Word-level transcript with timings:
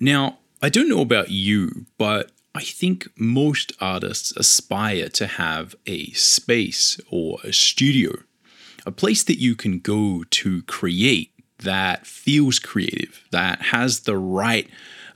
Now, 0.00 0.38
I 0.62 0.70
don't 0.70 0.88
know 0.88 1.02
about 1.02 1.30
you, 1.30 1.86
but 1.98 2.32
I 2.54 2.62
think 2.62 3.08
most 3.16 3.72
artists 3.80 4.32
aspire 4.36 5.08
to 5.10 5.26
have 5.26 5.76
a 5.86 6.10
space 6.12 6.98
or 7.10 7.38
a 7.44 7.52
studio, 7.52 8.12
a 8.86 8.90
place 8.90 9.22
that 9.24 9.38
you 9.38 9.54
can 9.54 9.78
go 9.78 10.24
to 10.30 10.62
create 10.62 11.32
that 11.58 12.06
feels 12.06 12.58
creative, 12.58 13.22
that 13.30 13.60
has 13.60 14.00
the 14.00 14.16
right 14.16 14.68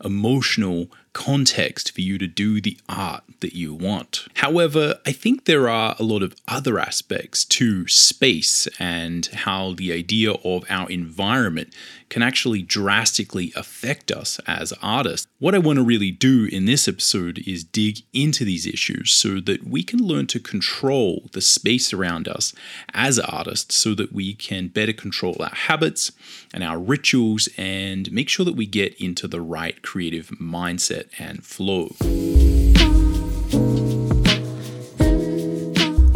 emotional 0.04 0.88
context 1.14 1.92
for 1.92 2.02
you 2.02 2.18
to 2.18 2.26
do 2.26 2.60
the 2.60 2.76
art 2.88 3.22
that 3.40 3.54
you 3.54 3.72
want. 3.72 4.26
However, 4.34 4.98
I 5.06 5.12
think 5.12 5.44
there 5.44 5.68
are 5.68 5.94
a 5.98 6.02
lot 6.02 6.22
of 6.22 6.34
other 6.46 6.78
aspects 6.78 7.44
to 7.46 7.86
space 7.88 8.66
and 8.78 9.24
how 9.26 9.74
the 9.74 9.92
idea 9.92 10.32
of 10.32 10.64
our 10.68 10.90
environment 10.90 11.72
can 12.10 12.22
actually 12.22 12.62
drastically 12.62 13.52
affect 13.56 14.10
us 14.10 14.38
as 14.46 14.72
artists. 14.82 15.26
What 15.38 15.54
I 15.54 15.58
want 15.58 15.78
to 15.78 15.84
really 15.84 16.10
do 16.10 16.48
in 16.50 16.64
this 16.64 16.86
episode 16.86 17.38
is 17.46 17.64
dig 17.64 18.00
into 18.12 18.44
these 18.44 18.66
issues 18.66 19.12
so 19.12 19.40
that 19.40 19.64
we 19.64 19.82
can 19.82 20.00
learn 20.00 20.26
to 20.28 20.40
control 20.40 21.28
the 21.32 21.40
space 21.40 21.92
around 21.92 22.28
us 22.28 22.54
as 22.92 23.18
artists 23.18 23.74
so 23.76 23.94
that 23.94 24.12
we 24.12 24.34
can 24.34 24.68
better 24.68 24.92
control 24.92 25.36
our 25.40 25.54
habits 25.54 26.12
and 26.52 26.62
our 26.62 26.78
rituals 26.78 27.48
and 27.56 28.12
make 28.12 28.28
sure 28.28 28.44
that 28.44 28.56
we 28.56 28.66
get 28.66 28.94
into 29.00 29.26
the 29.26 29.40
right 29.40 29.82
creative 29.94 30.26
mindset 30.40 31.04
and 31.20 31.44
flow. 31.46 31.84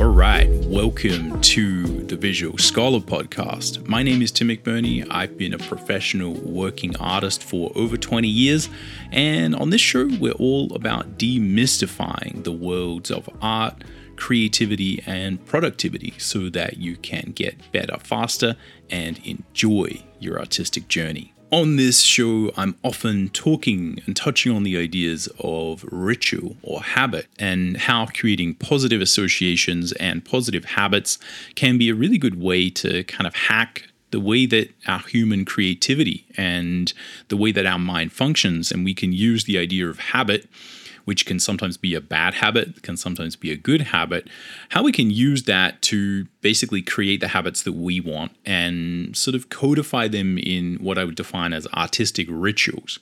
All 0.01 0.13
right, 0.13 0.49
welcome 0.67 1.41
to 1.43 2.03
the 2.07 2.17
Visual 2.17 2.59
Scholar 2.59 2.99
podcast. 2.99 3.87
My 3.87 4.03
name 4.03 4.21
is 4.21 4.33
Tim 4.33 4.49
McBurnie. 4.49 5.07
I've 5.13 5.39
been 5.39 5.55
a 5.55 5.59
professional 5.59 6.33
working 6.33 6.97
artist 6.97 7.45
for 7.45 7.71
over 7.77 7.97
20 7.97 8.27
years, 8.27 8.69
and 9.13 9.55
on 9.55 9.71
this 9.71 9.81
show, 9.81 10.09
we're 10.19 10.33
all 10.33 10.75
about 10.75 11.17
demystifying 11.17 12.43
the 12.43 12.51
worlds 12.51 13.13
of 13.13 13.31
art, 13.41 13.85
creativity, 14.17 15.05
and 15.07 15.47
productivity 15.47 16.15
so 16.19 16.51
that 16.51 16.79
you 16.79 16.97
can 16.97 17.31
get 17.33 17.71
better 17.71 17.97
faster 18.01 18.57
and 18.91 19.21
enjoy 19.25 20.03
your 20.19 20.41
artistic 20.41 20.89
journey. 20.89 21.33
On 21.51 21.77
this 21.77 22.03
show, 22.03 22.53
I'm 22.59 22.77
often 22.85 23.31
talking 23.31 24.03
and 24.05 24.15
touching 24.15 24.55
on 24.55 24.65
the 24.65 24.77
ideas 24.77 25.31
of 25.41 25.83
ritual 25.91 26.59
or 26.63 26.83
habit 26.83 27.27
and 27.39 27.79
how 27.79 28.05
creating 28.05 28.57
positive 28.57 29.01
associations 29.01 29.93
and 29.93 30.23
positive 30.23 30.67
habits 30.67 31.19
can 31.55 31.79
be 31.79 31.89
a 31.89 31.95
really 31.95 32.19
good 32.19 32.39
way 32.39 32.69
to 32.71 33.03
kind 33.05 33.27
of 33.27 33.35
hack 33.35 33.89
the 34.11 34.21
way 34.21 34.45
that 34.45 34.71
our 34.87 34.99
human 34.99 35.47
creativity 35.47 36.27
and 36.37 36.93
the 37.29 37.37
way 37.37 37.51
that 37.53 37.65
our 37.65 37.79
mind 37.79 38.13
functions. 38.13 38.71
And 38.71 38.85
we 38.85 38.93
can 38.93 39.15
use 39.15 39.45
the 39.45 39.57
idea 39.57 39.89
of 39.89 39.99
habit 39.99 40.51
which 41.09 41.25
can 41.25 41.41
sometimes 41.41 41.79
be 41.79 41.95
a 41.95 42.03
bad 42.03 42.35
habit, 42.35 42.83
can 42.83 42.95
sometimes 42.95 43.35
be 43.35 43.51
a 43.51 43.57
good 43.57 43.81
habit, 43.81 44.29
how 44.69 44.83
we 44.83 44.93
can 44.93 45.11
use 45.11 45.45
that 45.45 45.81
to 45.81 46.27
basically 46.43 46.83
create 46.83 47.21
the 47.21 47.29
habits 47.29 47.63
that 47.63 47.73
we 47.73 47.99
want 47.99 48.31
and 48.45 49.17
sort 49.17 49.35
of 49.35 49.49
codify 49.49 50.07
them 50.07 50.37
in 50.37 50.77
what 50.83 50.99
I 50.99 51.05
would 51.05 51.15
define 51.15 51.55
as 51.55 51.67
artistic 51.69 52.29
rituals. 52.31 52.99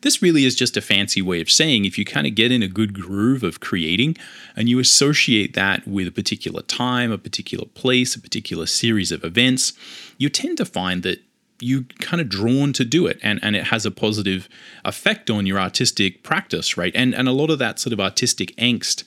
This 0.00 0.22
really 0.22 0.46
is 0.46 0.54
just 0.54 0.78
a 0.78 0.80
fancy 0.80 1.20
way 1.20 1.42
of 1.42 1.50
saying 1.50 1.84
if 1.84 1.98
you 1.98 2.06
kind 2.06 2.26
of 2.26 2.34
get 2.34 2.50
in 2.50 2.62
a 2.62 2.66
good 2.66 2.94
groove 2.94 3.42
of 3.42 3.60
creating 3.60 4.16
and 4.56 4.66
you 4.66 4.78
associate 4.78 5.52
that 5.52 5.86
with 5.86 6.08
a 6.08 6.12
particular 6.12 6.62
time, 6.62 7.12
a 7.12 7.18
particular 7.18 7.66
place, 7.66 8.16
a 8.16 8.20
particular 8.22 8.64
series 8.64 9.12
of 9.12 9.22
events, 9.22 9.74
you 10.16 10.30
tend 10.30 10.56
to 10.56 10.64
find 10.64 11.02
that 11.02 11.20
you 11.60 11.84
kind 12.00 12.20
of 12.20 12.28
drawn 12.28 12.72
to 12.72 12.84
do 12.84 13.06
it 13.06 13.18
and, 13.22 13.38
and 13.42 13.54
it 13.56 13.64
has 13.64 13.86
a 13.86 13.90
positive 13.90 14.48
effect 14.84 15.30
on 15.30 15.46
your 15.46 15.58
artistic 15.58 16.22
practice 16.22 16.76
right 16.76 16.92
and 16.94 17.14
and 17.14 17.28
a 17.28 17.32
lot 17.32 17.50
of 17.50 17.58
that 17.58 17.78
sort 17.78 17.92
of 17.92 18.00
artistic 18.00 18.54
angst 18.56 19.04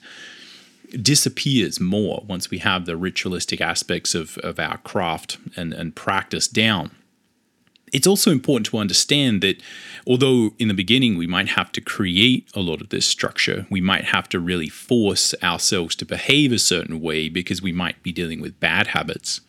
disappears 1.02 1.78
more 1.78 2.24
once 2.26 2.50
we 2.50 2.58
have 2.58 2.86
the 2.86 2.96
ritualistic 2.96 3.60
aspects 3.60 4.14
of, 4.14 4.38
of 4.38 4.58
our 4.58 4.78
craft 4.78 5.36
and, 5.54 5.74
and 5.74 5.94
practice 5.94 6.48
down 6.48 6.90
it's 7.92 8.06
also 8.06 8.30
important 8.30 8.66
to 8.66 8.78
understand 8.78 9.42
that 9.42 9.62
although 10.06 10.50
in 10.58 10.68
the 10.68 10.74
beginning 10.74 11.16
we 11.16 11.26
might 11.26 11.48
have 11.48 11.72
to 11.72 11.80
create 11.80 12.48
a 12.54 12.60
lot 12.60 12.80
of 12.80 12.88
this 12.90 13.06
structure, 13.06 13.66
we 13.70 13.80
might 13.80 14.04
have 14.04 14.28
to 14.30 14.40
really 14.40 14.68
force 14.68 15.34
ourselves 15.42 15.94
to 15.96 16.04
behave 16.04 16.52
a 16.52 16.58
certain 16.58 17.00
way 17.00 17.28
because 17.28 17.62
we 17.62 17.72
might 17.72 18.02
be 18.02 18.12
dealing 18.12 18.40
with 18.40 18.60
bad 18.60 18.88
habits. 18.88 19.40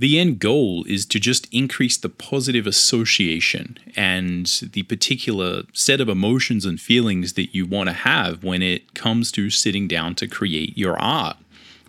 The 0.00 0.18
end 0.18 0.38
goal 0.38 0.84
is 0.88 1.04
to 1.04 1.20
just 1.20 1.46
increase 1.52 1.98
the 1.98 2.08
positive 2.08 2.66
association 2.66 3.76
and 3.94 4.46
the 4.72 4.82
particular 4.84 5.64
set 5.74 6.00
of 6.00 6.08
emotions 6.08 6.64
and 6.64 6.80
feelings 6.80 7.34
that 7.34 7.54
you 7.54 7.66
want 7.66 7.90
to 7.90 7.92
have 7.92 8.42
when 8.42 8.62
it 8.62 8.94
comes 8.94 9.30
to 9.32 9.50
sitting 9.50 9.86
down 9.86 10.14
to 10.14 10.26
create 10.26 10.78
your 10.78 10.98
art 10.98 11.36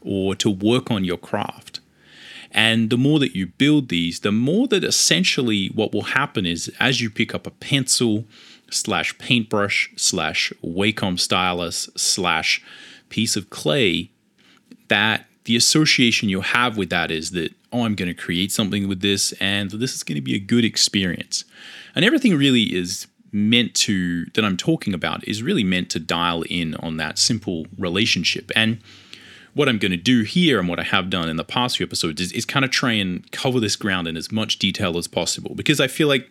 or 0.01 0.35
to 0.35 0.50
work 0.50 0.91
on 0.91 1.05
your 1.05 1.16
craft. 1.16 1.79
And 2.51 2.89
the 2.89 2.97
more 2.97 3.17
that 3.19 3.33
you 3.33 3.47
build 3.47 3.88
these, 3.88 4.19
the 4.19 4.33
more 4.33 4.67
that 4.67 4.83
essentially 4.83 5.67
what 5.67 5.94
will 5.94 6.01
happen 6.01 6.45
is 6.45 6.69
as 6.81 7.00
you 7.00 7.09
pick 7.09 7.33
up 7.33 7.47
a 7.47 7.51
pencil 7.51 8.25
slash 8.69 9.17
paintbrush 9.19 9.89
slash 9.95 10.51
Wacom 10.61 11.17
stylus 11.17 11.89
slash 11.95 12.61
piece 13.07 13.38
of 13.38 13.50
clay, 13.50 14.11
that 14.89 15.27
the 15.45 15.55
association 15.55 16.27
you 16.27 16.41
have 16.41 16.75
with 16.75 16.89
that 16.89 17.09
is 17.09 17.31
that 17.31 17.53
oh, 17.71 17.85
I'm 17.85 17.95
going 17.95 18.07
to 18.07 18.13
create 18.13 18.51
something 18.51 18.87
with 18.87 19.01
this, 19.01 19.31
and 19.33 19.71
this 19.71 19.95
is 19.95 20.03
going 20.03 20.15
to 20.15 20.21
be 20.21 20.35
a 20.35 20.39
good 20.39 20.65
experience. 20.65 21.45
And 21.95 22.03
everything 22.03 22.35
really 22.35 22.75
is 22.75 23.07
meant 23.31 23.73
to, 23.75 24.25
that 24.33 24.43
I'm 24.43 24.57
talking 24.57 24.93
about, 24.93 25.25
is 25.27 25.41
really 25.41 25.63
meant 25.63 25.89
to 25.91 25.99
dial 25.99 26.43
in 26.49 26.75
on 26.75 26.97
that 26.97 27.17
simple 27.17 27.65
relationship. 27.77 28.51
And 28.55 28.79
what 29.53 29.69
I'm 29.69 29.77
going 29.77 29.91
to 29.91 29.97
do 29.97 30.23
here 30.23 30.59
and 30.59 30.67
what 30.67 30.79
I 30.79 30.83
have 30.83 31.09
done 31.09 31.29
in 31.29 31.37
the 31.37 31.43
past 31.43 31.77
few 31.77 31.85
episodes 31.85 32.21
is, 32.21 32.31
is 32.31 32.45
kind 32.45 32.65
of 32.65 32.71
try 32.71 32.93
and 32.93 33.29
cover 33.31 33.59
this 33.59 33.75
ground 33.75 34.07
in 34.07 34.17
as 34.17 34.31
much 34.31 34.59
detail 34.59 34.97
as 34.97 35.07
possible 35.07 35.55
because 35.55 35.81
I 35.81 35.88
feel 35.88 36.07
like 36.07 36.29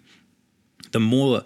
the 0.92 1.00
more 1.00 1.42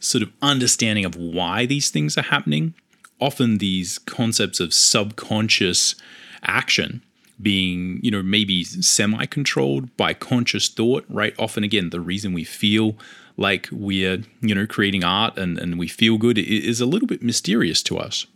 sort 0.00 0.22
of 0.22 0.30
understanding 0.42 1.04
of 1.04 1.16
why 1.16 1.64
these 1.64 1.90
things 1.90 2.18
are 2.18 2.22
happening, 2.22 2.74
often 3.20 3.58
these 3.58 3.98
concepts 3.98 4.60
of 4.60 4.74
subconscious 4.74 5.94
action 6.42 7.02
being, 7.40 8.00
you 8.02 8.10
know, 8.10 8.22
maybe 8.22 8.64
semi 8.64 9.26
controlled 9.26 9.94
by 9.96 10.14
conscious 10.14 10.68
thought, 10.68 11.04
right? 11.08 11.34
Often, 11.38 11.64
again, 11.64 11.90
the 11.90 12.00
reason 12.00 12.32
we 12.32 12.44
feel 12.44 12.96
like 13.36 13.68
we're, 13.72 14.22
you 14.40 14.54
know, 14.54 14.66
creating 14.66 15.04
art 15.04 15.36
and, 15.36 15.58
and 15.58 15.78
we 15.78 15.88
feel 15.88 16.18
good 16.18 16.38
is 16.38 16.80
a 16.80 16.86
little 16.86 17.08
bit 17.08 17.22
mysterious 17.22 17.82
to 17.82 17.98
us. 17.98 18.26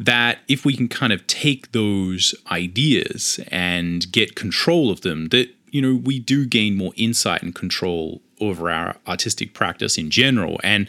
That 0.00 0.38
if 0.48 0.64
we 0.64 0.76
can 0.76 0.88
kind 0.88 1.12
of 1.12 1.26
take 1.26 1.72
those 1.72 2.34
ideas 2.50 3.40
and 3.48 4.10
get 4.12 4.36
control 4.36 4.90
of 4.90 5.00
them, 5.00 5.28
that, 5.28 5.48
you 5.70 5.82
know, 5.82 5.94
we 5.94 6.18
do 6.18 6.46
gain 6.46 6.76
more 6.76 6.92
insight 6.96 7.42
and 7.42 7.54
control 7.54 8.22
over 8.40 8.70
our 8.70 8.96
artistic 9.06 9.54
practice 9.54 9.98
in 9.98 10.10
general. 10.10 10.60
And 10.62 10.88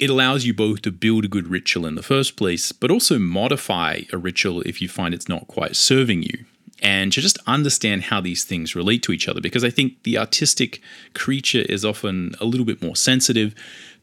it 0.00 0.08
allows 0.08 0.46
you 0.46 0.54
both 0.54 0.80
to 0.82 0.90
build 0.90 1.26
a 1.26 1.28
good 1.28 1.46
ritual 1.46 1.84
in 1.84 1.94
the 1.94 2.02
first 2.02 2.34
place, 2.34 2.72
but 2.72 2.90
also 2.90 3.18
modify 3.18 4.00
a 4.12 4.16
ritual 4.16 4.62
if 4.62 4.80
you 4.80 4.88
find 4.88 5.12
it's 5.12 5.28
not 5.28 5.46
quite 5.46 5.76
serving 5.76 6.22
you. 6.22 6.46
And 6.82 7.12
to 7.12 7.20
just 7.20 7.36
understand 7.46 8.04
how 8.04 8.22
these 8.22 8.42
things 8.42 8.74
relate 8.74 9.02
to 9.02 9.12
each 9.12 9.28
other, 9.28 9.42
because 9.42 9.62
I 9.62 9.68
think 9.68 10.02
the 10.04 10.16
artistic 10.16 10.80
creature 11.14 11.60
is 11.68 11.84
often 11.84 12.34
a 12.40 12.46
little 12.46 12.64
bit 12.64 12.80
more 12.80 12.96
sensitive 12.96 13.54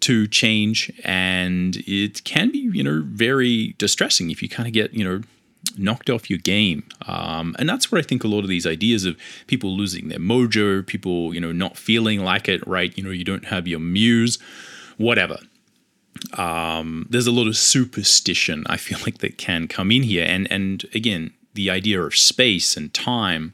to 0.02 0.28
change, 0.28 0.91
and 1.03 1.78
it 1.88 2.24
can 2.24 2.52
be, 2.52 2.59
you 2.59 2.84
know, 2.84 3.02
very 3.03 3.74
distressing 3.80 4.30
if 4.30 4.44
you 4.44 4.50
kind 4.50 4.68
of 4.68 4.74
get, 4.74 4.94
you 4.94 5.03
know, 5.03 5.22
knocked 5.75 6.12
off 6.12 6.30
your 6.30 6.38
game. 6.38 6.84
Um, 7.07 7.56
and 7.57 7.68
that's 7.68 7.91
where 7.91 7.97
I 7.97 8.03
think 8.03 8.24
a 8.24 8.28
lot 8.28 8.41
of 8.41 8.47
these 8.47 8.68
ideas 8.68 9.06
of 9.06 9.18
people 9.47 9.75
losing 9.75 10.09
their 10.09 10.19
mojo, 10.19 10.86
people, 10.86 11.34
you 11.34 11.41
know, 11.41 11.52
not 11.52 11.75
feeling 11.75 12.19
like 12.24 12.47
it, 12.47 12.66
right? 12.68 12.96
You 12.96 13.03
know, 13.03 13.09
you 13.09 13.24
don't 13.24 13.46
have 13.46 13.68
your 13.68 13.80
muse, 13.80 14.38
whatever 14.97 15.40
um, 16.34 17.08
there's 17.10 17.28
a 17.28 17.31
lot 17.31 17.48
of 17.48 17.58
superstition 17.58 18.64
I 18.68 18.78
feel 18.78 19.00
like 19.00 19.19
that 19.19 19.38
can 19.38 19.68
come 19.68 19.92
in 19.92 20.04
here, 20.04 20.25
and 20.28 20.52
and 20.52 20.86
again 20.94 21.34
the 21.54 21.69
idea 21.69 22.02
of 22.02 22.16
space 22.16 22.78
and 22.78 22.94
time, 22.94 23.54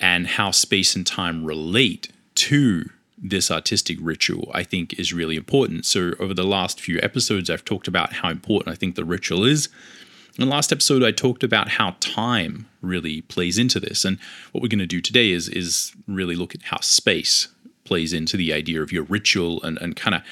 and 0.00 0.26
how 0.26 0.50
space 0.50 0.96
and 0.96 1.06
time 1.06 1.44
relate 1.44 2.08
to 2.34 2.88
this 3.22 3.50
artistic 3.50 3.98
ritual, 4.00 4.50
I 4.52 4.64
think 4.64 4.98
is 4.98 5.12
really 5.12 5.36
important. 5.36 5.86
So 5.86 6.12
over 6.18 6.34
the 6.34 6.42
last 6.42 6.80
few 6.80 6.98
episodes, 7.02 7.48
I've 7.48 7.64
talked 7.64 7.86
about 7.86 8.14
how 8.14 8.30
important 8.30 8.74
I 8.74 8.76
think 8.76 8.96
the 8.96 9.04
ritual 9.04 9.44
is. 9.44 9.68
In 10.38 10.44
the 10.44 10.50
last 10.50 10.72
episode, 10.72 11.04
I 11.04 11.12
talked 11.12 11.44
about 11.44 11.68
how 11.68 11.96
time 12.00 12.66
really 12.80 13.20
plays 13.20 13.58
into 13.58 13.78
this, 13.78 14.04
and 14.04 14.18
what 14.50 14.62
we're 14.62 14.68
going 14.68 14.78
to 14.78 14.86
do 14.86 15.00
today 15.00 15.30
is 15.30 15.48
is 15.48 15.92
really 16.08 16.34
look 16.34 16.54
at 16.54 16.62
how 16.62 16.80
space 16.80 17.48
plays 17.84 18.12
into 18.12 18.36
the 18.36 18.52
idea 18.52 18.82
of 18.82 18.90
your 18.90 19.04
ritual 19.04 19.62
and 19.62 19.78
and 19.78 19.94
kind 19.94 20.14
of 20.14 20.22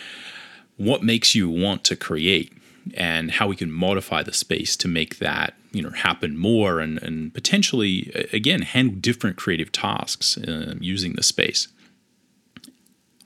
what 0.80 1.02
makes 1.02 1.34
you 1.34 1.50
want 1.50 1.84
to 1.84 1.94
create 1.94 2.54
and 2.94 3.32
how 3.32 3.46
we 3.46 3.54
can 3.54 3.70
modify 3.70 4.22
the 4.22 4.32
space 4.32 4.76
to 4.78 4.88
make 4.88 5.18
that 5.18 5.52
you 5.72 5.82
know 5.82 5.90
happen 5.90 6.38
more 6.38 6.80
and, 6.80 7.00
and 7.02 7.34
potentially 7.34 8.10
again 8.32 8.62
handle 8.62 8.96
different 8.98 9.36
creative 9.36 9.70
tasks 9.70 10.38
uh, 10.38 10.74
using 10.80 11.12
the 11.12 11.22
space 11.22 11.68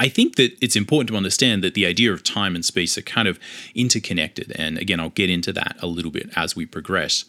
I 0.01 0.09
think 0.09 0.35
that 0.35 0.59
it's 0.61 0.75
important 0.75 1.09
to 1.11 1.17
understand 1.17 1.63
that 1.63 1.75
the 1.75 1.87
idea 1.87 2.13
of 2.13 2.25
time 2.25 2.57
and 2.57 2.65
space 2.65 2.99
are 2.99 3.03
kind 3.03 3.29
of 3.29 3.39
interconnected. 3.77 4.53
And 4.57 4.77
again, 4.77 4.99
I'll 4.99 5.11
get 5.11 5.31
into 5.31 5.53
that 5.53 5.77
a 5.81 5.87
little 5.87 6.11
bit 6.11 6.31
as 6.35 6.57
we 6.57 6.67
progress. 6.67 7.25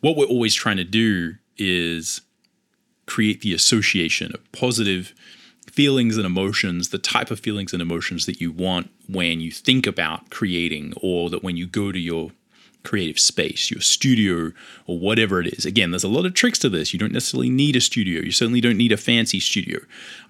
What 0.00 0.16
we're 0.16 0.26
always 0.26 0.54
trying 0.54 0.76
to 0.76 0.84
do 0.84 1.34
is 1.56 2.20
create 3.06 3.40
the 3.40 3.52
association 3.52 4.30
of 4.32 4.52
positive 4.52 5.12
feelings 5.80 6.18
and 6.18 6.26
emotions, 6.26 6.90
the 6.90 6.98
type 6.98 7.30
of 7.30 7.40
feelings 7.40 7.72
and 7.72 7.80
emotions 7.80 8.26
that 8.26 8.38
you 8.38 8.52
want 8.52 8.90
when 9.08 9.40
you 9.40 9.50
think 9.50 9.86
about 9.86 10.28
creating, 10.28 10.92
or 11.00 11.30
that 11.30 11.42
when 11.42 11.56
you 11.56 11.66
go 11.66 11.90
to 11.90 11.98
your 11.98 12.32
creative 12.82 13.18
space, 13.18 13.70
your 13.70 13.80
studio, 13.80 14.52
or 14.86 14.98
whatever 14.98 15.40
it 15.40 15.46
is. 15.46 15.64
Again, 15.64 15.90
there's 15.90 16.04
a 16.04 16.08
lot 16.08 16.26
of 16.26 16.34
tricks 16.34 16.58
to 16.58 16.68
this. 16.68 16.92
You 16.92 16.98
don't 16.98 17.14
necessarily 17.14 17.48
need 17.48 17.76
a 17.76 17.80
studio. 17.80 18.20
You 18.20 18.30
certainly 18.30 18.60
don't 18.60 18.76
need 18.76 18.92
a 18.92 18.98
fancy 18.98 19.40
studio. 19.40 19.80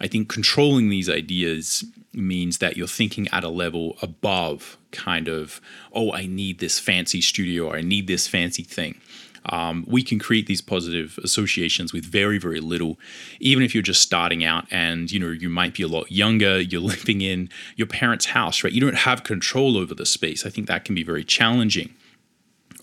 I 0.01 0.07
think 0.07 0.29
controlling 0.29 0.89
these 0.89 1.11
ideas 1.11 1.85
means 2.13 2.59
that 2.59 2.77
you're 2.77 2.87
thinking 2.87 3.27
at 3.33 3.43
a 3.43 3.49
level 3.49 3.97
above 4.01 4.77
kind 4.93 5.27
of, 5.27 5.61
oh, 5.93 6.13
I 6.13 6.27
need 6.27 6.61
this 6.61 6.79
fancy 6.79 7.21
studio, 7.21 7.67
or 7.67 7.77
I 7.77 7.83
need 7.83 8.07
this 8.07 8.29
fancy 8.29 8.63
thing. 8.63 9.01
Um, 9.47 9.85
we 9.89 10.03
can 10.03 10.19
create 10.19 10.47
these 10.47 10.61
positive 10.61 11.19
associations 11.25 11.93
with 11.93 12.05
very 12.05 12.39
very 12.39 12.61
little 12.61 12.99
even 13.41 13.63
if 13.63 13.75
you're 13.75 13.83
just 13.83 14.03
starting 14.03 14.45
out 14.45 14.67
and 14.71 15.11
you 15.11 15.19
know 15.19 15.29
you 15.29 15.49
might 15.49 15.75
be 15.75 15.83
a 15.83 15.89
lot 15.89 16.13
younger 16.13 16.61
you're 16.61 16.81
living 16.95 17.23
in 17.23 17.49
your 17.77 17.87
parents 17.87 18.27
house 18.27 18.63
right 18.63 18.73
you 18.73 18.81
don't 18.81 18.99
have 18.99 19.25
control 19.25 19.79
over 19.79 19.95
the 19.95 20.05
space 20.05 20.45
i 20.45 20.51
think 20.51 20.67
that 20.69 20.85
can 20.85 20.95
be 20.95 21.03
very 21.03 21.25
challenging 21.25 21.95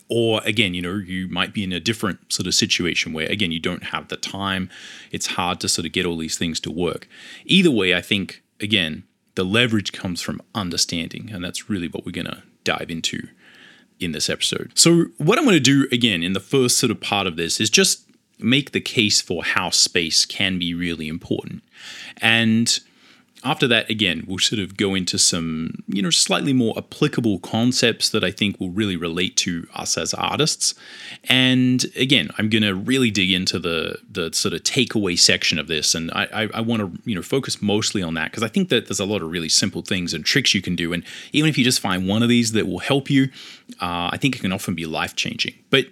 or 0.10 0.42
again, 0.46 0.74
you 0.74 0.82
know, 0.82 0.96
you 0.96 1.28
might 1.28 1.54
be 1.54 1.64
in 1.64 1.74
a 1.74 1.80
different 1.80 2.32
sort 2.32 2.48
of 2.48 2.54
situation 2.54 3.14
where, 3.14 3.30
again, 3.30 3.52
you 3.52 3.60
don't 3.60 3.86
have 3.86 4.08
the 4.08 4.16
time. 4.16 4.70
It's 5.12 5.28
hard 5.28 5.60
to 5.62 5.70
sort 5.70 5.86
of 5.86 5.92
get 5.92 6.06
all 6.06 6.18
these 6.18 6.38
things 6.38 6.60
to 6.62 6.72
work. 6.72 7.08
Either 7.46 7.72
way, 7.72 7.94
I 7.94 8.02
think, 8.02 8.42
again, 8.62 9.04
the 9.36 9.44
leverage 9.44 9.92
comes 9.92 10.22
from 10.22 10.42
understanding. 10.56 11.30
And 11.32 11.44
that's 11.44 11.70
really 11.70 11.88
what 11.88 12.06
we're 12.06 12.12
going 12.12 12.28
to 12.28 12.44
dive 12.64 12.90
into 12.90 13.28
in 14.00 14.12
this 14.12 14.30
episode. 14.30 14.72
So, 14.76 15.06
what 15.18 15.38
I'm 15.38 15.46
going 15.46 15.56
to 15.56 15.60
do 15.60 15.88
again 15.92 16.24
in 16.24 16.34
the 16.34 16.40
first 16.40 16.78
sort 16.78 16.92
of 16.92 17.00
part 17.02 17.28
of 17.28 17.36
this 17.36 17.60
is 17.60 17.70
just 17.70 18.04
make 18.40 18.72
the 18.72 18.82
case 18.82 19.22
for 19.22 19.44
how 19.44 19.70
space 19.70 20.26
can 20.26 20.60
be 20.60 20.74
really 20.74 21.08
important. 21.08 21.64
And 22.22 22.80
after 23.48 23.68
that, 23.70 23.90
again, 23.90 24.26
we'll 24.28 24.40
sort 24.40 24.60
of 24.60 24.76
go 24.76 24.94
into 24.94 25.18
some, 25.18 25.84
you 25.88 26.02
know, 26.02 26.10
slightly 26.10 26.52
more 26.52 26.74
applicable 26.78 27.40
concepts 27.40 28.10
that 28.10 28.22
I 28.24 28.30
think 28.30 28.60
will 28.60 28.72
really 28.72 28.98
relate 28.98 29.38
to 29.38 29.68
us 29.74 29.98
as 29.98 30.14
artists. 30.14 30.76
And 31.30 31.86
again, 31.96 32.30
I'm 32.38 32.50
going 32.50 32.64
to 32.64 32.76
really 32.76 33.10
dig 33.10 33.32
into 33.32 33.58
the 33.58 34.00
the 34.12 34.34
sort 34.34 34.54
of 34.54 34.64
takeaway 34.64 35.18
section 35.18 35.58
of 35.60 35.68
this, 35.68 35.96
and 35.96 36.12
I 36.12 36.28
I, 36.34 36.50
I 36.56 36.62
want 36.62 36.82
to 36.82 37.02
you 37.10 37.16
know 37.16 37.22
focus 37.22 37.62
mostly 37.62 38.04
on 38.04 38.16
that 38.16 38.32
because 38.32 38.44
I 38.44 38.50
think 38.50 38.68
that 38.70 38.88
there's 38.88 39.00
a 39.00 39.06
lot 39.06 39.22
of 39.22 39.32
really 39.32 39.50
simple 39.50 39.82
things 39.82 40.14
and 40.14 40.26
tricks 40.26 40.54
you 40.54 40.62
can 40.62 40.76
do, 40.76 40.92
and 40.92 41.04
even 41.32 41.50
if 41.50 41.58
you 41.58 41.64
just 41.64 41.80
find 41.80 42.08
one 42.08 42.24
of 42.24 42.30
these 42.30 42.52
that 42.52 42.68
will 42.68 42.80
help 42.80 43.10
you, 43.10 43.30
uh, 43.82 44.10
I 44.12 44.18
think 44.18 44.36
it 44.36 44.40
can 44.40 44.52
often 44.52 44.76
be 44.76 44.86
life 44.86 45.16
changing. 45.16 45.54
But 45.70 45.86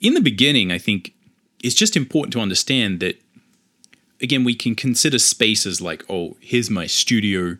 in 0.00 0.14
the 0.14 0.22
beginning, 0.22 0.72
I 0.72 0.78
think 0.78 1.12
it's 1.62 1.74
just 1.74 1.96
important 1.96 2.32
to 2.32 2.40
understand 2.40 3.00
that 3.00 3.20
again, 4.22 4.44
we 4.44 4.54
can 4.54 4.74
consider 4.74 5.18
spaces 5.18 5.80
like, 5.80 6.04
oh, 6.08 6.36
here's 6.40 6.70
my 6.70 6.86
studio, 6.86 7.56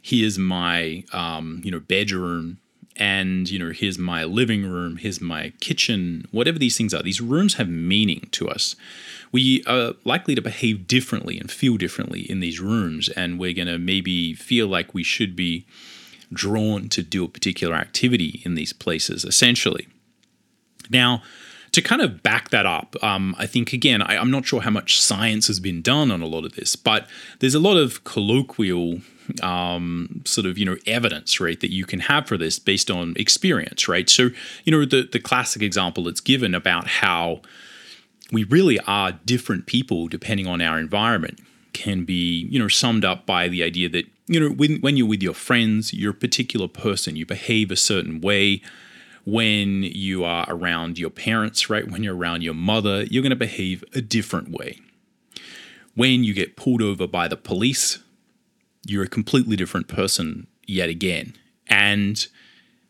here's 0.00 0.38
my 0.38 1.04
um, 1.12 1.60
you 1.64 1.70
know 1.70 1.80
bedroom, 1.80 2.58
and 2.96 3.50
you 3.50 3.58
know 3.58 3.70
here's 3.70 3.98
my 3.98 4.24
living 4.24 4.64
room, 4.64 4.96
here's 4.96 5.20
my 5.20 5.52
kitchen, 5.60 6.26
whatever 6.30 6.58
these 6.58 6.76
things 6.76 6.92
are. 6.92 7.02
These 7.02 7.20
rooms 7.20 7.54
have 7.54 7.68
meaning 7.68 8.28
to 8.32 8.48
us. 8.48 8.76
We 9.30 9.62
are 9.66 9.94
likely 10.04 10.34
to 10.34 10.42
behave 10.42 10.86
differently 10.86 11.38
and 11.38 11.50
feel 11.50 11.76
differently 11.76 12.30
in 12.30 12.40
these 12.40 12.60
rooms, 12.60 13.08
and 13.10 13.38
we're 13.38 13.54
gonna 13.54 13.78
maybe 13.78 14.34
feel 14.34 14.66
like 14.68 14.94
we 14.94 15.02
should 15.02 15.34
be 15.34 15.66
drawn 16.32 16.88
to 16.88 17.02
do 17.02 17.24
a 17.24 17.28
particular 17.28 17.74
activity 17.74 18.42
in 18.44 18.54
these 18.54 18.72
places. 18.72 19.24
Essentially, 19.24 19.88
now 20.90 21.22
to 21.72 21.80
kind 21.80 22.02
of 22.02 22.22
back 22.22 22.50
that 22.50 22.66
up, 22.66 22.96
um, 23.02 23.34
I 23.38 23.46
think 23.46 23.72
again, 23.72 24.02
I, 24.02 24.18
I'm 24.18 24.30
not 24.30 24.46
sure 24.46 24.60
how 24.60 24.70
much 24.70 25.00
science 25.00 25.46
has 25.46 25.58
been 25.58 25.80
done 25.80 26.10
on 26.10 26.20
a 26.20 26.26
lot 26.26 26.44
of 26.44 26.54
this, 26.54 26.76
but 26.76 27.08
there's 27.40 27.54
a 27.54 27.60
lot 27.60 27.76
of 27.76 28.04
colloquial 28.04 29.00
um, 29.42 30.22
sort 30.24 30.46
of 30.46 30.58
you 30.58 30.66
know 30.66 30.76
evidence 30.86 31.40
right 31.40 31.60
that 31.60 31.70
you 31.70 31.84
can 31.86 32.00
have 32.00 32.26
for 32.26 32.36
this 32.36 32.58
based 32.58 32.90
on 32.90 33.14
experience 33.16 33.88
right? 33.88 34.10
So 34.10 34.30
you 34.64 34.72
know 34.72 34.84
the 34.84 35.08
the 35.10 35.20
classic 35.20 35.62
example 35.62 36.04
that's 36.04 36.20
given 36.20 36.54
about 36.54 36.86
how 36.86 37.40
we 38.32 38.44
really 38.44 38.78
are 38.80 39.12
different 39.24 39.66
people 39.66 40.08
depending 40.08 40.46
on 40.46 40.60
our 40.60 40.78
environment 40.78 41.38
can 41.72 42.04
be 42.04 42.46
you 42.50 42.58
know 42.58 42.68
summed 42.68 43.04
up 43.04 43.24
by 43.24 43.48
the 43.48 43.62
idea 43.62 43.88
that 43.88 44.06
you 44.26 44.40
know 44.40 44.50
when, 44.50 44.80
when 44.80 44.96
you're 44.96 45.06
with 45.06 45.22
your 45.22 45.34
friends 45.34 45.94
you're 45.94 46.10
a 46.10 46.14
particular 46.14 46.68
person 46.68 47.16
you 47.16 47.24
behave 47.24 47.70
a 47.70 47.76
certain 47.76 48.20
way 48.20 48.60
when 49.24 49.82
you 49.82 50.24
are 50.24 50.46
around 50.48 50.98
your 50.98 51.10
parents, 51.10 51.70
right? 51.70 51.88
When 51.90 52.02
you're 52.02 52.16
around 52.16 52.42
your 52.42 52.54
mother, 52.54 53.04
you're 53.04 53.22
going 53.22 53.30
to 53.30 53.36
behave 53.36 53.84
a 53.94 54.00
different 54.00 54.50
way. 54.50 54.80
When 55.94 56.24
you 56.24 56.34
get 56.34 56.56
pulled 56.56 56.82
over 56.82 57.06
by 57.06 57.28
the 57.28 57.36
police, 57.36 57.98
you're 58.86 59.04
a 59.04 59.08
completely 59.08 59.56
different 59.56 59.88
person 59.88 60.46
yet 60.66 60.88
again. 60.88 61.34
And 61.68 62.26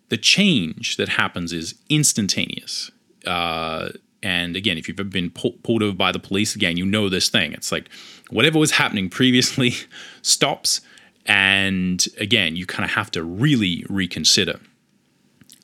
the 0.08 0.16
change 0.16 0.96
that 0.96 1.10
happens 1.10 1.52
is 1.52 1.74
instantaneous. 1.88 2.90
Uh, 3.26 3.90
and 4.22 4.56
again, 4.56 4.78
if 4.78 4.88
you've 4.88 5.00
ever 5.00 5.08
been 5.08 5.30
pulled 5.30 5.82
over 5.82 5.96
by 5.96 6.12
the 6.12 6.18
police, 6.18 6.54
again, 6.54 6.76
you 6.76 6.86
know 6.86 7.08
this 7.08 7.28
thing. 7.28 7.52
It's 7.52 7.72
like 7.72 7.88
whatever 8.30 8.58
was 8.58 8.72
happening 8.72 9.10
previously 9.10 9.74
stops. 10.22 10.80
And 11.26 12.04
again, 12.18 12.56
you 12.56 12.66
kind 12.66 12.84
of 12.84 12.92
have 12.92 13.10
to 13.12 13.22
really 13.22 13.84
reconsider. 13.88 14.60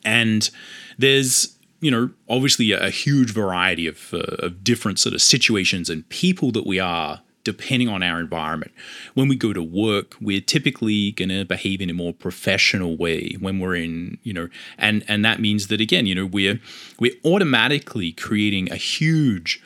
And 0.05 0.49
there's 0.99 1.59
you 1.81 1.91
know, 1.91 2.11
obviously 2.29 2.73
a, 2.73 2.87
a 2.87 2.91
huge 2.91 3.33
variety 3.33 3.87
of, 3.87 4.13
uh, 4.13 4.19
of 4.41 4.65
different 4.65 4.99
sort 4.99 5.15
of 5.15 5.23
situations 5.23 5.89
and 5.89 6.09
people 6.09 6.51
that 6.53 6.67
we 6.67 6.81
are 6.81 7.21
depending 7.45 7.89
on 7.89 8.03
our 8.03 8.21
environment. 8.21 8.73
When 9.15 9.29
we 9.29 9.35
go 9.35 9.55
to 9.55 9.63
work, 9.63 10.17
we're 10.21 10.41
typically 10.41 11.13
going 11.13 11.31
to 11.31 11.45
behave 11.45 11.81
in 11.81 11.89
a 11.89 11.95
more 11.95 12.13
professional 12.13 12.97
way 12.97 13.37
when 13.41 13.59
we're 13.59 13.77
in, 13.77 14.19
you 14.23 14.35
know, 14.35 14.49
and 14.77 15.03
and 15.09 15.25
that 15.25 15.41
means 15.41 15.69
that 15.69 15.81
again, 15.81 16.05
you 16.05 16.15
know, 16.15 16.27
we're 16.27 16.61
we're 16.99 17.15
automatically 17.25 18.13
creating 18.13 18.71
a 18.71 18.77
huge 18.77 19.63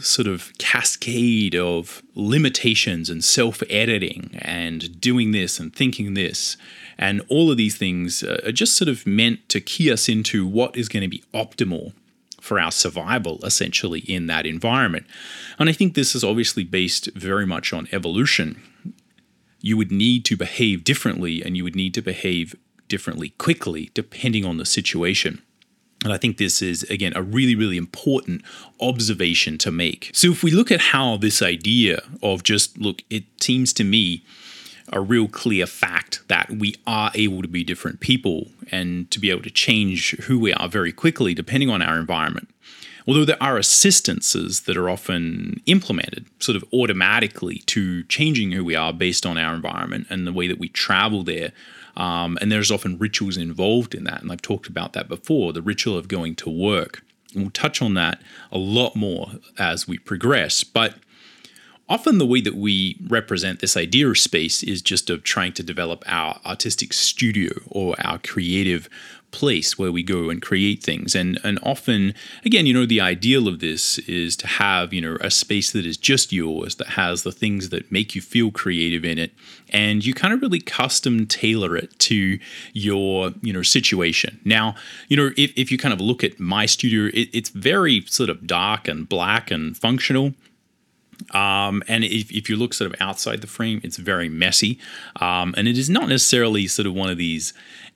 sort 0.00 0.28
of 0.28 0.52
cascade 0.58 1.56
of 1.56 2.02
limitations 2.14 3.10
and 3.10 3.24
self-editing 3.24 4.30
and 4.40 5.00
doing 5.00 5.32
this 5.32 5.58
and 5.58 5.74
thinking 5.74 6.14
this 6.14 6.56
and 6.98 7.22
all 7.28 7.50
of 7.50 7.56
these 7.56 7.76
things 7.76 8.22
uh, 8.22 8.40
are 8.44 8.52
just 8.52 8.76
sort 8.76 8.88
of 8.88 9.06
meant 9.06 9.48
to 9.48 9.60
key 9.60 9.90
us 9.90 10.08
into 10.08 10.46
what 10.46 10.76
is 10.76 10.88
going 10.88 11.02
to 11.02 11.08
be 11.08 11.24
optimal 11.32 11.92
for 12.40 12.60
our 12.60 12.70
survival, 12.70 13.40
essentially, 13.42 14.00
in 14.00 14.26
that 14.26 14.46
environment. 14.46 15.06
And 15.58 15.68
I 15.68 15.72
think 15.72 15.94
this 15.94 16.14
is 16.14 16.22
obviously 16.22 16.62
based 16.62 17.08
very 17.14 17.46
much 17.46 17.72
on 17.72 17.88
evolution. 17.90 18.60
You 19.60 19.78
would 19.78 19.90
need 19.90 20.26
to 20.26 20.36
behave 20.36 20.84
differently 20.84 21.42
and 21.42 21.56
you 21.56 21.64
would 21.64 21.74
need 21.74 21.94
to 21.94 22.02
behave 22.02 22.54
differently 22.86 23.30
quickly, 23.30 23.90
depending 23.94 24.44
on 24.44 24.58
the 24.58 24.66
situation. 24.66 25.40
And 26.04 26.12
I 26.12 26.18
think 26.18 26.36
this 26.36 26.60
is, 26.60 26.82
again, 26.84 27.14
a 27.16 27.22
really, 27.22 27.54
really 27.54 27.78
important 27.78 28.42
observation 28.78 29.56
to 29.58 29.70
make. 29.70 30.10
So, 30.12 30.30
if 30.30 30.42
we 30.42 30.50
look 30.50 30.70
at 30.70 30.80
how 30.80 31.16
this 31.16 31.40
idea 31.40 32.02
of 32.22 32.42
just, 32.42 32.76
look, 32.78 33.02
it 33.08 33.24
seems 33.40 33.72
to 33.72 33.84
me 33.84 34.22
a 34.92 35.00
real 35.00 35.28
clear 35.28 35.66
fact 35.66 36.20
that 36.28 36.50
we 36.50 36.74
are 36.86 37.10
able 37.14 37.42
to 37.42 37.48
be 37.48 37.64
different 37.64 38.00
people 38.00 38.48
and 38.70 39.10
to 39.10 39.18
be 39.18 39.30
able 39.30 39.42
to 39.42 39.50
change 39.50 40.12
who 40.22 40.38
we 40.38 40.52
are 40.52 40.68
very 40.68 40.92
quickly 40.92 41.34
depending 41.34 41.70
on 41.70 41.82
our 41.82 41.98
environment. 41.98 42.48
Although 43.06 43.24
there 43.24 43.42
are 43.42 43.58
assistances 43.58 44.62
that 44.62 44.76
are 44.76 44.88
often 44.88 45.60
implemented 45.66 46.26
sort 46.38 46.56
of 46.56 46.64
automatically 46.72 47.58
to 47.66 48.02
changing 48.04 48.52
who 48.52 48.64
we 48.64 48.74
are 48.74 48.92
based 48.92 49.26
on 49.26 49.36
our 49.36 49.54
environment 49.54 50.06
and 50.08 50.26
the 50.26 50.32
way 50.32 50.48
that 50.48 50.58
we 50.58 50.68
travel 50.68 51.22
there. 51.22 51.52
Um, 51.96 52.38
and 52.40 52.50
there's 52.50 52.70
often 52.70 52.98
rituals 52.98 53.36
involved 53.36 53.94
in 53.94 54.04
that. 54.04 54.22
And 54.22 54.32
I've 54.32 54.42
talked 54.42 54.68
about 54.68 54.94
that 54.94 55.08
before 55.08 55.52
the 55.52 55.62
ritual 55.62 55.98
of 55.98 56.08
going 56.08 56.34
to 56.36 56.50
work. 56.50 57.02
And 57.34 57.42
we'll 57.42 57.50
touch 57.50 57.82
on 57.82 57.94
that 57.94 58.22
a 58.50 58.58
lot 58.58 58.96
more 58.96 59.32
as 59.58 59.86
we 59.86 59.98
progress. 59.98 60.64
But 60.64 60.94
often 61.88 62.18
the 62.18 62.26
way 62.26 62.40
that 62.40 62.54
we 62.54 62.96
represent 63.08 63.60
this 63.60 63.76
idea 63.76 64.08
of 64.08 64.18
space 64.18 64.62
is 64.62 64.82
just 64.82 65.10
of 65.10 65.22
trying 65.22 65.52
to 65.52 65.62
develop 65.62 66.02
our 66.06 66.40
artistic 66.44 66.92
studio 66.92 67.50
or 67.70 67.94
our 67.98 68.18
creative 68.18 68.88
place 69.34 69.76
where 69.76 69.90
we 69.90 70.02
go 70.02 70.30
and 70.30 70.40
create 70.40 70.82
things. 70.82 71.14
And 71.14 71.40
and 71.42 71.58
often 71.62 72.14
again 72.44 72.66
you 72.66 72.72
know 72.72 72.86
the 72.86 73.00
ideal 73.00 73.48
of 73.48 73.58
this 73.58 73.98
is 74.00 74.36
to 74.36 74.46
have 74.46 74.94
you 74.94 75.00
know 75.00 75.18
a 75.20 75.30
space 75.30 75.72
that 75.72 75.84
is 75.84 75.96
just 75.96 76.32
yours 76.32 76.76
that 76.76 76.90
has 76.90 77.24
the 77.24 77.32
things 77.32 77.70
that 77.70 77.90
make 77.90 78.14
you 78.14 78.22
feel 78.22 78.52
creative 78.52 79.04
in 79.04 79.18
it 79.18 79.32
and 79.70 80.06
you 80.06 80.14
kind 80.14 80.32
of 80.32 80.40
really 80.40 80.60
custom 80.60 81.26
tailor 81.26 81.76
it 81.76 81.98
to 81.98 82.38
your 82.72 83.32
you 83.42 83.52
know 83.52 83.62
situation. 83.62 84.40
Now 84.44 84.76
you 85.08 85.16
know 85.16 85.30
if, 85.36 85.52
if 85.56 85.72
you 85.72 85.78
kind 85.78 85.92
of 85.92 86.00
look 86.00 86.22
at 86.22 86.38
my 86.38 86.66
studio 86.66 87.10
it, 87.12 87.28
it's 87.32 87.50
very 87.50 88.04
sort 88.06 88.30
of 88.30 88.46
dark 88.46 88.86
and 88.86 89.08
black 89.08 89.50
and 89.50 89.76
functional 89.76 90.34
Um, 91.32 91.82
and 91.88 92.04
if, 92.04 92.30
if 92.30 92.48
you 92.48 92.56
look 92.56 92.74
sort 92.74 92.92
of 92.92 93.00
outside 93.00 93.40
the 93.40 93.46
frame, 93.46 93.80
it's 93.82 93.96
very 93.96 94.28
messy. 94.28 94.78
Um, 95.16 95.54
and 95.56 95.68
it 95.68 95.78
is 95.78 95.90
not 95.90 96.08
necessarily 96.08 96.66
sort 96.66 96.86
of 96.86 96.94
one 96.94 97.10
of 97.10 97.18
these 97.18 97.52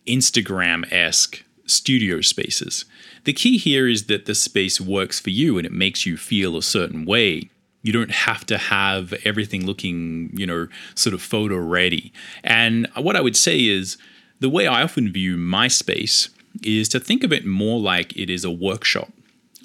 Instagram 0.06 0.90
esque 0.92 1.44
studio 1.66 2.20
spaces. 2.20 2.84
The 3.24 3.32
key 3.32 3.58
here 3.58 3.86
is 3.86 4.06
that 4.06 4.26
the 4.26 4.34
space 4.34 4.80
works 4.80 5.20
for 5.20 5.30
you 5.30 5.58
and 5.58 5.66
it 5.66 5.72
makes 5.72 6.06
you 6.06 6.16
feel 6.16 6.56
a 6.56 6.62
certain 6.62 7.04
way. 7.04 7.50
You 7.82 7.92
don't 7.92 8.10
have 8.10 8.44
to 8.46 8.58
have 8.58 9.12
everything 9.24 9.66
looking, 9.66 10.30
you 10.34 10.46
know, 10.46 10.68
sort 10.94 11.14
of 11.14 11.22
photo 11.22 11.56
ready. 11.56 12.12
And 12.42 12.88
what 12.96 13.16
I 13.16 13.20
would 13.20 13.36
say 13.36 13.66
is 13.66 13.98
the 14.40 14.48
way 14.48 14.66
I 14.66 14.82
often 14.82 15.12
view 15.12 15.36
my 15.36 15.68
space 15.68 16.30
is 16.62 16.88
to 16.90 17.00
think 17.00 17.22
of 17.22 17.32
it 17.32 17.46
more 17.46 17.78
like 17.78 18.16
it 18.16 18.30
is 18.30 18.44
a 18.44 18.50
workshop, 18.50 19.10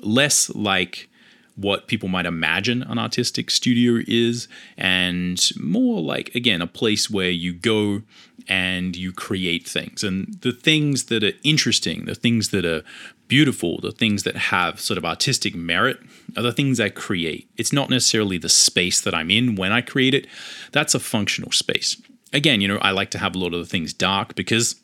less 0.01 0.49
like 0.49 1.09
what 1.55 1.87
people 1.87 2.09
might 2.09 2.25
imagine 2.25 2.81
an 2.83 2.97
artistic 2.97 3.51
studio 3.51 4.03
is, 4.07 4.47
and 4.75 5.51
more 5.59 6.01
like, 6.01 6.33
again, 6.33 6.61
a 6.61 6.67
place 6.67 7.09
where 7.09 7.29
you 7.29 7.53
go 7.53 8.01
and 8.47 8.95
you 8.95 9.11
create 9.11 9.67
things. 9.67 10.03
And 10.03 10.33
the 10.41 10.51
things 10.51 11.05
that 11.05 11.23
are 11.23 11.33
interesting, 11.43 12.05
the 12.05 12.15
things 12.15 12.49
that 12.49 12.65
are 12.65 12.83
beautiful, 13.27 13.79
the 13.79 13.91
things 13.91 14.23
that 14.23 14.35
have 14.35 14.79
sort 14.79 14.97
of 14.97 15.05
artistic 15.05 15.55
merit 15.55 15.99
are 16.35 16.43
the 16.43 16.51
things 16.51 16.79
I 16.79 16.89
create. 16.89 17.49
It's 17.57 17.73
not 17.73 17.89
necessarily 17.89 18.37
the 18.37 18.49
space 18.49 18.99
that 19.01 19.13
I'm 19.13 19.29
in 19.29 19.55
when 19.55 19.71
I 19.71 19.81
create 19.81 20.13
it, 20.13 20.27
that's 20.71 20.95
a 20.95 20.99
functional 20.99 21.51
space. 21.51 22.01
Again, 22.31 22.61
you 22.61 22.67
know, 22.67 22.79
I 22.79 22.91
like 22.91 23.11
to 23.11 23.19
have 23.19 23.35
a 23.35 23.39
lot 23.39 23.53
of 23.53 23.59
the 23.59 23.65
things 23.65 23.93
dark 23.93 24.35
because 24.35 24.75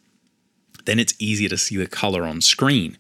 then 0.86 1.00
it's 1.00 1.16
easier 1.20 1.50
to 1.50 1.58
see 1.58 1.78
the 1.78 1.88
color 1.88 2.24
on 2.24 2.42
screen. 2.42 2.98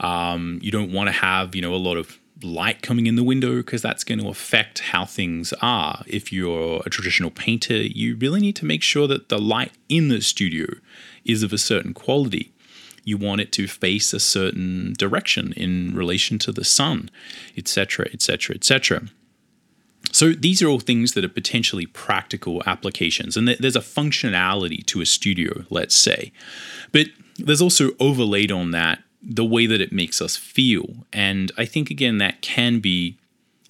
Um, 0.00 0.58
you 0.62 0.70
don't 0.70 0.92
want 0.92 1.08
to 1.08 1.12
have, 1.12 1.54
you 1.54 1.62
know, 1.62 1.74
a 1.74 1.76
lot 1.76 1.96
of 1.96 2.18
light 2.44 2.82
coming 2.82 3.06
in 3.06 3.16
the 3.16 3.24
window 3.24 3.56
because 3.56 3.82
that's 3.82 4.04
going 4.04 4.20
to 4.20 4.28
affect 4.28 4.80
how 4.80 5.04
things 5.04 5.52
are. 5.60 6.02
If 6.06 6.32
you're 6.32 6.82
a 6.84 6.90
traditional 6.90 7.30
painter, 7.30 7.76
you 7.76 8.16
really 8.16 8.40
need 8.40 8.56
to 8.56 8.64
make 8.64 8.82
sure 8.82 9.06
that 9.08 9.28
the 9.28 9.38
light 9.38 9.72
in 9.88 10.08
the 10.08 10.20
studio 10.20 10.66
is 11.24 11.42
of 11.42 11.52
a 11.52 11.58
certain 11.58 11.94
quality. 11.94 12.52
You 13.04 13.18
want 13.18 13.40
it 13.40 13.52
to 13.52 13.66
face 13.66 14.12
a 14.12 14.20
certain 14.20 14.94
direction 14.98 15.52
in 15.56 15.94
relation 15.94 16.38
to 16.40 16.52
the 16.52 16.64
sun, 16.64 17.10
etc., 17.56 18.06
etc., 18.12 18.56
etc. 18.56 19.08
So 20.12 20.32
these 20.32 20.62
are 20.62 20.68
all 20.68 20.80
things 20.80 21.12
that 21.12 21.24
are 21.24 21.28
potentially 21.28 21.86
practical 21.86 22.62
applications, 22.66 23.36
and 23.36 23.48
there's 23.48 23.76
a 23.76 23.80
functionality 23.80 24.84
to 24.86 25.00
a 25.00 25.06
studio, 25.06 25.64
let's 25.70 25.94
say. 25.94 26.32
But 26.92 27.08
there's 27.36 27.62
also 27.62 27.90
overlaid 28.00 28.52
on 28.52 28.70
that 28.70 29.02
the 29.24 29.44
way 29.44 29.66
that 29.66 29.80
it 29.80 29.92
makes 29.92 30.20
us 30.20 30.36
feel. 30.36 31.06
And 31.12 31.50
I 31.56 31.64
think 31.64 31.90
again 31.90 32.18
that 32.18 32.42
can 32.42 32.80
be 32.80 33.18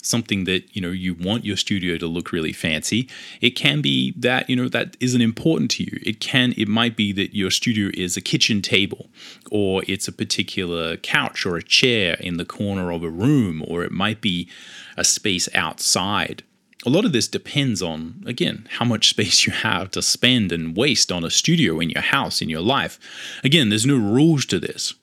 something 0.05 0.45
that 0.45 0.65
you 0.75 0.83
know 0.83 0.91
you 0.91 1.15
want 1.15 1.45
your 1.45 1.57
studio 1.57 1.97
to 1.99 2.07
look 2.07 2.33
really 2.33 2.53
fancy. 2.53 3.09
It 3.41 3.51
can 3.51 3.81
be 3.81 4.13
that 4.17 4.49
you 4.49 4.57
know 4.57 4.69
that 4.69 4.97
isn't 5.01 5.21
important 5.21 5.71
to 5.73 5.85
you. 5.85 5.99
It 6.03 6.21
can 6.21 6.53
it 6.57 6.69
might 6.69 6.97
be 6.97 7.13
that 7.13 7.35
your 7.35 7.51
studio 7.51 7.91
is 7.95 8.17
a 8.17 8.21
kitchen 8.21 8.63
table 8.63 9.09
or 9.51 9.83
it's 9.87 10.09
a 10.09 10.13
particular 10.13 10.97
couch 10.97 11.47
or 11.47 11.57
a 11.57 11.63
chair 11.63 12.17
in 12.21 12.37
the 12.37 12.45
corner 12.45 12.93
of 12.93 13.03
a 13.03 13.11
room 13.11 13.65
or 13.67 13.85
it 13.85 13.93
might 13.93 14.21
be 14.21 14.49
a 14.97 15.05
space 15.05 15.49
outside. 15.55 16.43
A 16.87 16.91
lot 16.91 17.07
of 17.07 17.13
this 17.13 17.29
depends 17.29 17.81
on 17.81 18.23
again 18.27 18.69
how 18.73 18.85
much 18.85 19.09
space 19.09 19.47
you 19.47 19.53
have 19.53 19.91
to 19.93 20.03
spend 20.03 20.53
and 20.53 20.77
waste 20.77 21.11
on 21.11 21.25
a 21.25 21.31
studio 21.31 21.81
in 21.81 21.91
your 21.91 22.03
house 22.03 22.43
in 22.43 22.51
your 22.51 22.61
life. 22.61 22.99
Again 23.43 23.71
there's 23.71 23.87
no 23.87 23.97
rules 23.97 24.45
to 24.47 24.59
this 24.59 24.95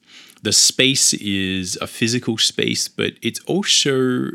the 0.41 0.51
space 0.51 1.13
is 1.13 1.77
a 1.81 1.87
physical 1.87 2.37
space, 2.37 2.87
but 2.87 3.13
it's 3.21 3.39
also 3.41 4.31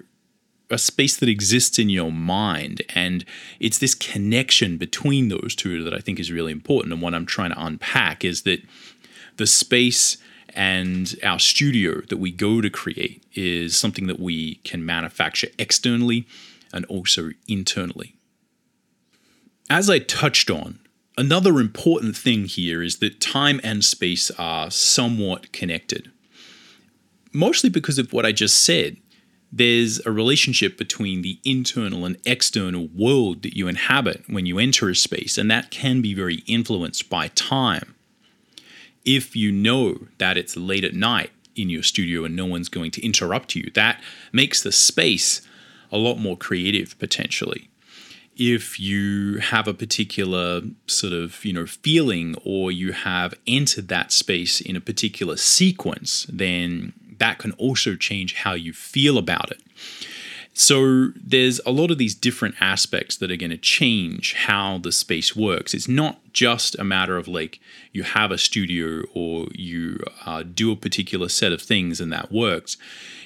a 0.71 0.79
space 0.79 1.17
that 1.17 1.29
exists 1.29 1.79
in 1.79 1.89
your 1.89 2.11
mind. 2.11 2.83
And 2.95 3.25
it's 3.61 3.79
this 3.79 3.95
connection 3.95 4.77
between 4.79 5.29
those 5.29 5.55
two 5.55 5.85
that 5.85 5.95
I 5.95 5.99
think 5.99 6.19
is 6.19 6.33
really 6.33 6.53
important. 6.53 6.93
And 6.93 7.03
what 7.03 7.15
I'm 7.15 7.27
trying 7.27 7.51
to 7.51 7.65
unpack 7.65 8.25
is 8.25 8.43
that 8.43 8.63
the 9.37 9.47
space 9.47 10.17
and 10.55 11.15
our 11.23 11.39
studio 11.39 12.01
that 12.09 12.17
we 12.17 12.33
go 12.33 12.61
to 12.61 12.71
create 12.71 13.23
is 13.35 13.77
something 13.77 14.07
that 14.07 14.19
we 14.19 14.57
can 14.57 14.85
manufacture 14.85 15.49
externally 15.59 16.27
and 16.73 16.85
also 16.87 17.31
internally. 17.47 18.17
As 19.69 19.91
I 19.91 19.99
touched 19.99 20.51
on, 20.51 20.79
Another 21.19 21.61
important 21.61 22.15
thing 22.15 22.45
here 22.45 22.83
is 22.83 22.99
that 22.99 23.21
time 23.21 23.59
and 23.65 23.83
space 23.83 24.31
are 24.33 24.71
somewhat 24.71 25.51
connected. 25.51 26.11
Mostly 27.33 27.71
because 27.71 27.99
of 27.99 28.13
what 28.13 28.27
I 28.27 28.33
just 28.33 28.63
said. 28.63 28.99
There's 29.51 30.05
a 30.05 30.11
relationship 30.11 30.77
between 30.77 31.23
the 31.23 31.39
internal 31.43 32.05
and 32.05 32.19
external 32.27 32.89
world 32.89 33.43
that 33.43 33.57
you 33.57 33.69
inhabit 33.69 34.25
when 34.27 34.45
you 34.45 34.59
enter 34.59 34.91
a 34.91 34.95
space, 34.95 35.39
and 35.39 35.51
that 35.51 35.71
can 35.71 36.03
be 36.03 36.13
very 36.13 36.43
influenced 36.47 37.09
by 37.09 37.29
time. 37.29 37.95
If 39.05 39.35
you 39.37 39.53
know 39.53 40.09
that 40.19 40.37
it's 40.37 40.57
late 40.57 40.85
at 40.85 40.95
night 40.95 41.31
in 41.55 41.71
your 41.71 41.85
studio 41.85 42.25
and 42.25 42.37
no 42.37 42.45
one's 42.45 42.69
going 42.69 42.91
to 42.91 43.05
interrupt 43.07 43.55
you, 43.55 43.71
that 43.75 44.03
makes 44.33 44.63
the 44.63 44.73
space 44.73 45.41
a 45.91 45.97
lot 45.97 46.17
more 46.17 46.37
creative 46.37 46.99
potentially 46.99 47.71
if 48.37 48.79
you 48.79 49.39
have 49.39 49.67
a 49.67 49.75
particular 49.75 50.63
sort 50.87 51.13
of 51.13 51.45
you 51.45 51.53
know 51.53 51.67
feeling 51.67 52.37
or 52.45 52.71
you 52.71 52.93
have 52.93 53.35
entered 53.47 53.89
that 53.89 54.13
space 54.13 54.61
in 54.61 54.77
a 54.77 54.81
particular 54.81 55.37
sequence 55.37 56.27
then 56.29 56.93
that 57.19 57.39
can 57.39 57.53
also 57.53 57.95
change 57.95 58.35
how 58.35 58.53
you 58.53 58.73
feel 58.73 59.19
about 59.19 59.51
it. 59.51 59.61
So 60.59 61.09
there's 61.15 61.61
a 61.67 61.71
lot 61.71 61.91
of 61.91 61.99
these 61.99 62.15
different 62.15 62.55
aspects 62.61 63.19
that 63.19 63.31
are 63.31 63.37
going 63.37 63.51
to 63.51 63.59
change 63.59 64.33
how 64.33 64.79
the 64.79 64.91
space 64.91 65.37
works. 65.37 65.75
It's 65.75 65.87
not 65.87 66.19
just 66.33 66.79
a 66.79 66.85
matter 66.85 67.19
of 67.19 67.29
like 67.29 67.61
you 67.93 68.05
have 68.05 68.31
a 68.31 68.39
studio 68.39 69.03
or 69.13 69.49
you 69.53 70.03
uh, 70.25 70.45
do 70.45 70.73
a 70.73 70.77
particular 70.77 71.29
set 71.29 71.53
of 71.53 71.61
things 71.61 72.01
and 72.01 72.11
that 72.11 72.33
works. 72.33 72.79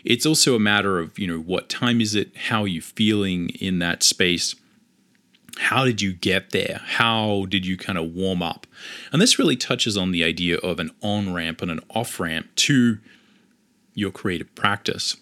It's 0.05 0.27
also 0.27 0.57
a 0.57 0.61
matter 0.61 0.99
of 0.99 1.21
you 1.21 1.29
know 1.29 1.39
what 1.39 1.69
time 1.69 2.01
is 2.01 2.17
it? 2.17 2.37
How 2.37 2.63
are 2.63 2.69
you 2.69 2.83
feeling 2.83 3.51
in 3.51 3.79
that 3.79 4.03
space 4.03 4.57
how 5.59 5.85
did 5.85 6.01
you 6.01 6.13
get 6.13 6.51
there? 6.51 6.81
How 6.85 7.47
did 7.49 7.67
you 7.67 7.77
kind 7.77 7.99
of 7.99 8.15
warm 8.15 8.43
up? 8.43 8.67
And 9.13 9.21
this 9.21 9.39
really 9.39 9.57
touches 9.57 9.97
on 9.97 10.11
the 10.11 10.25
idea 10.25 10.59
of 10.59 10.79
an 10.79 10.91
on 11.03 11.33
ramp 11.33 11.63
and 11.63 11.71
an 11.71 11.81
off 11.91 12.21
ramp 12.21 12.49
to 12.57 12.99
your 13.95 14.11
creative 14.11 14.55
practice. 14.55 15.17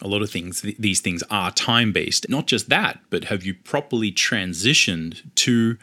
A 0.00 0.08
lot 0.08 0.22
of 0.22 0.30
things, 0.30 0.62
these 0.62 1.00
things 1.00 1.22
are 1.30 1.50
time 1.52 1.92
based. 1.92 2.28
Not 2.28 2.46
just 2.46 2.68
that, 2.68 3.00
but 3.10 3.24
have 3.24 3.44
you 3.44 3.54
properly 3.54 4.10
transitioned 4.10 5.22
to 5.36 5.78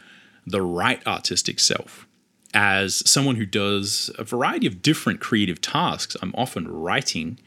the 0.45 0.61
right 0.61 1.05
artistic 1.07 1.59
self? 1.59 2.07
As 2.53 3.07
someone 3.09 3.35
who 3.35 3.45
does 3.45 4.09
a 4.17 4.23
variety 4.23 4.65
of 4.65 4.81
different 4.81 5.19
creative 5.19 5.61
tasks, 5.61 6.17
I'm 6.21 6.33
often 6.35 6.67
writing 6.67 7.39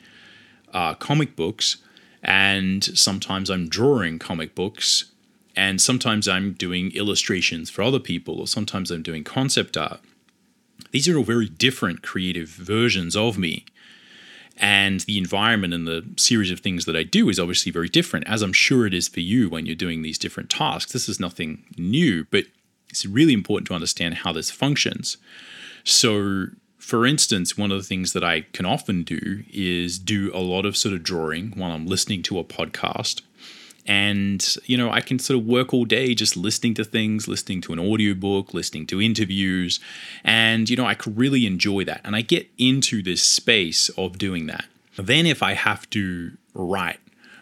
uh, 0.73 0.95
comic 0.95 1.37
books 1.37 1.79
and 2.23 2.85
sometimes 2.85 3.51
I'm 3.51 3.69
drawing 3.69 4.19
comic 4.19 4.55
books 4.55 5.12
and 5.57 5.81
sometimes 5.81 6.29
I'm 6.29 6.53
doing 6.53 6.93
illustrations 6.93 7.71
for 7.71 7.83
other 7.83 7.99
people, 7.99 8.41
or 8.41 8.47
sometimes 8.47 8.91
I'm 8.91 9.03
doing 9.03 9.25
concept 9.25 9.77
art. 9.77 10.01
These 10.91 11.09
are 11.09 11.17
all 11.17 11.25
very 11.25 11.49
different 11.49 12.03
creative 12.03 12.49
versions 12.49 13.17
of 13.17 13.39
me. 13.39 13.65
And 14.59 15.01
the 15.01 15.19
environment 15.19 15.73
and 15.73 15.87
the 15.87 16.05
series 16.17 16.51
of 16.51 16.61
things 16.61 16.85
that 16.85 16.97
I 16.97 17.03
do 17.03 17.29
is 17.29 17.41
obviously 17.41 17.73
very 17.73 17.89
different, 17.89 18.29
as 18.29 18.43
I'm 18.43 18.53
sure 18.53 18.87
it 18.87 18.95
is 18.95 19.09
for 19.09 19.21
you 19.21 19.49
when 19.49 19.65
you're 19.67 19.75
doing 19.75 20.03
these 20.03 20.19
different 20.19 20.51
tasks. 20.51 20.93
This 20.93 21.09
is 21.09 21.19
nothing 21.19 21.65
new, 21.79 22.27
but 22.31 22.45
it's 22.91 23.07
really 23.07 23.33
important 23.33 23.67
to 23.69 23.75
understand 23.75 24.17
how 24.17 24.33
this 24.33 24.51
functions. 24.51 25.17
So, 25.85 26.47
for 26.79 27.07
instance, 27.07 27.57
one 27.57 27.73
of 27.73 27.79
the 27.79 27.87
things 27.87 28.13
that 28.13 28.23
I 28.23 28.43
can 28.53 28.67
often 28.67 29.03
do 29.03 29.45
is 29.51 29.99
do 29.99 30.31
a 30.35 30.39
lot 30.39 30.67
of 30.67 30.77
sort 30.77 30.95
of 30.95 31.03
drawing 31.03 31.53
while 31.53 31.73
I'm 31.73 31.87
listening 31.87 32.23
to 32.25 32.39
a 32.39 32.45
podcast 32.45 33.23
and 33.87 34.57
you 34.65 34.77
know 34.77 34.91
i 34.91 35.01
can 35.01 35.19
sort 35.19 35.39
of 35.39 35.45
work 35.45 35.75
all 35.75 35.85
day 35.85 36.15
just 36.15 36.37
listening 36.37 36.73
to 36.73 36.85
things 36.85 37.27
listening 37.27 37.61
to 37.61 37.73
an 37.73 37.79
audiobook 37.79 38.55
listening 38.55 38.87
to 38.87 39.01
interviews. 39.01 39.81
And 40.25 40.71
you 40.71 40.77
know 40.77 40.87
i 40.87 40.95
could 40.95 41.17
really 41.17 41.47
enjoy 41.47 41.85
that. 41.85 42.01
And 42.05 42.15
i 42.15 42.21
get 42.21 42.49
into 42.59 43.03
this 43.03 43.23
space 43.23 43.89
of 43.91 44.19
doing 44.19 44.47
that. 44.47 44.67
Then 44.97 45.27
if 45.27 45.43
i 45.43 45.55
have 45.55 45.89
to 45.91 46.33
write 46.55 47.01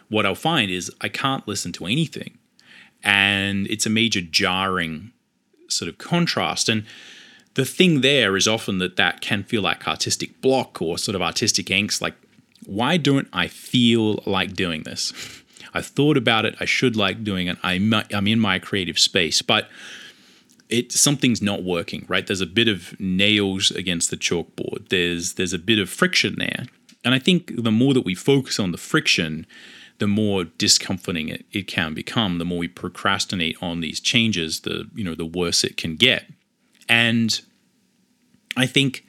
what 0.09 0.25
i'll 0.25 0.35
find 0.35 0.71
is 0.71 0.91
i 1.01 1.09
can't 1.09 1.47
listen 1.47 1.71
to 1.73 1.85
anything. 1.85 2.37
And 3.03 3.67
it's 3.67 3.85
a 3.85 3.89
major 3.89 4.21
jarring 4.21 5.11
sort 5.67 5.89
of 5.89 5.97
contrast. 5.97 6.69
And 6.69 6.85
the 7.55 7.65
thing 7.65 8.01
there 8.01 8.37
is 8.37 8.47
often 8.47 8.77
that 8.77 8.95
that 8.97 9.21
can 9.21 9.43
feel 9.43 9.61
like 9.61 9.87
artistic 9.87 10.39
block 10.41 10.81
or 10.81 10.97
sort 10.97 11.15
of 11.15 11.21
artistic 11.21 11.67
angst. 11.67 12.01
Like 12.01 12.15
why 12.65 12.97
don't 12.97 13.27
i 13.33 13.47
feel 13.47 14.21
like 14.25 14.53
doing 14.53 14.83
this 14.83 15.11
I've 15.73 15.87
thought 15.87 16.17
about 16.17 16.45
it. 16.45 16.55
I 16.59 16.65
should 16.65 16.95
like 16.95 17.23
doing 17.23 17.47
it. 17.47 17.57
I'm, 17.63 17.93
I'm 17.93 18.27
in 18.27 18.39
my 18.39 18.59
creative 18.59 18.99
space, 18.99 19.41
but 19.41 19.69
it 20.69 20.91
something's 20.91 21.41
not 21.41 21.63
working, 21.63 22.05
right? 22.07 22.25
There's 22.25 22.41
a 22.41 22.45
bit 22.45 22.67
of 22.67 22.99
nails 22.99 23.71
against 23.71 24.09
the 24.09 24.17
chalkboard. 24.17 24.89
There's 24.89 25.33
there's 25.33 25.53
a 25.53 25.59
bit 25.59 25.79
of 25.79 25.89
friction 25.89 26.35
there. 26.37 26.65
And 27.03 27.13
I 27.13 27.19
think 27.19 27.51
the 27.61 27.71
more 27.71 27.93
that 27.93 28.05
we 28.05 28.15
focus 28.15 28.59
on 28.59 28.71
the 28.71 28.77
friction, 28.77 29.45
the 29.99 30.07
more 30.07 30.45
discomforting 30.45 31.29
it, 31.29 31.45
it 31.51 31.67
can 31.67 31.93
become. 31.93 32.37
The 32.37 32.45
more 32.45 32.59
we 32.59 32.67
procrastinate 32.67 33.57
on 33.61 33.81
these 33.81 33.99
changes, 33.99 34.61
the 34.61 34.89
you 34.95 35.03
know 35.03 35.15
the 35.15 35.25
worse 35.25 35.63
it 35.63 35.77
can 35.77 35.95
get. 35.95 36.25
And 36.87 37.39
I 38.55 38.65
think 38.65 39.05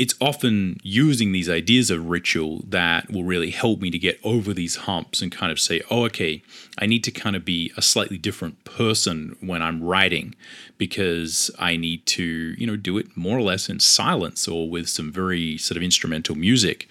it's 0.00 0.14
often 0.18 0.80
using 0.82 1.32
these 1.32 1.50
ideas 1.50 1.90
of 1.90 2.08
ritual 2.08 2.64
that 2.66 3.10
will 3.12 3.22
really 3.22 3.50
help 3.50 3.82
me 3.82 3.90
to 3.90 3.98
get 3.98 4.18
over 4.24 4.54
these 4.54 4.76
humps 4.76 5.20
and 5.20 5.30
kind 5.30 5.52
of 5.52 5.60
say, 5.60 5.82
oh, 5.90 6.06
okay, 6.06 6.42
I 6.78 6.86
need 6.86 7.04
to 7.04 7.10
kind 7.10 7.36
of 7.36 7.44
be 7.44 7.70
a 7.76 7.82
slightly 7.82 8.16
different 8.16 8.64
person 8.64 9.36
when 9.40 9.60
I'm 9.60 9.84
writing 9.84 10.34
because 10.78 11.50
I 11.58 11.76
need 11.76 12.06
to, 12.06 12.24
you 12.24 12.66
know, 12.66 12.76
do 12.76 12.96
it 12.96 13.14
more 13.14 13.36
or 13.36 13.42
less 13.42 13.68
in 13.68 13.78
silence 13.78 14.48
or 14.48 14.70
with 14.70 14.88
some 14.88 15.12
very 15.12 15.58
sort 15.58 15.76
of 15.76 15.82
instrumental 15.82 16.34
music 16.34 16.88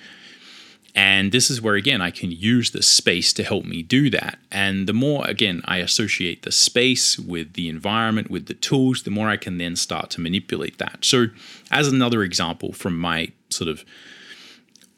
and 0.95 1.31
this 1.31 1.49
is 1.49 1.61
where, 1.61 1.75
again, 1.75 2.01
I 2.01 2.11
can 2.11 2.31
use 2.31 2.71
the 2.71 2.81
space 2.81 3.31
to 3.33 3.43
help 3.43 3.65
me 3.65 3.83
do 3.83 4.09
that. 4.09 4.39
And 4.51 4.87
the 4.87 4.93
more, 4.93 5.25
again, 5.27 5.61
I 5.65 5.77
associate 5.77 6.41
the 6.41 6.51
space 6.51 7.19
with 7.19 7.53
the 7.53 7.69
environment, 7.69 8.31
with 8.31 8.47
the 8.47 8.53
tools, 8.53 9.03
the 9.03 9.11
more 9.11 9.29
I 9.29 9.37
can 9.37 9.57
then 9.57 9.75
start 9.75 10.09
to 10.11 10.21
manipulate 10.21 10.77
that. 10.79 11.05
So, 11.05 11.27
as 11.71 11.87
another 11.87 12.23
example 12.23 12.73
from 12.73 12.97
my 12.97 13.31
sort 13.49 13.69
of 13.69 13.85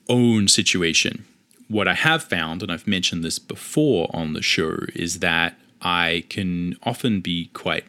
own 0.07 0.47
situation, 0.47 1.25
what 1.67 1.87
I 1.87 1.93
have 1.93 2.23
found, 2.23 2.61
and 2.61 2.71
I've 2.71 2.87
mentioned 2.87 3.23
this 3.23 3.39
before 3.39 4.09
on 4.13 4.33
the 4.33 4.41
show, 4.41 4.77
is 4.93 5.19
that 5.19 5.57
I 5.81 6.25
can 6.29 6.77
often 6.83 7.21
be 7.21 7.47
quite 7.53 7.85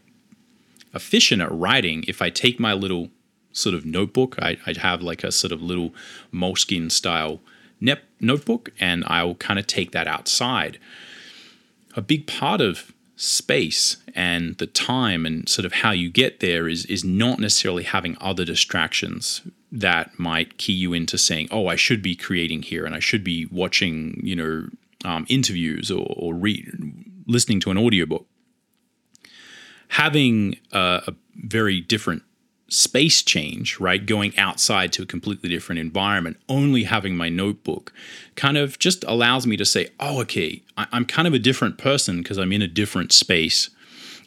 efficient 0.95 1.43
at 1.43 1.53
writing 1.53 2.05
if 2.09 2.21
I 2.23 2.31
take 2.31 2.61
my 2.61 2.73
little 2.73 3.11
sort 3.53 3.75
of 3.75 3.85
notebook. 3.85 4.37
I, 4.41 4.57
I 4.67 4.75
have 4.79 5.03
like 5.03 5.25
a 5.25 5.33
sort 5.33 5.53
of 5.53 5.63
little 5.63 5.93
moleskin 6.31 6.91
style 6.91 7.41
notebook 8.21 8.71
and 8.81 9.05
I'll 9.07 9.35
kind 9.35 9.59
of 9.59 9.67
take 9.67 9.93
that 9.93 10.07
outside. 10.07 10.79
A 11.95 12.01
big 12.01 12.27
part 12.27 12.61
of 12.61 12.93
space 13.17 13.99
and 14.15 14.57
the 14.59 14.67
time 14.67 15.25
and 15.27 15.49
sort 15.49 15.65
of 15.65 15.73
how 15.73 15.91
you 15.91 16.11
get 16.11 16.41
there 16.41 16.69
is 16.69 16.85
is 16.87 17.05
not 17.05 17.39
necessarily 17.39 17.85
having 17.85 18.17
other 18.21 18.45
distractions 18.45 19.43
that 19.71 20.19
might 20.19 20.59
key 20.59 20.73
you 20.73 20.93
into 20.93 21.17
saying, 21.17 21.49
"Oh, 21.51 21.67
I 21.67 21.77
should 21.77 22.03
be 22.03 22.17
creating 22.17 22.63
here, 22.63 22.85
and 22.85 22.95
I 22.95 22.99
should 22.99 23.23
be 23.23 23.47
watching, 23.47 24.21
you 24.23 24.37
know, 24.37 24.69
um, 25.05 25.25
interviews 25.29 25.91
or, 25.91 26.07
or 26.17 26.35
read, 26.35 26.71
listening 27.27 27.61
to 27.61 27.71
an 27.71 27.79
audiobook." 27.79 28.27
Having 29.89 30.59
a, 30.73 31.03
a 31.07 31.15
very 31.37 31.81
different 31.81 32.23
space 32.73 33.23
change, 33.23 33.79
right? 33.79 34.05
Going 34.05 34.37
outside 34.39 34.93
to 34.95 35.03
a 35.03 35.07
completely 35.07 35.49
different 35.49 35.79
environment, 35.79 36.39
only 36.49 36.85
having 36.85 37.17
my 37.17 37.29
notebook 37.29 37.93
kind 38.35 38.57
of 38.57 38.79
just 38.79 39.05
allows 39.05 39.47
me 39.47 39.57
to 39.57 39.65
say, 39.65 39.89
oh, 40.01 40.21
okay, 40.23 40.63
I'm 40.77 41.05
kind 41.05 41.29
of 41.29 41.35
a 41.35 41.39
different 41.39 41.79
person 41.79 42.19
because 42.19 42.39
I'm 42.39 42.53
in 42.53 42.63
a 42.63 42.69
different 42.69 43.13
space 43.13 43.71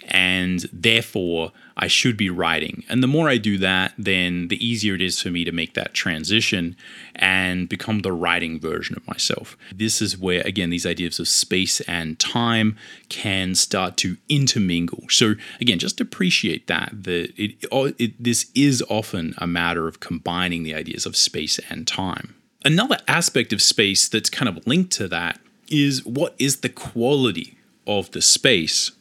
and 0.08 0.60
therefore 0.72 1.52
I 1.78 1.88
should 1.88 2.16
be 2.16 2.30
writing. 2.30 2.84
And 2.88 3.04
the 3.04 3.08
more 3.08 3.28
I 3.28 3.38
do 3.38 3.58
that, 3.58 3.94
then 3.98 4.48
the 4.48 4.66
easier 4.66 4.96
it 4.96 5.02
is 5.02 5.22
for 5.22 5.30
me 5.30 5.44
to 5.44 5.52
make 5.52 5.74
that 5.74 5.94
transition 5.94 6.76
and 7.16 7.68
become 7.68 8.00
the 8.00 8.14
writing 8.14 8.60
version 8.60 8.96
of 8.96 9.06
myself. 9.08 9.58
This 9.74 10.02
is 10.02 10.18
where, 10.18 10.42
again, 10.42 10.70
these 10.70 10.86
ideas 10.86 11.20
of 11.20 11.28
space 11.28 11.82
and 11.82 12.18
time 12.18 12.78
can 13.10 13.56
start 13.56 13.98
to 13.98 14.16
intermingle. 14.30 15.04
So, 15.10 15.36
again, 15.60 15.80
just 15.80 16.00
appreciate 16.00 16.68
that. 16.68 16.92
That 16.94 17.34
it, 17.36 17.66
it, 18.00 18.24
this 18.24 18.50
is 18.56 18.82
often 18.90 19.36
a 19.38 19.48
matter 19.48 19.88
of 19.88 20.00
combining 20.00 20.64
the 20.64 20.74
ideas 20.74 21.06
of 21.06 21.18
space 21.18 21.60
and 21.70 21.86
time. 21.86 22.36
Another 22.64 22.98
aspect 23.08 23.52
of 23.52 23.62
space 23.62 24.08
that's 24.08 24.30
kind 24.30 24.48
of 24.48 24.66
linked 24.66 24.92
to 24.94 25.08
that 25.10 25.40
is 25.68 26.06
what 26.06 26.36
is 26.40 26.58
the 26.58 26.70
quality 26.70 27.58
of 27.86 28.12
the 28.12 28.22
space 28.22 28.92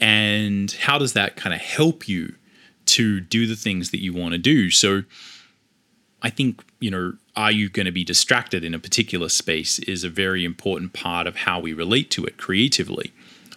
and 0.00 0.72
how 0.72 0.98
does 0.98 1.14
that 1.14 1.36
kind 1.36 1.54
of 1.54 1.60
help 1.60 2.08
you 2.08 2.34
to 2.86 3.20
do 3.20 3.46
the 3.46 3.56
things 3.56 3.90
that 3.90 4.02
you 4.02 4.12
want 4.12 4.32
to 4.32 4.38
do? 4.38 4.70
So 4.70 5.02
i 6.22 6.30
think 6.30 6.64
you 6.80 6.90
know 6.90 7.12
are 7.36 7.52
you 7.52 7.68
going 7.68 7.84
to 7.86 7.92
be 7.92 8.02
distracted 8.02 8.64
in 8.64 8.72
a 8.74 8.78
particular 8.78 9.28
space 9.28 9.78
is 9.80 10.02
a 10.02 10.08
very 10.08 10.44
important 10.44 10.94
part 10.94 11.26
of 11.26 11.36
how 11.36 11.60
we 11.60 11.74
relate 11.74 12.10
to 12.10 12.24
it 12.24 12.38
creatively. 12.38 13.12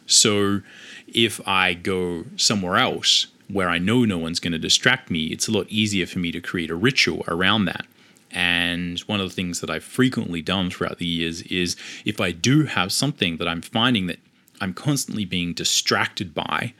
So 0.06 0.62
if 1.08 1.46
i 1.48 1.74
go 1.74 2.26
somewhere 2.36 2.78
else 2.78 3.28
where 3.48 3.70
i 3.70 3.78
know 3.78 4.06
no 4.06 4.18
one's 4.18 4.40
going 4.40 4.52
to 4.54 4.60
distract 4.60 5.10
me 5.10 5.26
it's 5.28 5.48
a 5.48 5.52
lot 5.52 5.68
easier 5.70 6.06
for 6.06 6.20
me 6.20 6.32
to 6.32 6.42
create 6.42 6.70
a 6.70 6.76
ritual 6.76 7.24
around 7.28 7.66
that. 7.66 7.86
And 8.32 9.00
one 9.02 9.20
of 9.20 9.28
the 9.30 9.36
things 9.36 9.60
that 9.62 9.72
I've 9.72 9.84
frequently 9.84 10.42
done 10.44 10.70
throughout 10.70 11.00
the 11.00 11.08
years 11.08 11.42
is 11.44 11.76
if 12.06 12.22
I 12.22 12.32
do 12.32 12.66
have 12.66 12.92
something 12.92 13.38
that 13.38 13.48
I'm 13.48 13.62
finding 13.62 14.06
that 14.08 14.20
I'm 14.62 14.74
constantly 14.74 15.26
being 15.26 15.54
distracted 15.54 16.34
by 16.34 16.74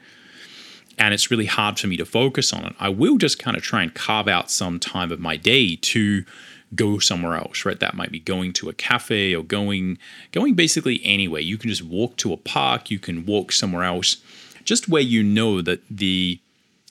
and 1.00 1.14
it's 1.14 1.30
really 1.30 1.46
hard 1.46 1.78
for 1.78 1.86
me 1.86 1.96
to 1.96 2.04
focus 2.04 2.52
on 2.52 2.66
it, 2.66 2.74
I 2.78 2.90
will 2.90 3.16
just 3.16 3.38
kind 3.38 3.56
of 3.56 3.62
try 3.62 3.82
and 3.82 3.92
carve 3.92 4.28
out 4.28 4.50
some 4.50 4.78
time 4.78 5.10
of 5.10 5.18
my 5.18 5.36
day 5.36 5.76
to 5.76 6.24
go 6.74 6.98
somewhere 6.98 7.36
else, 7.36 7.64
right? 7.64 7.80
That 7.80 7.94
might 7.94 8.12
be 8.12 8.20
going 8.20 8.52
to 8.54 8.68
a 8.68 8.74
cafe 8.74 9.34
or 9.34 9.42
going 9.42 9.98
going 10.30 10.54
basically 10.54 11.00
anywhere. 11.02 11.40
You 11.40 11.56
can 11.56 11.70
just 11.70 11.82
walk 11.82 12.16
to 12.18 12.34
a 12.34 12.36
park, 12.36 12.90
you 12.90 12.98
can 12.98 13.24
walk 13.24 13.50
somewhere 13.50 13.82
else, 13.82 14.18
just 14.64 14.88
where 14.88 15.02
you 15.02 15.22
know 15.22 15.62
that 15.62 15.80
the 15.90 16.38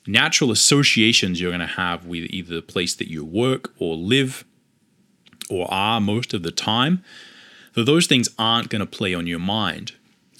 natural 0.06 0.50
associations 0.50 1.40
you're 1.40 1.52
going 1.52 1.60
to 1.60 1.66
have 1.66 2.04
with 2.04 2.24
either 2.30 2.56
the 2.56 2.62
place 2.62 2.94
that 2.96 3.08
you 3.08 3.24
work 3.24 3.72
or 3.78 3.94
live 3.94 4.44
or 5.48 5.72
are 5.72 6.00
most 6.00 6.34
of 6.34 6.42
the 6.42 6.50
time, 6.50 7.02
that 7.74 7.84
those 7.84 8.06
things 8.06 8.28
aren't 8.38 8.70
going 8.70 8.80
to 8.80 8.86
play 8.86 9.14
on 9.14 9.26
your 9.26 9.38
mind 9.38 9.92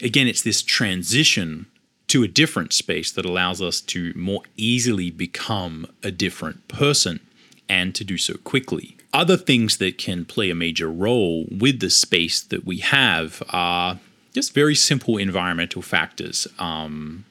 again, 0.03 0.29
it's 0.29 0.43
this 0.43 0.63
transition 0.63 1.67
to 2.09 2.23
a 2.23 2.29
different 2.29 2.73
space 2.73 3.13
that 3.13 3.25
allows 3.25 3.63
us 3.63 3.81
to 3.81 4.13
more 4.17 4.43
easily 4.57 5.11
become 5.11 5.87
a 6.03 6.11
different 6.11 6.67
person 6.67 7.21
and 7.69 7.95
to 7.95 8.03
do 8.03 8.19
so 8.19 8.35
quickly. 8.39 8.97
Other 9.13 9.37
things 9.37 9.77
that 9.77 9.97
can 9.97 10.25
play 10.25 10.51
a 10.51 10.55
major 10.55 10.91
role 10.91 11.47
with 11.51 11.81
the 11.81 11.91
space 11.91 12.41
that 12.41 12.65
we 12.65 12.79
have 12.79 13.43
are 13.51 14.01
just 14.35 14.55
very 14.55 14.75
simple 14.75 15.17
environmental 15.17 15.83
factors. 15.83 16.47
Um, 16.59 17.25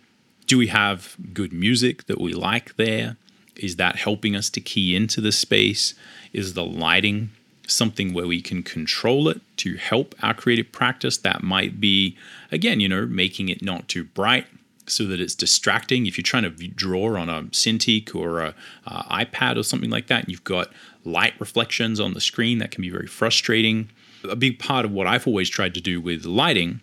do 0.47 0.57
we 0.57 0.67
have 0.67 1.15
good 1.33 1.53
music 1.53 2.07
that 2.07 2.19
we 2.19 2.33
like 2.33 2.75
there? 2.77 3.17
Is 3.55 3.75
that 3.75 3.97
helping 3.97 4.35
us 4.35 4.49
to 4.51 4.61
key 4.61 4.95
into 4.95 5.19
the 5.21 5.31
space? 5.31 5.93
Is 6.31 6.53
the 6.53 6.65
lighting 6.65 7.31
something 7.69 8.13
where 8.13 8.27
we 8.27 8.41
can 8.41 8.63
control 8.63 9.29
it 9.29 9.41
to 9.57 9.75
help 9.75 10.15
our 10.21 10.33
creative 10.33 10.71
practice. 10.71 11.17
That 11.17 11.43
might 11.43 11.79
be, 11.79 12.17
again, 12.51 12.79
you 12.79 12.89
know, 12.89 13.05
making 13.05 13.49
it 13.49 13.61
not 13.61 13.87
too 13.87 14.03
bright 14.03 14.47
so 14.87 15.05
that 15.05 15.19
it's 15.19 15.35
distracting. 15.35 16.05
If 16.05 16.17
you're 16.17 16.23
trying 16.23 16.43
to 16.43 16.49
draw 16.49 17.15
on 17.17 17.29
a 17.29 17.43
Cintiq 17.43 18.15
or 18.15 18.41
a, 18.41 18.55
a 18.85 19.25
iPad 19.25 19.57
or 19.57 19.63
something 19.63 19.89
like 19.89 20.07
that, 20.07 20.23
and 20.23 20.29
you've 20.29 20.43
got 20.43 20.71
light 21.05 21.33
reflections 21.39 21.99
on 21.99 22.13
the 22.13 22.21
screen, 22.21 22.57
that 22.57 22.71
can 22.71 22.81
be 22.81 22.89
very 22.89 23.07
frustrating. 23.07 23.89
A 24.29 24.35
big 24.35 24.59
part 24.59 24.85
of 24.85 24.91
what 24.91 25.07
I've 25.07 25.27
always 25.27 25.49
tried 25.49 25.73
to 25.75 25.81
do 25.81 26.01
with 26.01 26.25
lighting 26.25 26.81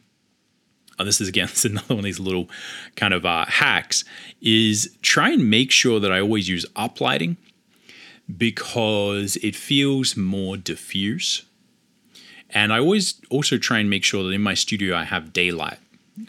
Oh, 0.99 1.05
this 1.05 1.21
is 1.21 1.29
again, 1.29 1.47
this 1.51 1.65
is 1.65 1.73
another 1.73 1.95
one 1.95 1.99
of 1.99 2.05
these 2.05 2.21
little 2.21 2.49
kind 2.95 3.15
of 3.15 3.25
uh, 3.25 3.45
hacks, 3.47 4.05
is 4.41 4.97
try 5.03 5.31
and 5.31 5.51
make 5.51 5.71
sure 5.71 6.01
that 6.01 6.13
I 6.13 6.21
always 6.21 6.49
use 6.49 6.67
up 6.75 7.01
lighting 7.01 7.37
because 8.35 9.37
it 9.37 9.55
feels 9.55 10.17
more 10.17 10.57
diffuse. 10.57 11.45
And 12.51 12.73
I 12.73 12.79
always 12.79 13.21
also 13.31 13.59
try 13.59 13.79
and 13.79 13.91
make 13.91 14.05
sure 14.05 14.23
that 14.25 14.31
in 14.31 14.43
my 14.43 14.55
studio 14.55 14.97
I 14.97 15.05
have 15.05 15.33
daylight 15.33 15.79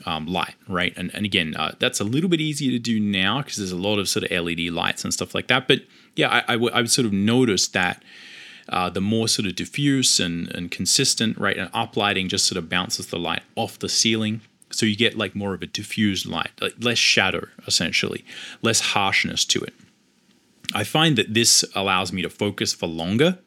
um, 0.06 0.28
light, 0.28 0.56
right? 0.68 0.94
And, 0.98 1.14
and 1.14 1.26
again, 1.26 1.56
uh, 1.56 1.74
that's 1.80 2.00
a 2.00 2.04
little 2.04 2.30
bit 2.30 2.42
easier 2.42 2.72
to 2.72 2.80
do 2.80 3.00
now 3.00 3.42
because 3.42 3.58
there's 3.58 3.72
a 3.72 3.78
lot 3.78 4.00
of 4.00 4.10
sort 4.10 4.30
of 4.30 4.46
LED 4.46 4.60
lights 4.72 5.04
and 5.04 5.14
stuff 5.14 5.34
like 5.34 5.48
that. 5.48 5.68
But 5.68 5.82
yeah, 6.16 6.44
I, 6.48 6.84
sort 6.86 7.06
of 7.06 7.14
notice 7.14 7.68
that 7.70 8.04
uh, 8.70 8.90
the 8.90 9.02
more 9.02 9.28
sort 9.28 9.48
of 9.48 9.56
diffuse 9.56 10.20
and, 10.20 10.50
and 10.50 10.72
consistent, 10.72 11.38
right? 11.38 11.58
And 11.58 11.72
uplighting 11.72 12.28
just 12.28 12.46
sort 12.46 12.58
of 12.58 12.70
bounces 12.70 13.08
the 13.08 13.20
light 13.20 13.44
off 13.56 13.80
the 13.80 13.90
ceiling. 13.90 14.42
So 14.72 14.86
you 14.86 14.96
get 14.98 15.18
like 15.18 15.36
more 15.36 15.54
of 15.54 15.62
a 15.62 15.68
diffused 15.68 16.26
light, 16.26 16.52
like 16.60 16.74
less 16.80 16.98
shadow 16.98 17.48
essentially, 17.66 18.26
less 18.62 18.82
harshness 18.82 19.46
to 19.46 19.62
it. 19.62 19.74
I 20.74 20.84
find 20.84 21.18
that 21.18 21.34
this 21.34 21.64
allows 21.76 22.12
me 22.12 22.22
to 22.22 22.30
focus 22.30 22.74
for 22.74 22.88
longer 22.88 23.40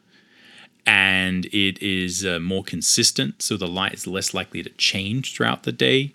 and 0.87 1.47
it 1.47 1.81
is 1.83 2.25
uh, 2.25 2.39
more 2.41 2.65
consistent. 2.65 3.43
So 3.43 3.57
the 3.57 3.69
light 3.69 3.95
is 3.95 4.07
less 4.07 4.33
likely 4.33 4.63
to 4.63 4.71
change 4.71 5.35
throughout 5.35 5.65
the 5.65 5.73
day. 5.73 6.15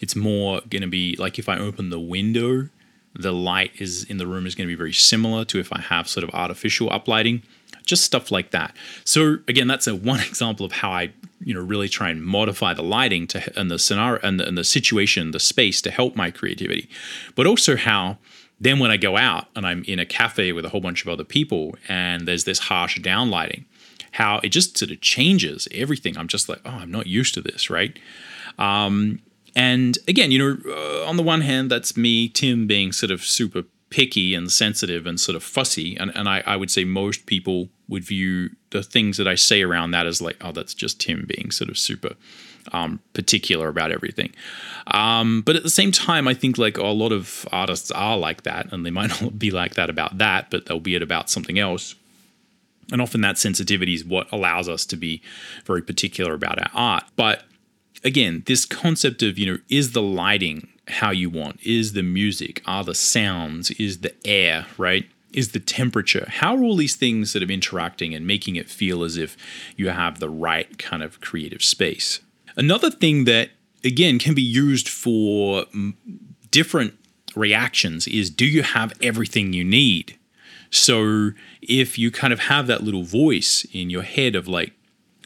It's 0.00 0.16
more 0.16 0.60
going 0.68 0.82
to 0.82 0.88
be 0.88 1.16
like 1.16 1.38
if 1.38 1.48
I 1.48 1.58
open 1.58 1.90
the 1.90 2.00
window, 2.00 2.68
the 3.14 3.32
light 3.32 3.72
is 3.78 4.04
in 4.04 4.18
the 4.18 4.26
room 4.26 4.46
is 4.46 4.54
going 4.54 4.66
to 4.66 4.72
be 4.72 4.78
very 4.78 4.92
similar 4.92 5.44
to 5.46 5.58
if 5.58 5.72
I 5.72 5.80
have 5.80 6.08
sort 6.08 6.24
of 6.24 6.30
artificial 6.34 6.88
uplighting, 6.88 7.42
just 7.84 8.04
stuff 8.04 8.30
like 8.30 8.50
that. 8.50 8.74
So 9.04 9.38
again, 9.48 9.66
that's 9.66 9.86
a 9.86 9.94
one 9.94 10.20
example 10.28 10.66
of 10.66 10.72
how 10.72 10.90
I 10.90 11.12
you 11.42 11.54
know 11.54 11.60
really 11.60 11.88
try 11.88 12.10
and 12.10 12.24
modify 12.24 12.74
the 12.74 12.82
lighting 12.82 13.26
to 13.28 13.58
and 13.58 13.70
the 13.70 13.78
scenario 13.78 14.20
and 14.22 14.40
the, 14.40 14.46
and 14.46 14.56
the 14.56 14.64
situation, 14.64 15.30
the 15.30 15.40
space 15.40 15.80
to 15.82 15.90
help 15.90 16.16
my 16.16 16.30
creativity, 16.30 16.88
but 17.34 17.46
also 17.46 17.76
how 17.76 18.18
then 18.60 18.78
when 18.78 18.90
I 18.90 18.96
go 18.96 19.16
out 19.16 19.46
and 19.56 19.66
I'm 19.66 19.82
in 19.84 19.98
a 19.98 20.06
cafe 20.06 20.52
with 20.52 20.64
a 20.64 20.68
whole 20.68 20.80
bunch 20.80 21.02
of 21.02 21.08
other 21.08 21.24
people 21.24 21.76
and 21.88 22.28
there's 22.28 22.44
this 22.44 22.58
harsh 22.58 22.98
downlighting, 23.00 23.64
how 24.12 24.40
it 24.42 24.50
just 24.50 24.76
sort 24.76 24.90
of 24.90 25.00
changes 25.00 25.66
everything. 25.72 26.16
I'm 26.18 26.28
just 26.28 26.48
like, 26.48 26.60
oh, 26.64 26.70
I'm 26.70 26.90
not 26.90 27.06
used 27.06 27.34
to 27.34 27.40
this, 27.40 27.70
right? 27.70 27.98
Um, 28.58 29.20
and 29.56 29.98
again, 30.06 30.30
you 30.30 30.38
know, 30.38 30.58
uh, 30.66 31.08
on 31.08 31.16
the 31.16 31.22
one 31.22 31.40
hand, 31.40 31.70
that's 31.70 31.96
me, 31.96 32.28
Tim, 32.28 32.66
being 32.66 32.92
sort 32.92 33.10
of 33.10 33.24
super 33.24 33.64
picky 33.88 34.34
and 34.34 34.52
sensitive 34.52 35.06
and 35.06 35.18
sort 35.18 35.36
of 35.36 35.42
fussy. 35.42 35.96
And, 35.96 36.12
and 36.14 36.28
I, 36.28 36.42
I 36.46 36.56
would 36.56 36.70
say 36.70 36.84
most 36.84 37.26
people 37.26 37.70
would 37.88 38.04
view 38.04 38.50
the 38.70 38.82
things 38.82 39.16
that 39.16 39.26
I 39.26 39.34
say 39.34 39.62
around 39.62 39.90
that 39.92 40.06
as 40.06 40.22
like, 40.22 40.36
oh, 40.40 40.52
that's 40.52 40.74
just 40.74 41.00
Tim 41.00 41.24
being 41.26 41.50
sort 41.50 41.70
of 41.70 41.78
super 41.78 42.14
um, 42.72 43.00
particular 43.12 43.68
about 43.68 43.92
everything. 43.92 44.32
Um, 44.88 45.42
but 45.42 45.56
at 45.56 45.62
the 45.62 45.70
same 45.70 45.92
time, 45.92 46.26
I 46.28 46.34
think 46.34 46.58
like 46.58 46.78
a 46.78 46.86
lot 46.86 47.12
of 47.12 47.46
artists 47.52 47.90
are 47.90 48.16
like 48.16 48.42
that, 48.42 48.72
and 48.72 48.84
they 48.84 48.90
might 48.90 49.08
not 49.22 49.38
be 49.38 49.50
like 49.50 49.74
that 49.74 49.90
about 49.90 50.18
that, 50.18 50.50
but 50.50 50.66
they'll 50.66 50.80
be 50.80 50.94
it 50.94 51.02
about 51.02 51.30
something 51.30 51.58
else. 51.58 51.94
And 52.92 53.00
often 53.00 53.20
that 53.20 53.38
sensitivity 53.38 53.94
is 53.94 54.04
what 54.04 54.30
allows 54.32 54.68
us 54.68 54.84
to 54.86 54.96
be 54.96 55.22
very 55.64 55.82
particular 55.82 56.34
about 56.34 56.58
our 56.58 56.70
art. 56.74 57.04
But 57.16 57.44
again, 58.04 58.42
this 58.46 58.64
concept 58.64 59.22
of, 59.22 59.38
you 59.38 59.46
know, 59.46 59.58
is 59.68 59.92
the 59.92 60.02
lighting 60.02 60.68
how 60.88 61.10
you 61.10 61.30
want? 61.30 61.60
Is 61.62 61.92
the 61.92 62.02
music? 62.02 62.62
Are 62.66 62.84
the 62.84 62.94
sounds? 62.94 63.70
Is 63.72 64.00
the 64.00 64.14
air, 64.26 64.66
right? 64.76 65.08
Is 65.32 65.52
the 65.52 65.60
temperature? 65.60 66.26
How 66.28 66.56
are 66.56 66.64
all 66.64 66.76
these 66.76 66.96
things 66.96 67.30
sort 67.30 67.42
of 67.42 67.50
interacting 67.50 68.14
and 68.14 68.26
making 68.26 68.56
it 68.56 68.68
feel 68.68 69.04
as 69.04 69.16
if 69.16 69.36
you 69.76 69.88
have 69.90 70.18
the 70.18 70.28
right 70.28 70.76
kind 70.78 71.02
of 71.02 71.20
creative 71.20 71.62
space? 71.62 72.20
Another 72.56 72.90
thing 72.90 73.24
that, 73.24 73.50
again, 73.84 74.18
can 74.18 74.34
be 74.34 74.42
used 74.42 74.88
for 74.88 75.64
different 76.50 76.94
reactions 77.36 78.08
is 78.08 78.30
do 78.30 78.44
you 78.44 78.62
have 78.62 78.92
everything 79.02 79.52
you 79.52 79.64
need? 79.64 80.16
So 80.70 81.30
if 81.62 81.98
you 81.98 82.10
kind 82.10 82.32
of 82.32 82.40
have 82.40 82.66
that 82.68 82.82
little 82.82 83.02
voice 83.02 83.66
in 83.72 83.90
your 83.90 84.02
head 84.02 84.34
of 84.34 84.46
like, 84.48 84.72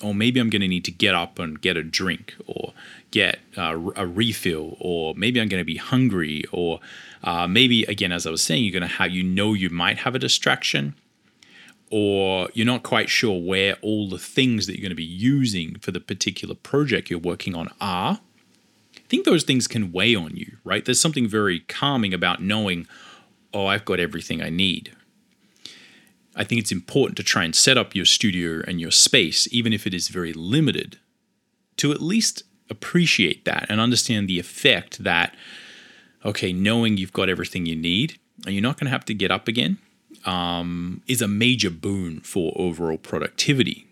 oh, 0.03 0.13
maybe 0.13 0.41
I'm 0.41 0.51
going 0.51 0.63
to 0.63 0.69
need 0.69 0.85
to 0.85 0.91
get 0.91 1.15
up 1.15 1.39
and 1.39 1.61
get 1.61 1.77
a 1.77 1.83
drink 1.83 2.35
or 2.47 2.73
get 3.11 3.39
uh, 3.57 3.79
a 3.97 4.07
refill, 4.07 4.77
or 4.81 5.15
maybe 5.15 5.41
I'm 5.41 5.49
going 5.49 5.61
to 5.61 5.65
be 5.65 5.77
hungry, 5.77 6.45
or 6.53 6.81
uh, 7.23 7.47
maybe, 7.47 7.85
again, 7.85 8.13
as 8.13 8.27
I 8.27 8.31
was 8.31 8.43
saying, 8.43 8.65
you're 8.65 8.73
going 8.73 8.89
to 8.91 8.97
have, 8.97 9.13
you 9.13 9.23
know, 9.23 9.55
you 9.55 9.71
might 9.71 9.99
have 9.99 10.15
a 10.15 10.19
distraction, 10.19 10.95
or 11.97 12.49
you're 12.55 12.67
not 12.67 12.83
quite 12.83 13.09
sure 13.09 13.41
where 13.41 13.77
all 13.81 14.09
the 14.09 14.19
things 14.19 14.67
that 14.67 14.73
you're 14.73 14.83
going 14.83 14.91
to 14.91 14.97
be 14.97 15.05
using 15.05 15.79
for 15.79 15.93
the 15.93 16.01
particular 16.01 16.53
project 16.53 17.09
you're 17.09 17.21
working 17.21 17.55
on 17.55 17.69
are. 17.81 18.19
I 18.97 19.01
think 19.09 19.25
those 19.25 19.45
things 19.45 19.69
can 19.69 19.93
weigh 19.93 20.17
on 20.17 20.35
you, 20.35 20.57
right? 20.65 20.85
There's 20.85 21.01
something 21.01 21.29
very 21.29 21.61
calming 21.61 22.13
about 22.13 22.43
knowing, 22.43 22.89
oh, 23.53 23.67
I've 23.67 23.85
got 23.85 24.01
everything 24.01 24.43
I 24.43 24.51
need, 24.51 24.91
I 26.35 26.43
think 26.43 26.61
it's 26.61 26.73
important 26.73 27.17
to 27.19 27.23
try 27.23 27.45
and 27.45 27.55
set 27.55 27.79
up 27.79 27.95
your 27.95 28.07
studio 28.07 28.65
and 28.67 28.81
your 28.81 28.91
space, 28.91 29.47
even 29.53 29.73
if 29.73 29.87
it 29.87 29.95
is 29.95 30.09
very 30.09 30.33
limited, 30.33 30.99
to 31.77 31.93
at 31.93 32.03
least 32.03 32.43
appreciate 32.69 33.45
that 33.45 33.67
and 33.69 33.81
understand 33.81 34.27
the 34.27 34.41
effect 34.41 35.05
that, 35.05 35.33
okay, 36.25 36.53
knowing 36.53 36.97
you've 36.97 37.13
got 37.13 37.29
everything 37.29 37.67
you 37.67 37.77
need 37.77 38.19
and 38.45 38.53
you're 38.53 38.63
not 38.63 38.81
going 38.81 38.87
to 38.87 38.91
have 38.91 39.05
to 39.05 39.15
get 39.15 39.31
up 39.31 39.47
again 39.47 39.79
um, 40.25 41.03
is 41.07 41.23
a 41.23 41.29
major 41.29 41.71
boon 41.71 42.21
for 42.21 42.53
overall 42.57 42.99
productivity. 42.99 43.87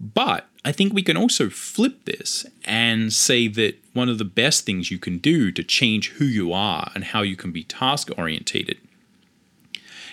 But 0.00 0.46
I 0.64 0.72
think 0.72 0.92
we 0.92 1.02
can 1.02 1.16
also 1.16 1.50
flip 1.50 2.04
this 2.04 2.46
and 2.64 3.12
say 3.12 3.48
that 3.48 3.76
one 3.92 4.08
of 4.08 4.18
the 4.18 4.24
best 4.24 4.64
things 4.64 4.90
you 4.90 4.98
can 4.98 5.18
do 5.18 5.52
to 5.52 5.62
change 5.62 6.10
who 6.10 6.24
you 6.24 6.52
are 6.52 6.90
and 6.94 7.04
how 7.04 7.22
you 7.22 7.36
can 7.36 7.52
be 7.52 7.64
task 7.64 8.10
orientated 8.16 8.78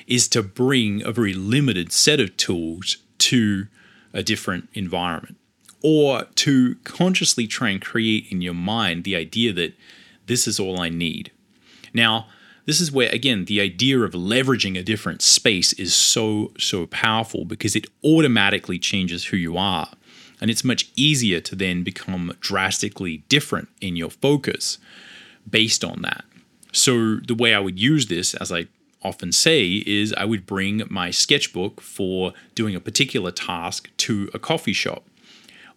is 0.07 0.27
to 0.27 0.43
bring 0.43 1.03
a 1.03 1.11
very 1.11 1.33
limited 1.33 1.91
set 1.91 2.19
of 2.19 2.35
tools 2.37 2.97
to 3.17 3.67
a 4.13 4.21
different 4.23 4.67
environment 4.73 5.37
or 5.81 6.25
to 6.35 6.75
consciously 6.83 7.47
try 7.47 7.69
and 7.69 7.81
create 7.81 8.25
in 8.29 8.41
your 8.41 8.53
mind 8.53 9.03
the 9.03 9.15
idea 9.15 9.53
that 9.53 9.73
this 10.27 10.47
is 10.47 10.59
all 10.59 10.79
I 10.79 10.89
need. 10.89 11.31
Now, 11.93 12.27
this 12.65 12.79
is 12.79 12.91
where, 12.91 13.09
again, 13.09 13.45
the 13.45 13.61
idea 13.61 13.99
of 13.99 14.13
leveraging 14.13 14.77
a 14.77 14.83
different 14.83 15.21
space 15.21 15.73
is 15.73 15.93
so, 15.93 16.51
so 16.57 16.85
powerful 16.87 17.45
because 17.45 17.75
it 17.75 17.87
automatically 18.03 18.79
changes 18.79 19.25
who 19.25 19.37
you 19.37 19.57
are. 19.57 19.89
And 20.39 20.49
it's 20.49 20.63
much 20.63 20.91
easier 20.95 21.39
to 21.41 21.55
then 21.55 21.83
become 21.83 22.35
drastically 22.39 23.17
different 23.29 23.69
in 23.79 23.95
your 23.95 24.09
focus 24.09 24.77
based 25.49 25.83
on 25.83 26.01
that. 26.01 26.23
So, 26.71 27.17
the 27.17 27.35
way 27.35 27.53
I 27.53 27.59
would 27.59 27.79
use 27.79 28.07
this, 28.07 28.33
as 28.35 28.51
I 28.51 28.67
often 29.03 29.31
say 29.31 29.83
is 29.85 30.13
I 30.13 30.25
would 30.25 30.45
bring 30.45 30.83
my 30.89 31.11
sketchbook 31.11 31.81
for 31.81 32.33
doing 32.55 32.75
a 32.75 32.79
particular 32.79 33.31
task 33.31 33.89
to 33.97 34.29
a 34.33 34.39
coffee 34.39 34.73
shop 34.73 35.03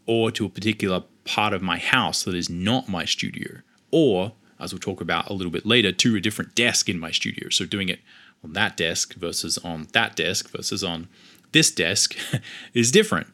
or 0.07 0.31
to 0.31 0.45
a 0.45 0.51
particular 0.51 1.03
part 1.25 1.53
of 1.53 1.63
my 1.63 1.79
house 1.79 2.25
that 2.25 2.35
is 2.35 2.51
not 2.51 2.89
my 2.89 3.05
studio, 3.05 3.61
or 3.91 4.33
as 4.61 4.73
we'll 4.73 4.81
talk 4.81 5.01
about 5.01 5.29
a 5.29 5.33
little 5.33 5.53
bit 5.53 5.67
later, 5.67 5.93
to 5.93 6.17
a 6.17 6.21
different 6.21 6.55
desk 6.55 6.89
in 6.89 6.99
my 6.99 7.11
studio. 7.11 7.49
So 7.49 7.65
doing 7.65 7.89
it 7.89 8.01
on 8.43 8.53
that 8.53 8.77
desk 8.77 9.15
versus 9.15 9.59
on 9.59 9.89
that 9.93 10.17
desk 10.17 10.51
versus 10.51 10.85
on 10.85 11.09
this 11.53 11.71
desk 11.71 12.17
is 12.75 12.91
different. 12.91 13.29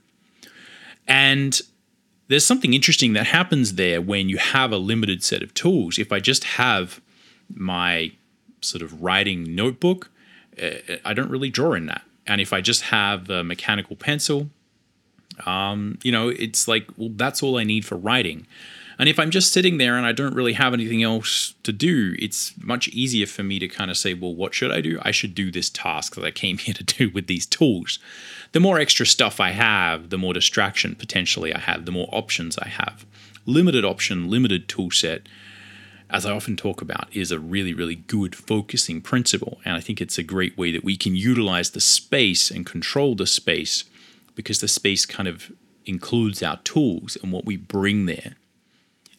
And 1.07 1.61
there's 2.29 2.47
something 2.47 2.75
interesting 2.75 3.13
that 3.15 3.27
happens 3.27 3.75
there 3.75 4.01
when 4.01 4.29
you 4.29 4.39
have 4.39 4.71
a 4.71 4.79
limited 4.79 5.25
set 5.25 5.43
of 5.43 5.53
tools. 5.53 5.99
If 5.99 6.13
I 6.13 6.21
just 6.21 6.45
have 6.45 7.01
my 7.53 8.13
sort 8.61 8.83
of 8.83 9.03
writing 9.03 9.55
notebook, 9.55 10.11
uh, 10.63 10.71
I 11.05 11.13
don't 11.13 11.31
really 11.31 11.51
draw 11.51 11.73
in 11.73 11.87
that. 11.87 12.03
And 12.27 12.41
if 12.41 12.53
I 12.53 12.61
just 12.61 12.83
have 12.83 13.29
a 13.29 13.43
mechanical 13.43 13.97
pencil, 13.97 14.51
um, 15.47 15.99
you 16.03 16.13
know, 16.13 16.29
it's 16.29 16.69
like, 16.69 16.87
well, 16.97 17.11
that's 17.13 17.43
all 17.43 17.59
I 17.59 17.65
need 17.65 17.85
for 17.85 17.97
writing. 17.97 18.47
And 19.01 19.09
if 19.09 19.19
I'm 19.19 19.31
just 19.31 19.55
sitting 19.55 19.79
there 19.79 19.97
and 19.97 20.05
I 20.05 20.13
don't 20.13 20.35
really 20.35 20.53
have 20.53 20.75
anything 20.75 21.03
else 21.03 21.55
to 21.63 21.73
do, 21.73 22.15
it's 22.19 22.53
much 22.63 22.87
easier 22.89 23.27
for 23.27 23.43
me 23.43 23.59
to 23.59 23.67
kind 23.67 23.91
of 23.91 23.97
say, 23.97 24.13
well, 24.13 24.35
what 24.35 24.53
should 24.53 24.71
I 24.71 24.83
do? 24.83 24.99
I 25.01 25.11
should 25.11 25.35
do 25.35 25.51
this 25.51 25.71
task 25.71 26.17
that 26.17 26.25
I 26.25 26.31
came 26.31 26.59
here 26.67 26.75
to 26.75 26.85
do 26.85 27.09
with 27.09 27.27
these 27.27 27.47
tools. 27.47 27.99
The 28.53 28.61
more 28.61 28.79
extra 28.79 29.07
stuff 29.07 29.41
I 29.41 29.53
have, 29.53 30.11
the 30.11 30.19
more 30.19 30.35
distraction 30.35 30.97
potentially 30.97 31.55
I 31.55 31.61
have, 31.61 31.87
the 31.87 31.93
more 31.93 32.11
options 32.13 32.59
I 32.59 32.69
have. 32.69 33.07
Limited 33.47 33.87
option, 33.87 34.29
limited 34.29 34.69
tool 34.69 34.91
set 34.91 35.31
as 36.11 36.27
I 36.27 36.33
often 36.33 36.57
talk 36.57 36.83
about, 36.83 37.09
is 37.11 37.33
a 37.33 37.39
really, 37.39 37.73
really 37.73 37.95
good 37.95 38.35
focusing 38.35 39.01
principle. 39.01 39.63
And 39.65 39.77
I 39.77 39.81
think 39.81 40.03
it's 40.03 40.19
a 40.19 40.23
great 40.23 40.59
way 40.59 40.73
that 40.73 40.85
we 40.85 40.99
can 40.99 41.17
utilize 41.17 41.71
the 41.71 41.81
space 41.81 42.51
and 42.51 42.67
control 42.67 43.15
the 43.15 43.27
space 43.27 43.85
because 44.35 44.61
the 44.61 44.69
space 44.69 45.07
kind 45.07 45.27
of 45.29 45.51
includes 45.87 46.43
our 46.43 46.59
tools 46.65 47.17
and 47.23 47.33
what 47.33 47.47
we 47.47 47.57
bring 47.57 48.05
there. 48.05 48.35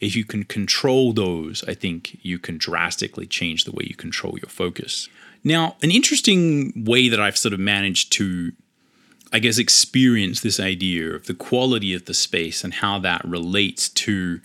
If 0.02 0.16
you 0.16 0.24
can 0.24 0.42
control 0.42 1.12
those, 1.12 1.62
I 1.68 1.74
think 1.74 2.18
you 2.22 2.40
can 2.40 2.58
drastically 2.58 3.24
change 3.24 3.64
the 3.64 3.70
way 3.70 3.84
you 3.86 3.94
control 3.94 4.36
your 4.36 4.50
focus. 4.50 5.08
Now, 5.44 5.76
an 5.80 5.92
interesting 5.92 6.72
way 6.84 7.08
that 7.08 7.20
I've 7.20 7.38
sort 7.38 7.54
of 7.54 7.60
managed 7.60 8.12
to, 8.14 8.50
I 9.32 9.38
guess, 9.38 9.58
experience 9.58 10.40
this 10.40 10.58
idea 10.58 11.14
of 11.14 11.26
the 11.26 11.34
quality 11.34 11.94
of 11.94 12.06
the 12.06 12.14
space 12.14 12.64
and 12.64 12.74
how 12.74 12.98
that 12.98 13.24
relates 13.24 13.88
to 13.90 14.40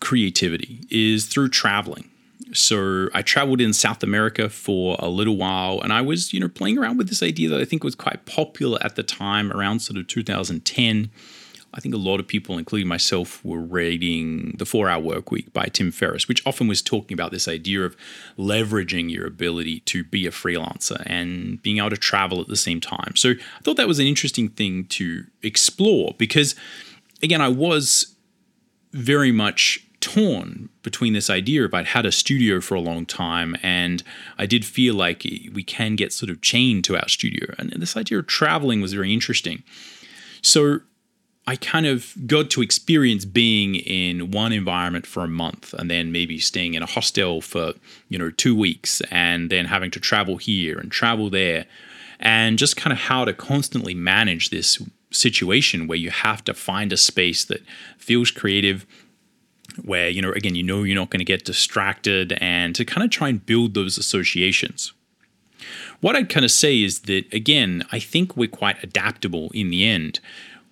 creativity 0.00 0.80
is 0.90 1.26
through 1.26 1.50
traveling. 1.50 2.10
So 2.52 3.08
I 3.14 3.22
traveled 3.22 3.60
in 3.60 3.72
South 3.72 4.02
America 4.02 4.48
for 4.48 4.96
a 4.98 5.08
little 5.08 5.36
while 5.36 5.80
and 5.80 5.92
I 5.92 6.00
was, 6.00 6.32
you 6.32 6.40
know, 6.40 6.48
playing 6.48 6.78
around 6.78 6.96
with 6.96 7.08
this 7.08 7.22
idea 7.22 7.48
that 7.50 7.60
I 7.60 7.64
think 7.64 7.84
was 7.84 7.94
quite 7.94 8.26
popular 8.26 8.78
at 8.82 8.96
the 8.96 9.04
time 9.04 9.52
around 9.52 9.80
sort 9.80 9.98
of 9.98 10.08
2010. 10.08 11.10
I 11.74 11.80
think 11.80 11.94
a 11.94 11.98
lot 11.98 12.20
of 12.20 12.26
people, 12.26 12.56
including 12.58 12.88
myself, 12.88 13.44
were 13.44 13.60
reading 13.60 14.54
The 14.58 14.64
Four 14.64 14.88
Hour 14.88 15.00
Work 15.00 15.30
Week 15.30 15.52
by 15.52 15.66
Tim 15.66 15.90
Ferriss, 15.90 16.26
which 16.26 16.44
often 16.46 16.68
was 16.68 16.80
talking 16.80 17.14
about 17.14 17.32
this 17.32 17.48
idea 17.48 17.82
of 17.84 17.96
leveraging 18.38 19.10
your 19.10 19.26
ability 19.26 19.80
to 19.80 20.02
be 20.04 20.26
a 20.26 20.30
freelancer 20.30 21.02
and 21.06 21.60
being 21.62 21.78
able 21.78 21.90
to 21.90 21.96
travel 21.96 22.40
at 22.40 22.48
the 22.48 22.56
same 22.56 22.80
time. 22.80 23.14
So 23.14 23.30
I 23.30 23.62
thought 23.62 23.76
that 23.76 23.88
was 23.88 23.98
an 23.98 24.06
interesting 24.06 24.48
thing 24.48 24.84
to 24.86 25.24
explore 25.42 26.14
because, 26.16 26.54
again, 27.22 27.42
I 27.42 27.48
was 27.48 28.14
very 28.92 29.32
much 29.32 29.86
torn 30.00 30.68
between 30.82 31.12
this 31.12 31.28
idea 31.28 31.64
of 31.64 31.74
I'd 31.74 31.86
had 31.86 32.06
a 32.06 32.12
studio 32.12 32.60
for 32.60 32.74
a 32.74 32.80
long 32.80 33.06
time 33.06 33.56
and 33.62 34.02
I 34.38 34.46
did 34.46 34.64
feel 34.64 34.94
like 34.94 35.24
we 35.52 35.62
can 35.62 35.96
get 35.96 36.12
sort 36.12 36.30
of 36.30 36.40
chained 36.40 36.84
to 36.84 36.96
our 36.96 37.08
studio. 37.08 37.54
And 37.58 37.70
this 37.72 37.96
idea 37.96 38.18
of 38.18 38.26
traveling 38.26 38.80
was 38.80 38.92
very 38.92 39.12
interesting. 39.12 39.62
So 40.42 40.80
I 41.48 41.54
kind 41.56 41.86
of 41.86 42.12
got 42.26 42.50
to 42.50 42.62
experience 42.62 43.24
being 43.24 43.76
in 43.76 44.32
one 44.32 44.52
environment 44.52 45.06
for 45.06 45.22
a 45.22 45.28
month 45.28 45.74
and 45.74 45.88
then 45.88 46.10
maybe 46.10 46.38
staying 46.38 46.74
in 46.74 46.82
a 46.82 46.86
hostel 46.86 47.40
for, 47.40 47.74
you 48.08 48.18
know, 48.18 48.30
two 48.30 48.56
weeks 48.56 49.00
and 49.12 49.48
then 49.48 49.66
having 49.66 49.92
to 49.92 50.00
travel 50.00 50.38
here 50.38 50.76
and 50.76 50.90
travel 50.90 51.30
there 51.30 51.66
and 52.18 52.58
just 52.58 52.76
kind 52.76 52.92
of 52.92 52.98
how 52.98 53.24
to 53.24 53.32
constantly 53.32 53.94
manage 53.94 54.50
this 54.50 54.82
situation 55.10 55.86
where 55.86 55.98
you 55.98 56.10
have 56.10 56.42
to 56.44 56.54
find 56.54 56.92
a 56.92 56.96
space 56.96 57.44
that 57.44 57.62
feels 57.96 58.30
creative 58.32 58.84
where, 59.84 60.08
you 60.08 60.22
know, 60.22 60.32
again, 60.32 60.54
you 60.54 60.62
know 60.62 60.82
you're 60.82 60.96
not 60.96 61.10
going 61.10 61.18
to 61.18 61.24
get 61.24 61.44
distracted 61.44 62.32
and 62.40 62.74
to 62.74 62.84
kind 62.84 63.04
of 63.04 63.10
try 63.10 63.28
and 63.28 63.44
build 63.46 63.74
those 63.74 63.98
associations. 63.98 64.92
what 66.00 66.16
I'd 66.16 66.28
kind 66.28 66.44
of 66.44 66.50
say 66.50 66.82
is 66.82 67.00
that, 67.00 67.32
again, 67.32 67.84
I 67.92 67.98
think 67.98 68.36
we're 68.36 68.48
quite 68.48 68.82
adaptable 68.82 69.50
in 69.54 69.70
the 69.70 69.86
end. 69.86 70.20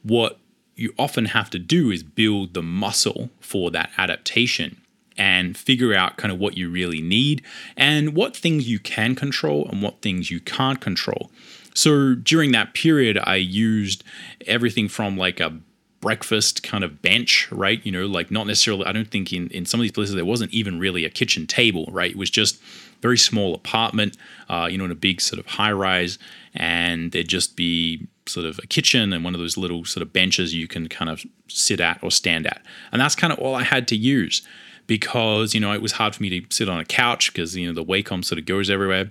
What 0.02 0.38
you 0.76 0.94
often 0.98 1.26
have 1.26 1.50
to 1.50 1.58
do 1.58 1.90
is 1.90 2.02
build 2.02 2.54
the 2.54 2.62
muscle 2.62 3.30
for 3.40 3.70
that 3.70 3.90
adaptation 3.96 4.80
and 5.16 5.56
figure 5.56 5.94
out 5.94 6.16
kind 6.16 6.32
of 6.32 6.38
what 6.38 6.56
you 6.56 6.68
really 6.68 7.00
need 7.00 7.42
and 7.76 8.14
what 8.14 8.36
things 8.36 8.68
you 8.68 8.78
can 8.78 9.14
control 9.14 9.68
and 9.68 9.82
what 9.82 10.02
things 10.02 10.30
you 10.30 10.40
can't 10.40 10.80
control. 10.80 11.30
So 11.74 12.14
during 12.14 12.52
that 12.52 12.74
period, 12.74 13.18
I 13.22 13.36
used 13.36 14.02
everything 14.46 14.88
from 14.88 15.16
like 15.16 15.40
a 15.40 15.56
breakfast 16.00 16.62
kind 16.62 16.84
of 16.84 17.00
bench, 17.00 17.48
right? 17.50 17.80
You 17.84 17.92
know, 17.92 18.06
like 18.06 18.30
not 18.30 18.46
necessarily, 18.46 18.84
I 18.86 18.92
don't 18.92 19.10
think 19.10 19.32
in, 19.32 19.48
in 19.48 19.66
some 19.66 19.80
of 19.80 19.82
these 19.82 19.92
places 19.92 20.14
there 20.14 20.24
wasn't 20.24 20.52
even 20.52 20.78
really 20.78 21.04
a 21.04 21.10
kitchen 21.10 21.46
table, 21.46 21.88
right? 21.90 22.10
It 22.10 22.18
was 22.18 22.30
just 22.30 22.60
very 23.00 23.18
small 23.18 23.54
apartment, 23.54 24.16
uh, 24.48 24.68
you 24.70 24.78
know, 24.78 24.84
in 24.84 24.90
a 24.90 24.96
big 24.96 25.20
sort 25.20 25.38
of 25.38 25.46
high 25.46 25.72
rise, 25.72 26.18
and 26.54 27.12
there'd 27.12 27.28
just 27.28 27.56
be 27.56 28.06
sort 28.26 28.46
of 28.46 28.58
a 28.62 28.66
kitchen 28.66 29.12
and 29.12 29.24
one 29.24 29.34
of 29.34 29.40
those 29.40 29.56
little 29.56 29.84
sort 29.84 30.02
of 30.02 30.12
benches 30.12 30.54
you 30.54 30.66
can 30.66 30.88
kind 30.88 31.10
of 31.10 31.24
sit 31.48 31.80
at 31.80 32.02
or 32.02 32.10
stand 32.10 32.46
at. 32.46 32.62
And 32.92 33.00
that's 33.00 33.14
kind 33.14 33.32
of 33.32 33.38
all 33.38 33.54
I 33.54 33.62
had 33.62 33.88
to 33.88 33.96
use 33.96 34.42
because, 34.86 35.54
you 35.54 35.60
know, 35.60 35.72
it 35.72 35.82
was 35.82 35.92
hard 35.92 36.14
for 36.14 36.22
me 36.22 36.40
to 36.40 36.54
sit 36.54 36.68
on 36.68 36.78
a 36.78 36.84
couch 36.84 37.32
because, 37.32 37.56
you 37.56 37.66
know, 37.66 37.74
the 37.74 37.84
Wacom 37.84 38.24
sort 38.24 38.38
of 38.38 38.46
goes 38.46 38.70
everywhere. 38.70 39.10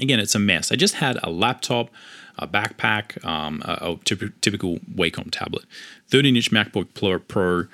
Again, 0.00 0.20
it's 0.20 0.34
a 0.34 0.38
mess. 0.38 0.70
I 0.70 0.76
just 0.76 0.94
had 0.94 1.18
a 1.22 1.30
laptop, 1.30 1.90
a 2.38 2.46
backpack, 2.46 3.24
um, 3.24 3.62
a, 3.64 3.92
a 3.92 4.30
typical 4.40 4.78
Wacom 4.94 5.30
tablet, 5.30 5.64
13 6.08 6.36
inch 6.36 6.50
MacBook 6.50 6.88
Pro, 7.28 7.66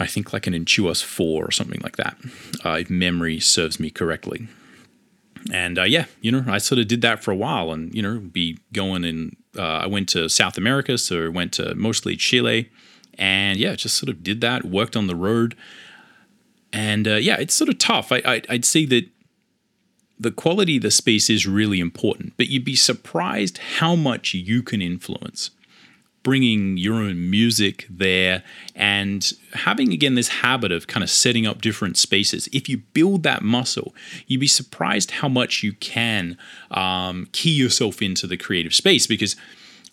I 0.00 0.06
think 0.06 0.32
like 0.32 0.46
an 0.46 0.54
Intuos 0.54 1.02
4 1.02 1.44
or 1.44 1.50
something 1.50 1.80
like 1.82 1.96
that, 1.96 2.16
uh, 2.64 2.78
if 2.80 2.90
memory 2.90 3.40
serves 3.40 3.80
me 3.80 3.90
correctly. 3.90 4.48
And 5.52 5.78
uh, 5.78 5.84
yeah, 5.84 6.06
you 6.20 6.30
know, 6.30 6.44
I 6.46 6.58
sort 6.58 6.78
of 6.78 6.88
did 6.88 7.00
that 7.02 7.22
for 7.22 7.30
a 7.30 7.36
while 7.36 7.72
and, 7.72 7.94
you 7.94 8.02
know, 8.02 8.18
be 8.18 8.58
going 8.72 9.04
and 9.04 9.36
uh, 9.56 9.62
I 9.62 9.86
went 9.86 10.08
to 10.10 10.28
South 10.28 10.58
America, 10.58 10.98
so 10.98 11.26
I 11.26 11.28
went 11.28 11.52
to 11.54 11.74
mostly 11.74 12.16
Chile. 12.16 12.70
And 13.14 13.58
yeah, 13.58 13.74
just 13.74 13.96
sort 13.96 14.08
of 14.08 14.22
did 14.22 14.40
that, 14.42 14.64
worked 14.64 14.96
on 14.96 15.06
the 15.06 15.16
road. 15.16 15.56
And 16.72 17.08
uh, 17.08 17.14
yeah, 17.14 17.36
it's 17.38 17.54
sort 17.54 17.70
of 17.70 17.78
tough. 17.78 18.12
I, 18.12 18.22
I, 18.24 18.42
I'd 18.48 18.64
say 18.64 18.84
that 18.86 19.08
the 20.20 20.30
quality 20.30 20.76
of 20.76 20.82
the 20.82 20.90
space 20.90 21.30
is 21.30 21.46
really 21.46 21.80
important, 21.80 22.34
but 22.36 22.48
you'd 22.48 22.64
be 22.64 22.76
surprised 22.76 23.58
how 23.78 23.94
much 23.94 24.34
you 24.34 24.62
can 24.62 24.82
influence 24.82 25.50
bringing 26.22 26.76
your 26.76 26.94
own 26.94 27.30
music 27.30 27.86
there 27.88 28.42
and 28.74 29.32
having 29.52 29.92
again 29.92 30.14
this 30.14 30.28
habit 30.28 30.72
of 30.72 30.86
kind 30.86 31.02
of 31.02 31.10
setting 31.10 31.46
up 31.46 31.60
different 31.60 31.96
spaces. 31.96 32.48
If 32.52 32.68
you 32.68 32.78
build 32.78 33.22
that 33.22 33.42
muscle 33.42 33.94
you'd 34.26 34.40
be 34.40 34.46
surprised 34.46 35.10
how 35.12 35.28
much 35.28 35.62
you 35.62 35.72
can 35.74 36.36
um, 36.70 37.28
key 37.32 37.50
yourself 37.50 38.02
into 38.02 38.26
the 38.26 38.36
creative 38.36 38.74
space 38.74 39.06
because 39.06 39.36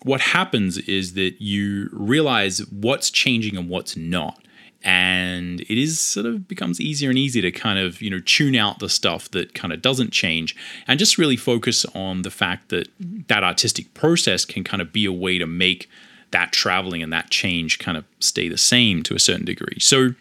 what 0.02 0.20
happens 0.20 0.78
is 0.78 1.14
that 1.14 1.40
you 1.40 1.88
realize 1.92 2.60
what's 2.70 3.10
changing 3.10 3.56
and 3.56 3.68
what's 3.68 3.96
not. 3.96 4.40
And 4.82 5.62
it 5.62 5.78
is 5.78 5.98
sort 5.98 6.26
of 6.26 6.46
becomes 6.46 6.80
easier 6.80 7.10
and 7.10 7.18
easier 7.18 7.42
to 7.42 7.50
kind 7.50 7.78
of 7.78 8.00
you 8.00 8.10
know 8.10 8.20
tune 8.20 8.54
out 8.54 8.78
the 8.78 8.88
stuff 8.88 9.30
that 9.32 9.52
kind 9.54 9.72
of 9.72 9.82
doesn't 9.82 10.12
change 10.12 10.54
and 10.86 10.98
just 10.98 11.18
really 11.18 11.36
focus 11.36 11.84
on 11.86 12.22
the 12.22 12.30
fact 12.30 12.68
that 12.68 12.88
that 13.26 13.42
artistic 13.42 13.94
process 13.94 14.44
can 14.44 14.62
kind 14.62 14.80
of 14.80 14.92
be 14.92 15.04
a 15.04 15.12
way 15.12 15.38
to 15.38 15.46
make 15.46 15.88
that 16.30 16.52
traveling 16.52 17.02
and 17.02 17.12
that 17.12 17.30
change 17.30 17.78
kind 17.78 17.96
of 17.96 18.04
stay 18.20 18.48
the 18.48 18.58
same 18.58 19.02
to 19.02 19.14
a 19.14 19.18
certain 19.18 19.44
degree 19.44 19.78
so 19.78 20.14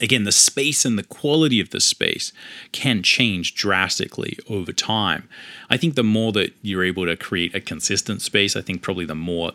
again 0.00 0.24
the 0.24 0.32
space 0.32 0.84
and 0.84 0.98
the 0.98 1.04
quality 1.04 1.60
of 1.60 1.70
the 1.70 1.80
space 1.80 2.32
can 2.72 3.02
change 3.02 3.54
drastically 3.54 4.36
over 4.48 4.72
time 4.72 5.28
i 5.70 5.76
think 5.76 5.94
the 5.94 6.02
more 6.02 6.32
that 6.32 6.52
you're 6.62 6.84
able 6.84 7.06
to 7.06 7.16
create 7.16 7.54
a 7.54 7.60
consistent 7.60 8.20
space 8.22 8.56
i 8.56 8.60
think 8.60 8.82
probably 8.82 9.04
the 9.04 9.14
more 9.14 9.52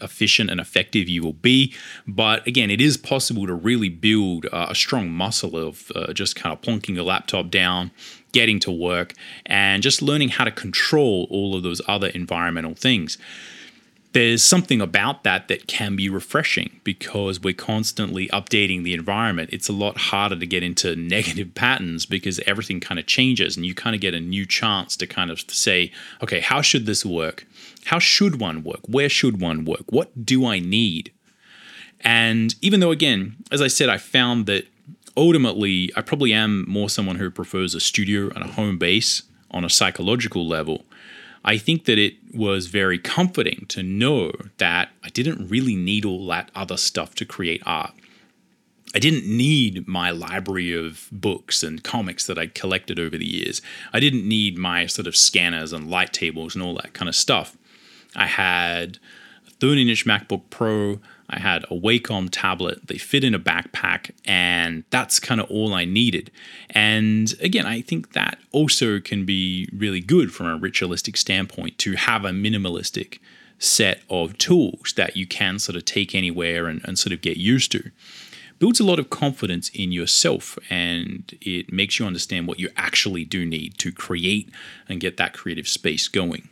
efficient 0.00 0.50
and 0.50 0.60
effective 0.60 1.08
you 1.08 1.22
will 1.22 1.32
be. 1.34 1.74
But 2.06 2.46
again, 2.46 2.70
it 2.70 2.80
is 2.80 2.96
possible 2.96 3.46
to 3.46 3.54
really 3.54 3.88
build 3.88 4.46
uh, 4.52 4.66
a 4.68 4.74
strong 4.74 5.10
muscle 5.10 5.56
of 5.56 5.90
uh, 5.94 6.12
just 6.12 6.36
kind 6.36 6.52
of 6.52 6.60
plonking 6.60 6.94
your 6.94 7.04
laptop 7.04 7.50
down, 7.50 7.90
getting 8.32 8.60
to 8.60 8.70
work, 8.70 9.14
and 9.46 9.82
just 9.82 10.02
learning 10.02 10.30
how 10.30 10.44
to 10.44 10.50
control 10.50 11.26
all 11.30 11.56
of 11.56 11.62
those 11.62 11.80
other 11.88 12.08
environmental 12.08 12.74
things. 12.74 13.18
There's 14.12 14.42
something 14.42 14.80
about 14.80 15.22
that 15.22 15.46
that 15.48 15.68
can 15.68 15.94
be 15.94 16.08
refreshing 16.08 16.80
because 16.82 17.40
we're 17.40 17.54
constantly 17.54 18.26
updating 18.28 18.82
the 18.82 18.92
environment. 18.92 19.50
It's 19.52 19.68
a 19.68 19.72
lot 19.72 19.96
harder 19.96 20.36
to 20.36 20.46
get 20.46 20.64
into 20.64 20.96
negative 21.16 21.54
patterns 21.54 22.06
because 22.06 22.40
everything 22.40 22.80
kind 22.80 22.98
of 22.98 23.06
changes 23.06 23.56
and 23.56 23.64
you 23.64 23.74
kind 23.74 23.94
of 23.94 24.00
get 24.00 24.14
a 24.14 24.20
new 24.20 24.46
chance 24.46 24.96
to 24.96 25.06
kind 25.06 25.30
of 25.30 25.40
say, 25.48 25.92
okay, 26.22 26.40
how 26.40 26.60
should 26.60 26.86
this 26.86 27.06
work? 27.06 27.46
How 27.84 28.00
should 28.00 28.40
one 28.40 28.64
work? 28.64 28.80
Where 28.88 29.08
should 29.08 29.40
one 29.40 29.64
work? 29.64 29.84
What 29.90 30.26
do 30.26 30.44
I 30.44 30.58
need? 30.58 31.12
And 32.00 32.54
even 32.62 32.80
though, 32.80 32.90
again, 32.90 33.36
as 33.52 33.62
I 33.62 33.68
said, 33.68 33.88
I 33.88 33.98
found 33.98 34.46
that 34.46 34.66
ultimately 35.16 35.90
I 35.96 36.00
probably 36.00 36.32
am 36.32 36.64
more 36.68 36.88
someone 36.88 37.16
who 37.16 37.30
prefers 37.30 37.74
a 37.74 37.80
studio 37.80 38.30
and 38.34 38.44
a 38.44 38.52
home 38.52 38.78
base 38.78 39.22
on 39.50 39.64
a 39.64 39.70
psychological 39.70 40.46
level. 40.46 40.84
I 41.44 41.56
think 41.56 41.86
that 41.86 41.98
it 41.98 42.14
was 42.34 42.66
very 42.66 42.98
comforting 42.98 43.64
to 43.68 43.82
know 43.82 44.32
that 44.58 44.90
I 45.02 45.08
didn't 45.08 45.48
really 45.48 45.74
need 45.74 46.04
all 46.04 46.26
that 46.26 46.50
other 46.54 46.76
stuff 46.76 47.14
to 47.16 47.24
create 47.24 47.62
art. 47.64 47.92
I 48.94 48.98
didn't 48.98 49.24
need 49.24 49.86
my 49.86 50.10
library 50.10 50.72
of 50.72 51.08
books 51.12 51.62
and 51.62 51.82
comics 51.82 52.26
that 52.26 52.38
I'd 52.38 52.54
collected 52.54 52.98
over 52.98 53.16
the 53.16 53.26
years. 53.26 53.62
I 53.92 54.00
didn't 54.00 54.26
need 54.26 54.58
my 54.58 54.86
sort 54.86 55.06
of 55.06 55.16
scanners 55.16 55.72
and 55.72 55.88
light 55.88 56.12
tables 56.12 56.54
and 56.54 56.62
all 56.62 56.74
that 56.74 56.92
kind 56.92 57.08
of 57.08 57.14
stuff. 57.14 57.56
I 58.16 58.26
had 58.26 58.98
a 59.46 59.50
13 59.50 59.88
inch 59.88 60.04
MacBook 60.04 60.42
Pro. 60.50 60.98
I 61.30 61.38
had 61.38 61.64
a 61.64 61.74
Wacom 61.74 62.28
tablet. 62.30 62.88
They 62.88 62.98
fit 62.98 63.24
in 63.24 63.34
a 63.34 63.38
backpack, 63.38 64.10
and 64.24 64.84
that's 64.90 65.20
kind 65.20 65.40
of 65.40 65.48
all 65.50 65.72
I 65.72 65.84
needed. 65.84 66.30
And 66.70 67.32
again, 67.40 67.66
I 67.66 67.80
think 67.80 68.12
that 68.12 68.38
also 68.50 68.98
can 68.98 69.24
be 69.24 69.68
really 69.72 70.00
good 70.00 70.34
from 70.34 70.46
a 70.46 70.56
ritualistic 70.56 71.16
standpoint 71.16 71.78
to 71.78 71.92
have 71.92 72.24
a 72.24 72.30
minimalistic 72.30 73.18
set 73.60 74.02
of 74.10 74.36
tools 74.38 74.94
that 74.96 75.16
you 75.16 75.26
can 75.26 75.58
sort 75.58 75.76
of 75.76 75.84
take 75.84 76.14
anywhere 76.14 76.66
and, 76.66 76.80
and 76.84 76.98
sort 76.98 77.12
of 77.12 77.20
get 77.20 77.36
used 77.36 77.70
to. 77.72 77.90
Builds 78.58 78.80
a 78.80 78.84
lot 78.84 78.98
of 78.98 79.08
confidence 79.08 79.70
in 79.70 79.92
yourself 79.92 80.58
and 80.68 81.38
it 81.40 81.72
makes 81.72 81.98
you 81.98 82.06
understand 82.06 82.46
what 82.46 82.58
you 82.58 82.68
actually 82.76 83.24
do 83.24 83.46
need 83.46 83.78
to 83.78 83.92
create 83.92 84.50
and 84.88 85.00
get 85.00 85.16
that 85.16 85.32
creative 85.32 85.68
space 85.68 86.08
going. 86.08 86.48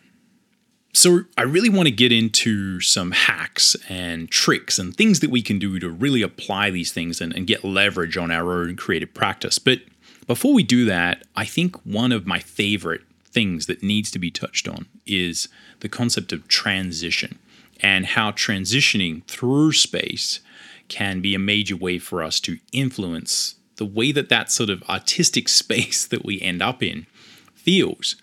So, 0.94 1.20
I 1.36 1.42
really 1.42 1.68
want 1.68 1.86
to 1.86 1.94
get 1.94 2.12
into 2.12 2.80
some 2.80 3.12
hacks 3.12 3.76
and 3.88 4.30
tricks 4.30 4.78
and 4.78 4.96
things 4.96 5.20
that 5.20 5.30
we 5.30 5.42
can 5.42 5.58
do 5.58 5.78
to 5.78 5.88
really 5.88 6.22
apply 6.22 6.70
these 6.70 6.92
things 6.92 7.20
and, 7.20 7.32
and, 7.34 7.46
get 7.46 7.62
leverage 7.62 8.16
on 8.16 8.30
our 8.30 8.52
own 8.52 8.74
creative 8.74 9.12
practice. 9.12 9.58
But 9.58 9.80
before 10.26 10.54
we 10.54 10.62
do 10.62 10.86
that, 10.86 11.24
I 11.36 11.44
think 11.44 11.76
one 11.84 12.10
of 12.10 12.26
my 12.26 12.38
favorite 12.38 13.02
things 13.26 13.66
that 13.66 13.82
needs 13.82 14.10
to 14.12 14.18
be 14.18 14.30
touched 14.30 14.66
on 14.66 14.86
is 15.06 15.48
the 15.80 15.88
concept 15.88 16.32
of 16.32 16.48
transition 16.48 17.38
and 17.80 18.06
how 18.06 18.32
transitioning 18.32 19.24
through 19.24 19.72
space 19.72 20.40
can 20.88 21.20
be 21.20 21.34
a 21.34 21.38
major 21.38 21.76
way 21.76 21.98
for 21.98 22.22
us 22.22 22.40
to 22.40 22.58
influence 22.72 23.54
the 23.76 23.86
way 23.86 24.10
that 24.12 24.28
that 24.28 24.50
sort 24.50 24.70
of 24.70 24.82
artistic 24.84 25.48
space 25.60 26.06
that 26.06 26.24
we 26.24 26.40
end 26.40 26.62
up 26.62 26.82
in 26.82 27.06
feels 27.54 28.16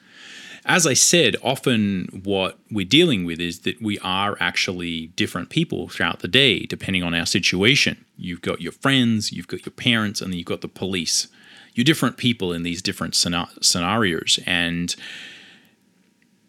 as 0.65 0.88
I 0.88 0.93
said, 0.93 1.36
often 1.43 2.21
what 2.23 2.58
we're 2.71 2.86
dealing 2.86 3.23
with 3.23 3.39
is 3.39 3.60
that 3.60 3.82
we 3.82 3.99
are 3.99 4.36
actually 4.39 5.08
different 5.15 5.49
people 5.49 5.88
throughout 5.89 6.19
the 6.19 6.28
day, 6.28 6.65
depending 6.65 7.04
on 7.04 7.13
our 7.13 7.28
situation. 7.28 8.04
You've 8.17 8.41
got 8.41 8.62
your 8.62 8.71
friends, 8.71 9.32
you've 9.32 9.47
got 9.47 9.65
your 9.65 9.73
parents, 9.73 10.21
and 10.21 10.32
then 10.32 10.39
you've 10.39 10.47
got 10.47 10.62
the 10.62 10.67
police. 10.67 11.28
You're 11.75 11.84
different 11.84 12.17
people 12.17 12.51
in 12.51 12.63
these 12.63 12.82
different 12.82 13.15
scenarios. 13.15 14.39
And 14.47 14.95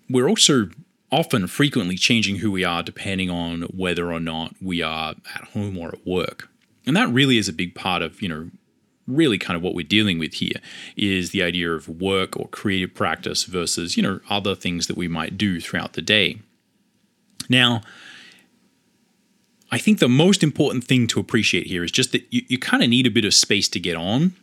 we're 0.09 0.29
also 0.29 0.71
often 1.13 1.47
frequently 1.47 1.97
changing 1.97 2.37
who 2.37 2.51
we 2.51 2.65
are 2.65 2.83
depending 2.83 3.31
on 3.31 3.63
whether 3.63 4.11
or 4.11 4.21
not 4.21 4.55
we 4.63 4.81
are 4.83 5.15
at 5.35 5.45
home 5.49 5.77
or 5.77 5.89
at 5.89 6.07
work. 6.07 6.49
And 6.87 6.97
that 6.97 7.11
really 7.11 7.37
is 7.37 7.49
a 7.49 7.53
big 7.53 7.75
part 7.75 8.01
of, 8.01 8.23
you 8.23 8.29
know, 8.29 8.51
really 9.07 9.39
kind 9.39 9.57
of 9.57 9.63
what 9.63 9.75
we're 9.75 9.87
dealing 9.87 10.19
with 10.19 10.35
here 10.35 10.61
is 10.97 11.31
the 11.31 11.43
idea 11.43 11.71
of 11.71 11.89
work 11.89 12.37
or 12.37 12.49
creative 12.49 12.95
practice 12.95 13.45
versus, 13.45 13.97
you 13.97 14.03
know, 14.03 14.21
other 14.29 14.55
things 14.55 14.87
that 14.87 14.97
we 14.97 15.09
might 15.09 15.39
do 15.39 15.61
throughout 15.61 15.93
the 15.93 16.03
day. 16.03 16.39
Now, 17.49 17.83
I 19.71 19.79
think 19.79 19.99
the 19.99 20.09
most 20.09 20.43
important 20.43 20.85
thing 20.85 21.07
to 21.09 21.21
appreciate 21.21 21.67
here 21.67 21.85
is 21.85 21.91
just 21.91 22.13
that 22.13 22.25
you, 22.31 22.43
you 22.49 22.59
kind 22.59 22.83
of 22.83 22.89
need 22.89 23.07
a 23.07 23.11
bit 23.11 23.25
of 23.25 23.35
space 23.35 23.69
to 23.71 23.81
get 23.81 23.97
on 23.97 24.35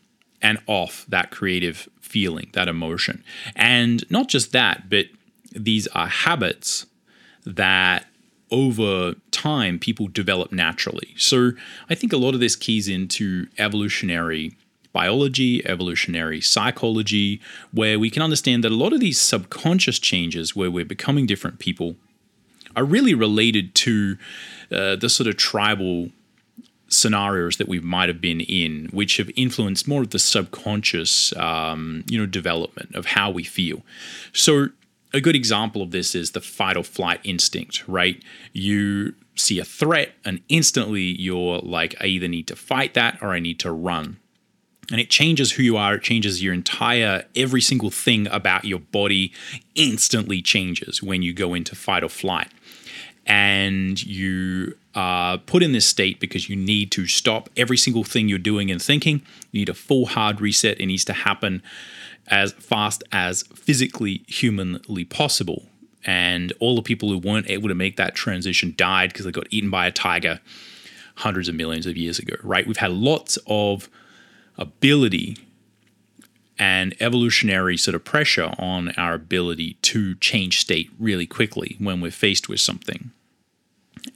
and 0.41 0.60
off 0.67 1.06
that 1.08 1.32
creative 1.32 1.88
feeling, 2.02 2.49
that 2.54 2.67
emotion. 2.67 3.23
And 3.56 4.10
not 4.12 4.28
just 4.28 4.52
that, 4.52 4.89
but 4.89 5.08
these 5.52 5.88
are 5.88 6.08
habits 6.08 6.86
that 7.45 8.06
over 8.54 9.16
time 9.32 9.80
people 9.80 10.08
develop 10.08 10.52
naturally. 10.54 11.13
So 11.18 11.52
I 11.89 11.96
think 11.96 12.13
a 12.13 12.18
lot 12.18 12.36
of 12.36 12.39
this 12.39 12.56
keys 12.56 12.88
into 12.88 13.48
evolutionary 13.58 14.56
biology, 14.94 15.66
evolutionary 15.68 16.39
psychology, 16.39 17.42
where 17.72 17.98
we 17.98 18.12
can 18.12 18.22
understand 18.22 18.63
that 18.63 18.72
a 18.72 18.76
lot 18.76 18.94
of 18.94 19.00
these 19.00 19.20
subconscious 19.20 19.98
changes 19.98 20.56
where 20.56 20.70
we're 20.70 20.86
becoming 20.86 21.26
different 21.26 21.58
people 21.58 21.96
are 22.76 22.86
really 22.86 23.16
related 23.16 23.74
to 23.74 24.18
uh, 24.72 24.96
the 24.96 25.10
sort 25.10 25.28
of 25.28 25.36
tribal 25.36 26.10
scenarios 26.89 27.58
that 27.58 27.68
we 27.68 27.80
might 27.80 28.08
have 28.08 28.22
been 28.22 28.42
in, 28.42 28.88
which 28.92 29.18
have 29.18 29.32
influenced 29.36 29.88
more 29.88 30.04
of 30.04 30.12
the 30.12 30.20
subconscious, 30.20 31.36
um, 31.38 32.04
you 32.08 32.20
know, 32.20 32.28
development 32.28 32.94
of 32.94 33.08
how 33.08 33.32
we 33.32 33.44
feel. 33.44 33.82
So, 34.32 34.68
a 35.13 35.21
good 35.21 35.36
example 35.36 35.82
of 35.82 35.91
this 35.91 36.15
is 36.15 36.32
the 36.32 36.41
fight 36.41 36.76
or 36.76 36.84
flight 36.84 37.19
instinct, 37.23 37.88
right? 37.88 38.21
You 38.52 39.13
see 39.36 39.60
a 39.60 39.65
threat, 39.65 40.13
and 40.26 40.41
instantly 40.49 41.02
you're 41.02 41.60
like, 41.60 41.95
I 42.02 42.06
either 42.06 42.28
need 42.28 42.47
to 42.47 42.56
fight 42.56 42.93
that 42.95 43.19
or 43.21 43.30
I 43.30 43.39
need 43.39 43.60
to 43.60 43.71
run. 43.71 44.17
And 44.91 44.99
it 44.99 45.10
changes 45.10 45.54
who 45.54 45.63
you 45.63 45.78
are. 45.78 45.95
It 45.95 46.04
changes 46.04 46.43
your 46.43 46.54
entire, 46.54 47.26
every 47.36 47.62
single 47.62 47.89
thing 47.89 48.28
about 48.28 48.65
your 48.65 48.80
body 48.80 49.32
instantly 49.76 50.41
changes 50.41 51.02
when 51.02 51.21
you 51.21 51.34
go 51.34 51.54
into 51.54 51.76
fight 51.76 52.04
or 52.04 52.10
flight. 52.10 52.52
And 53.26 54.04
you 54.04 54.76
are 54.93 55.38
put 55.38 55.63
in 55.63 55.71
this 55.71 55.86
state 55.86 56.19
because 56.19 56.49
you 56.49 56.58
need 56.58 56.91
to 56.91 57.08
stop 57.08 57.49
every 57.56 57.78
single 57.78 58.04
thing 58.04 58.28
you're 58.28 58.38
doing 58.38 58.69
and 58.69 58.82
thinking. 58.82 59.21
You 59.52 59.62
need 59.62 59.69
a 59.69 59.73
full 59.73 60.08
hard 60.08 60.41
reset. 60.41 60.82
It 60.82 60.88
needs 60.88 61.06
to 61.06 61.13
happen 61.13 61.63
as 62.27 62.53
fast 62.53 63.03
as 63.12 63.43
physically, 63.53 64.23
humanly 64.27 65.05
possible 65.05 65.67
and 66.05 66.53
all 66.59 66.75
the 66.75 66.81
people 66.81 67.09
who 67.09 67.17
weren't 67.17 67.49
able 67.49 67.69
to 67.69 67.75
make 67.75 67.97
that 67.97 68.15
transition 68.15 68.73
died 68.77 69.09
because 69.09 69.25
they 69.25 69.31
got 69.31 69.47
eaten 69.51 69.69
by 69.69 69.88
a 69.88 69.91
tiger 69.91 70.39
hundreds 71.15 71.47
of 71.47 71.55
millions 71.55 71.86
of 71.86 71.95
years 71.95 72.19
ago, 72.19 72.36
right? 72.43 72.67
We've 72.67 72.77
had 72.77 72.91
lots 72.91 73.38
of 73.47 73.89
ability 74.57 75.38
and 76.59 76.95
evolutionary 76.99 77.77
sort 77.77 77.95
of 77.95 78.03
pressure 78.03 78.53
on 78.57 78.89
our 78.91 79.13
ability 79.13 79.77
to 79.81 80.15
change 80.15 80.59
state 80.59 80.89
really 80.99 81.25
quickly 81.25 81.75
when 81.79 82.01
we're 82.01 82.12
faced 82.12 82.49
with 82.49 82.59
something. 82.59 83.12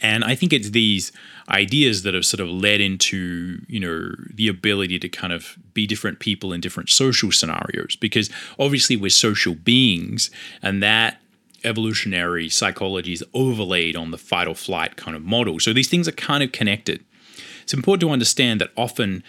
And 0.01 0.23
I 0.23 0.35
think 0.35 0.53
it's 0.53 0.71
these 0.71 1.11
ideas 1.49 2.03
that 2.03 2.13
have 2.13 2.25
sort 2.25 2.41
of 2.41 2.49
led 2.49 2.81
into, 2.81 3.61
you 3.67 3.79
know, 3.79 4.13
the 4.33 4.47
ability 4.47 4.99
to 4.99 5.09
kind 5.09 5.31
of 5.33 5.57
be 5.73 5.87
different 5.87 6.19
people 6.19 6.53
in 6.53 6.61
different 6.61 6.89
social 6.89 7.31
scenarios 7.31 7.95
because 7.95 8.29
obviously 8.59 8.95
we're 8.95 9.09
social 9.09 9.55
beings 9.55 10.29
and 10.61 10.83
that 10.83 11.21
evolutionary 11.63 12.49
psychology 12.49 13.13
is 13.13 13.23
overlaid 13.33 13.95
on 13.95 14.11
the 14.11 14.17
fight 14.17 14.47
or 14.47 14.55
flight 14.55 14.95
kind 14.95 15.15
of 15.15 15.23
model. 15.23 15.59
So 15.59 15.73
these 15.73 15.89
things 15.89 16.07
are 16.07 16.13
kind 16.13 16.43
of 16.43 16.51
connected. 16.51 17.03
It's 17.63 17.73
important 17.73 18.01
to 18.01 18.11
understand 18.11 18.61
that 18.61 18.71
often 18.77 19.23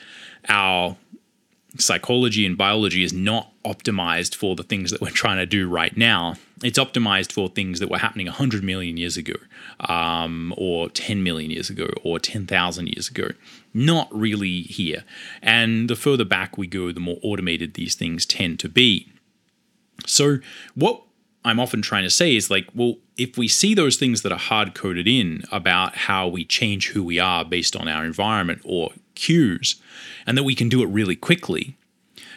our 0.49 0.97
psychology 1.79 2.47
and 2.47 2.57
biology 2.57 3.03
is 3.03 3.13
not 3.13 3.53
optimized 3.69 4.35
for 4.35 4.57
the 4.57 4.63
things 4.63 4.91
that 4.91 5.01
we're 5.01 5.11
trying 5.11 5.37
to 5.37 5.47
do 5.47 5.69
right 5.69 5.97
now. 5.97 6.35
It's 6.63 6.79
optimized 6.79 7.33
for 7.33 7.49
things 7.49 7.79
that 7.81 7.91
were 7.91 7.99
happening 7.99 8.27
100 8.27 8.65
million 8.65 8.97
years 8.97 9.17
ago, 9.17 9.35
um, 9.81 10.55
or 10.57 10.89
10 10.89 11.23
million 11.23 11.51
years 11.51 11.71
ago, 11.71 11.89
or 12.03 12.19
10,000 12.19 12.87
years 12.89 13.09
ago. 13.09 13.29
Not 13.75 14.09
really 14.11 14.63
here. 14.63 15.05
And 15.43 15.89
the 15.89 15.97
further 15.97 16.25
back 16.25 16.57
we 16.57 16.67
go, 16.67 16.91
the 16.91 17.01
more 17.01 17.19
automated 17.23 17.75
these 17.75 17.95
things 17.95 18.27
tend 18.27 18.59
to 18.61 18.69
be. 18.69 19.13
So, 20.07 20.39
what 20.75 21.03
I'm 21.45 21.61
often 21.61 21.83
trying 21.83 22.05
to 22.05 22.11
say 22.11 22.35
is 22.35 22.51
like, 22.51 22.69
well, 22.75 22.97
if 23.17 23.39
we 23.39 23.49
see 23.49 23.75
those 23.75 23.97
things 23.97 24.23
that 24.23 24.33
are 24.33 24.39
hard 24.39 24.75
coded 24.75 25.07
in 25.07 25.45
about 25.53 25.95
how 25.97 26.27
we 26.27 26.45
change 26.45 26.89
who 26.89 27.03
we 27.03 27.19
are 27.19 27.45
based 27.45 27.77
on 27.77 27.89
our 27.89 28.05
environment 28.05 28.63
or 28.65 28.93
cues, 29.15 29.81
and 30.27 30.37
that 30.37 30.45
we 30.45 30.55
can 30.55 30.69
do 30.69 30.83
it 30.83 30.87
really 30.87 31.17
quickly, 31.17 31.77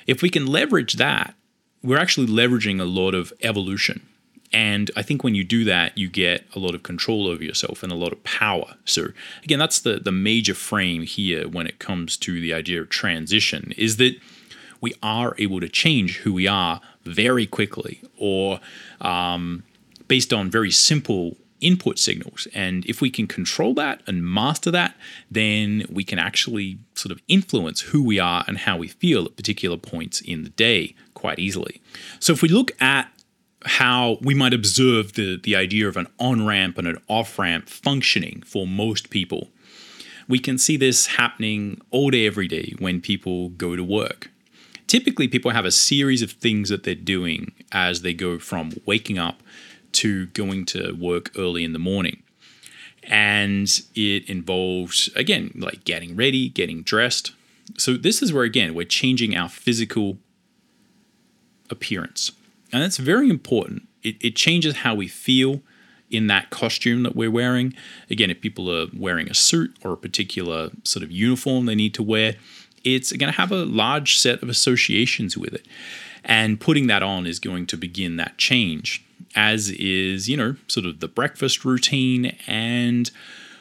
if 0.07 0.21
we 0.21 0.29
can 0.29 0.47
leverage 0.47 0.93
that, 0.93 1.35
we're 1.83 1.97
actually 1.97 2.27
leveraging 2.27 2.79
a 2.79 2.85
lot 2.85 3.13
of 3.15 3.33
evolution. 3.41 4.07
And 4.53 4.91
I 4.97 5.01
think 5.01 5.23
when 5.23 5.33
you 5.33 5.43
do 5.43 5.63
that, 5.65 5.97
you 5.97 6.09
get 6.09 6.45
a 6.55 6.59
lot 6.59 6.75
of 6.75 6.83
control 6.83 7.27
over 7.27 7.43
yourself 7.43 7.83
and 7.83 7.91
a 7.91 7.95
lot 7.95 8.11
of 8.11 8.23
power. 8.23 8.75
So 8.85 9.07
again, 9.43 9.59
that's 9.59 9.79
the 9.79 9.99
the 9.99 10.11
major 10.11 10.53
frame 10.53 11.03
here 11.03 11.47
when 11.47 11.67
it 11.67 11.79
comes 11.79 12.17
to 12.17 12.39
the 12.39 12.53
idea 12.53 12.81
of 12.81 12.89
transition 12.89 13.73
is 13.77 13.97
that 13.97 14.15
we 14.81 14.93
are 15.01 15.35
able 15.37 15.61
to 15.61 15.69
change 15.69 16.17
who 16.19 16.33
we 16.33 16.47
are 16.47 16.81
very 17.03 17.45
quickly 17.45 18.01
or 18.17 18.59
um, 18.99 19.63
based 20.07 20.33
on 20.33 20.49
very 20.49 20.71
simple 20.71 21.37
input 21.61 21.99
signals. 21.99 22.47
And 22.53 22.85
if 22.85 23.01
we 23.01 23.09
can 23.09 23.27
control 23.27 23.73
that 23.75 24.01
and 24.07 24.23
master 24.23 24.71
that, 24.71 24.95
then 25.29 25.85
we 25.89 26.03
can 26.03 26.19
actually 26.19 26.79
sort 26.95 27.11
of 27.11 27.21
influence 27.27 27.81
who 27.81 28.03
we 28.03 28.19
are 28.19 28.43
and 28.47 28.57
how 28.57 28.77
we 28.77 28.87
feel 28.87 29.25
at 29.25 29.37
particular 29.37 29.77
points 29.77 30.21
in 30.21 30.43
the 30.43 30.49
day 30.49 30.95
quite 31.13 31.39
easily. 31.39 31.81
So 32.19 32.33
if 32.33 32.41
we 32.41 32.49
look 32.49 32.71
at 32.81 33.11
how 33.63 34.17
we 34.21 34.33
might 34.33 34.53
observe 34.53 35.13
the, 35.13 35.37
the 35.37 35.55
idea 35.55 35.87
of 35.87 35.95
an 35.95 36.07
on 36.19 36.45
ramp 36.45 36.77
and 36.77 36.87
an 36.87 36.97
off 37.07 37.37
ramp 37.37 37.69
functioning 37.69 38.43
for 38.45 38.65
most 38.65 39.11
people, 39.11 39.49
we 40.27 40.39
can 40.39 40.57
see 40.57 40.77
this 40.77 41.07
happening 41.07 41.79
all 41.91 42.09
day, 42.09 42.25
every 42.25 42.47
day 42.47 42.73
when 42.79 43.01
people 43.01 43.49
go 43.49 43.75
to 43.75 43.83
work 43.83 44.31
typically 44.91 45.25
people 45.25 45.51
have 45.51 45.63
a 45.63 45.71
series 45.71 46.21
of 46.21 46.31
things 46.33 46.67
that 46.67 46.83
they're 46.83 46.93
doing 46.93 47.53
as 47.71 48.01
they 48.01 48.13
go 48.13 48.37
from 48.37 48.73
waking 48.85 49.17
up 49.17 49.41
to 49.93 50.27
going 50.27 50.65
to 50.67 50.93
work 50.93 51.31
early 51.37 51.63
in 51.63 51.73
the 51.73 51.79
morning. 51.79 52.23
And 53.03 53.67
it 53.95 54.29
involves, 54.29 55.09
again, 55.15 55.51
like 55.55 55.83
getting 55.85 56.15
ready, 56.15 56.49
getting 56.49 56.83
dressed. 56.83 57.31
So, 57.77 57.93
this 57.93 58.21
is 58.21 58.31
where, 58.31 58.43
again, 58.43 58.75
we're 58.75 58.85
changing 58.85 59.35
our 59.35 59.49
physical 59.49 60.17
appearance. 61.69 62.31
And 62.71 62.83
that's 62.83 62.97
very 62.97 63.29
important. 63.29 63.87
It, 64.03 64.17
it 64.21 64.35
changes 64.35 64.77
how 64.77 64.95
we 64.95 65.07
feel 65.07 65.61
in 66.11 66.27
that 66.27 66.49
costume 66.49 67.03
that 67.03 67.15
we're 67.15 67.31
wearing. 67.31 67.73
Again, 68.09 68.29
if 68.29 68.41
people 68.41 68.69
are 68.69 68.87
wearing 68.95 69.29
a 69.29 69.33
suit 69.33 69.75
or 69.83 69.93
a 69.93 69.97
particular 69.97 70.69
sort 70.83 71.03
of 71.03 71.11
uniform 71.11 71.65
they 71.65 71.75
need 71.75 71.93
to 71.95 72.03
wear, 72.03 72.35
it's 72.83 73.11
going 73.13 73.31
to 73.31 73.39
have 73.39 73.51
a 73.51 73.65
large 73.65 74.17
set 74.17 74.43
of 74.43 74.49
associations 74.49 75.37
with 75.37 75.53
it. 75.53 75.65
And 76.23 76.59
putting 76.59 76.87
that 76.87 77.01
on 77.01 77.25
is 77.25 77.39
going 77.39 77.65
to 77.67 77.77
begin 77.77 78.17
that 78.17 78.37
change, 78.37 79.03
as 79.35 79.69
is, 79.69 80.27
you 80.29 80.37
know, 80.37 80.55
sort 80.67 80.85
of 80.85 80.99
the 80.99 81.07
breakfast 81.07 81.63
routine 81.65 82.35
and 82.47 83.11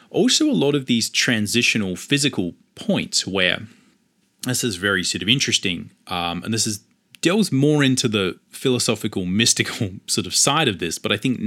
also 0.09 0.49
a 0.49 0.51
lot 0.51 0.75
of 0.75 0.85
these 0.85 1.09
transitional 1.09 1.95
physical 1.95 2.53
points 2.75 3.25
where 3.25 3.67
this 4.43 4.63
is 4.63 4.75
very 4.75 5.03
sort 5.03 5.21
of 5.21 5.29
interesting. 5.29 5.91
Um, 6.07 6.43
and 6.43 6.53
this 6.53 6.67
is 6.67 6.81
delves 7.21 7.51
more 7.51 7.83
into 7.83 8.07
the 8.07 8.39
philosophical, 8.49 9.25
mystical 9.25 9.91
sort 10.07 10.27
of 10.27 10.35
side 10.35 10.67
of 10.67 10.79
this, 10.79 10.97
but 10.97 11.11
I 11.11 11.17
think 11.17 11.39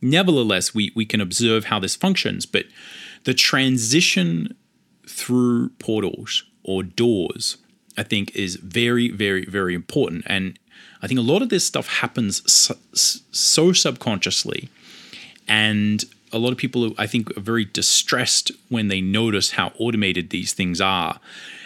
nevertheless, 0.00 0.74
we, 0.74 0.92
we 0.94 1.06
can 1.06 1.20
observe 1.20 1.66
how 1.66 1.78
this 1.78 1.96
functions. 1.96 2.46
But 2.46 2.66
the 3.24 3.34
transition 3.34 4.54
through 5.06 5.70
portals 5.78 6.44
or 6.62 6.82
doors, 6.82 7.56
I 7.96 8.02
think 8.02 8.34
is 8.36 8.56
very, 8.56 9.10
very, 9.10 9.44
very 9.46 9.74
important. 9.74 10.24
And 10.26 10.58
I 11.02 11.06
think 11.06 11.18
a 11.18 11.22
lot 11.22 11.42
of 11.42 11.48
this 11.48 11.64
stuff 11.64 11.88
happens 11.88 12.50
so, 12.50 12.74
so 12.92 13.72
subconsciously. 13.72 14.68
And 15.46 16.04
a 16.32 16.38
lot 16.38 16.52
of 16.52 16.58
people, 16.58 16.92
I 16.98 17.06
think, 17.06 17.36
are 17.36 17.40
very 17.40 17.64
distressed 17.64 18.50
when 18.68 18.88
they 18.88 19.00
notice 19.00 19.52
how 19.52 19.72
automated 19.78 20.30
these 20.30 20.52
things 20.52 20.80
are 20.80 21.20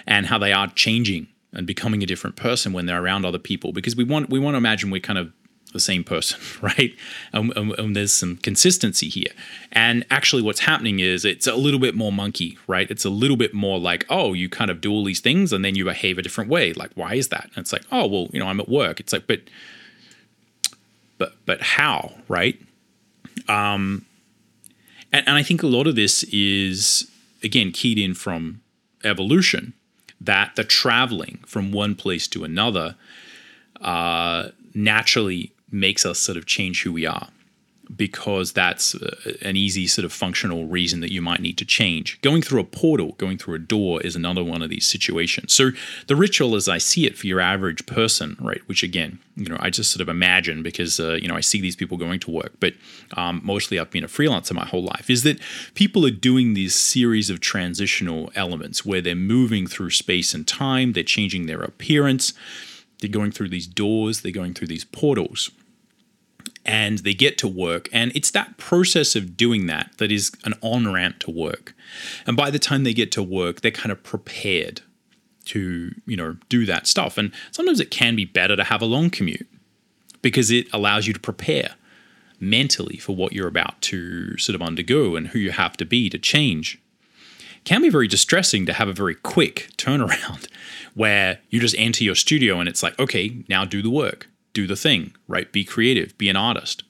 and 0.07 0.27
how 0.27 0.39
they 0.39 0.53
are 0.53 0.69
changing 0.69 1.29
and 1.53 1.67
becoming 1.67 2.03
a 2.03 2.07
different 2.07 2.37
person 2.37 2.73
when 2.73 2.87
they're 2.87 3.03
around 3.03 3.25
other 3.25 3.39
people 3.39 3.73
because 3.73 3.95
we 3.95 4.05
want 4.05 4.31
we 4.31 4.39
want 4.39 4.55
to 4.55 4.59
imagine 4.59 4.91
we're 4.91 5.01
kind 5.01 5.19
of 5.19 5.33
the 5.73 5.81
same 5.81 6.05
person, 6.05 6.41
right? 6.63 6.95
And, 7.33 7.57
and, 7.57 7.73
and, 7.79 7.97
there's 7.97 8.13
some 8.13 8.37
consistency 8.39 9.09
here. 9.09 9.33
And 9.73 10.05
actually, 10.11 10.43
what's 10.43 10.61
happening 10.61 11.01
is 11.01 11.25
it's 11.25 11.47
a 11.47 11.55
little 11.55 11.81
bit 11.81 11.95
more 11.95 12.13
monkey, 12.13 12.59
right? 12.67 12.91
It's 12.91 13.05
a 13.05 13.11
little 13.11 13.37
bit 13.37 13.55
more 13.55 13.79
like, 13.79 14.07
oh, 14.09 14.33
you 14.33 14.49
kind 14.49 14.71
of 14.71 14.81
do 14.81 14.91
all 14.91 15.05
these 15.05 15.21
things 15.21 15.53
and 15.53 15.65
then 15.65 15.75
you 15.75 15.85
behave 15.85 16.19
a 16.19 16.23
different 16.23 16.51
way. 16.51 16.73
Like, 16.73 16.91
why 16.95 17.15
is 17.15 17.29
that? 17.29 17.45
And 17.45 17.59
it's 17.59 17.73
like, 17.73 17.85
oh, 17.91 18.07
well, 18.07 18.29
you 18.33 18.41
know, 18.41 18.47
I'm 18.47 18.61
at 18.61 18.69
work. 18.69 19.01
It's 19.01 19.13
like, 19.13 19.27
but, 19.27 19.41
but, 21.19 21.35
but 21.47 21.61
how, 21.61 22.13
right? 22.29 22.61
Um, 23.49 24.07
and, 25.13 25.27
and 25.29 25.37
I 25.37 25.43
think 25.43 25.63
a 25.63 25.67
lot 25.67 25.87
of 25.87 25.97
this 25.97 26.23
is 26.25 27.11
again 27.43 27.73
keyed 27.73 27.99
in 27.99 28.15
from 28.15 28.63
evolution 29.05 29.75
that 30.21 30.55
the 30.57 30.65
traveling 30.65 31.41
from 31.47 31.73
one 31.73 31.95
place 31.95 32.29
to 32.29 32.45
another 32.45 32.97
uh, 33.81 34.49
naturally 34.75 35.52
makes 35.73 36.07
us 36.07 36.19
sort 36.19 36.37
of 36.39 36.47
change 36.47 36.83
who 36.83 36.93
we 36.93 37.07
are. 37.07 37.29
because 37.97 38.53
that's 38.53 38.95
uh, 38.95 39.35
an 39.43 39.57
easy 39.57 39.87
sort 39.87 40.05
of 40.05 40.13
functional 40.13 40.67
reason 40.67 41.01
that 41.01 41.13
you 41.13 41.21
might 41.21 41.41
need 41.41 41.59
to 41.59 41.65
change. 41.65 42.21
Going 42.23 42.43
through 42.43 42.61
a 42.61 42.65
portal, 42.65 43.13
going 43.19 43.39
through 43.39 43.55
a 43.55 43.59
door 43.59 44.01
is 44.03 44.17
another 44.17 44.43
one 44.43 44.63
of 44.63 44.71
these 44.71 44.87
situations. 44.87 45.53
So 45.53 45.71
the 46.07 46.17
ritual 46.17 46.55
as 46.55 46.69
I 46.69 46.79
see 46.79 47.07
it 47.07 47.19
for 47.19 47.27
your 47.27 47.41
average 47.41 47.85
person, 47.87 48.37
right, 48.41 48.61
which 48.67 48.83
again, 48.83 49.19
you 49.37 49.49
know, 49.49 49.57
I 49.61 49.71
just 49.71 49.91
sort 49.91 50.01
of 50.01 50.09
imagine 50.09 50.63
because, 50.63 51.01
uh, 51.01 51.15
you 51.15 51.29
know, 51.29 51.35
I 51.35 51.41
see 51.41 51.61
these 51.61 51.77
people 51.77 51.97
going 51.97 52.21
to 52.21 52.31
work, 52.31 52.53
but 52.61 52.75
um, 53.17 53.41
mostly 53.45 53.79
I've 53.79 53.91
been 53.91 54.05
a 54.05 54.09
freelancer 54.09 54.55
my 54.55 54.67
whole 54.67 54.85
life, 54.85 55.11
is 55.11 55.23
that 55.25 55.41
people 55.75 56.07
are 56.07 56.11
doing 56.11 56.55
these 56.55 56.75
series 56.75 57.31
of 57.31 57.41
transitional 57.41 58.31
elements 58.35 58.87
where 58.87 59.01
they're 59.01 59.15
moving 59.15 59.67
through 59.67 59.91
space 59.91 60.35
and 60.35 60.47
time, 60.47 60.93
they're 60.93 61.03
changing 61.03 61.47
their 61.47 61.63
appearance, 61.63 62.33
they're 63.01 63.11
going 63.11 63.33
through 63.33 63.49
these 63.49 63.67
doors, 63.67 64.21
they're 64.21 64.33
going 64.33 64.55
through 64.55 64.69
these 64.69 64.85
portals 64.85 65.51
and 66.65 66.99
they 66.99 67.15
get 67.15 67.39
to 67.39 67.49
work. 67.49 67.89
And 67.93 68.13
it's 68.15 68.31
that 68.33 68.57
process 68.57 69.17
of 69.17 69.37
doing 69.37 69.67
that 69.67 69.91
that 69.99 70.13
is 70.13 70.33
an 70.45 70.55
on 70.61 70.93
ramp 70.93 71.19
to 71.21 71.31
work. 71.31 71.75
And 72.27 72.37
by 72.37 72.51
the 72.51 72.59
time 72.59 72.85
they 72.85 72.95
get 72.95 73.13
to 73.13 73.23
work, 73.23 73.61
they're 73.61 73.71
kind 73.71 73.93
of 73.93 74.03
prepared 74.03 74.83
to, 75.47 75.93
you 76.07 76.17
know, 76.17 76.37
do 76.49 76.65
that 76.67 76.87
stuff. 76.87 77.19
And 77.19 77.33
sometimes 77.51 77.81
it 77.81 77.91
can 77.91 78.15
be 78.15 78.25
better 78.25 78.57
to 78.57 78.65
have 78.65 78.81
a 78.81 78.87
long 78.87 79.11
commute 79.11 79.49
because 80.21 80.51
it 80.51 80.73
allows 80.73 81.07
you 81.07 81.13
to 81.13 81.21
prepare 81.21 81.75
mentally 82.39 82.97
for 82.97 83.15
what 83.15 83.33
you're 83.33 83.49
about 83.49 83.81
to 83.83 84.37
sort 84.39 84.55
of 84.55 84.63
undergo 84.63 85.17
and 85.17 85.29
who 85.29 85.39
you 85.39 85.51
have 85.51 85.77
to 85.77 85.85
be 85.85 86.09
to 86.11 86.19
change. 86.19 86.81
It 87.57 87.65
can 87.65 87.83
be 87.83 87.89
very 87.89 88.09
distressing 88.09 88.67
to 88.67 88.73
have 88.73 88.89
a 88.89 88.93
very 88.93 89.15
quick 89.15 89.71
turnaround 89.77 90.49
where 90.95 91.41
you 91.51 91.61
just 91.61 91.77
enter 91.77 92.05
your 92.05 92.15
studio 92.15 92.61
and 92.61 92.69
it's 92.69 92.83
like, 92.83 92.99
okay, 92.99 93.45
now 93.49 93.65
do 93.65 93.83
the 93.83 93.91
work 93.91 94.29
do 94.53 94.67
the 94.67 94.77
thing, 94.77 95.15
right? 95.29 95.51
Be 95.53 95.65
creative, 95.65 96.17
be 96.19 96.29
an 96.29 96.37
artist. 96.37 96.85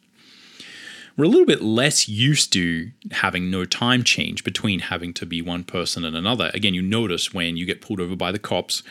We're 1.17 1.27
a 1.27 1.29
little 1.29 1.47
bit 1.47 1.63
less 1.63 2.09
used 2.09 2.53
to 2.55 2.91
having 3.11 3.51
no 3.51 3.65
time 3.65 4.03
change 4.03 4.45
between 4.45 4.81
having 4.81 5.13
to 5.15 5.27
be 5.27 5.43
one 5.43 5.63
person 5.65 6.05
and 6.05 6.17
another. 6.17 6.51
Again, 6.55 6.75
you 6.75 6.81
notice 6.83 7.35
when 7.35 7.57
you 7.57 7.67
get 7.67 7.83
pulled 7.83 8.01
over 8.01 8.17
by 8.17 8.33
the 8.33 8.39
cops, 8.39 8.83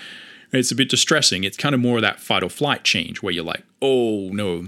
it's 0.52 0.72
a 0.72 0.76
bit 0.76 0.90
distressing. 0.90 1.44
It's 1.44 1.58
kind 1.58 1.74
of 1.74 1.82
more 1.82 1.98
of 1.98 2.04
that 2.04 2.20
fight 2.20 2.44
or 2.44 2.50
flight 2.50 2.84
change 2.84 3.24
where 3.24 3.34
you're 3.34 3.44
like, 3.44 3.64
oh 3.82 4.30
no, 4.32 4.68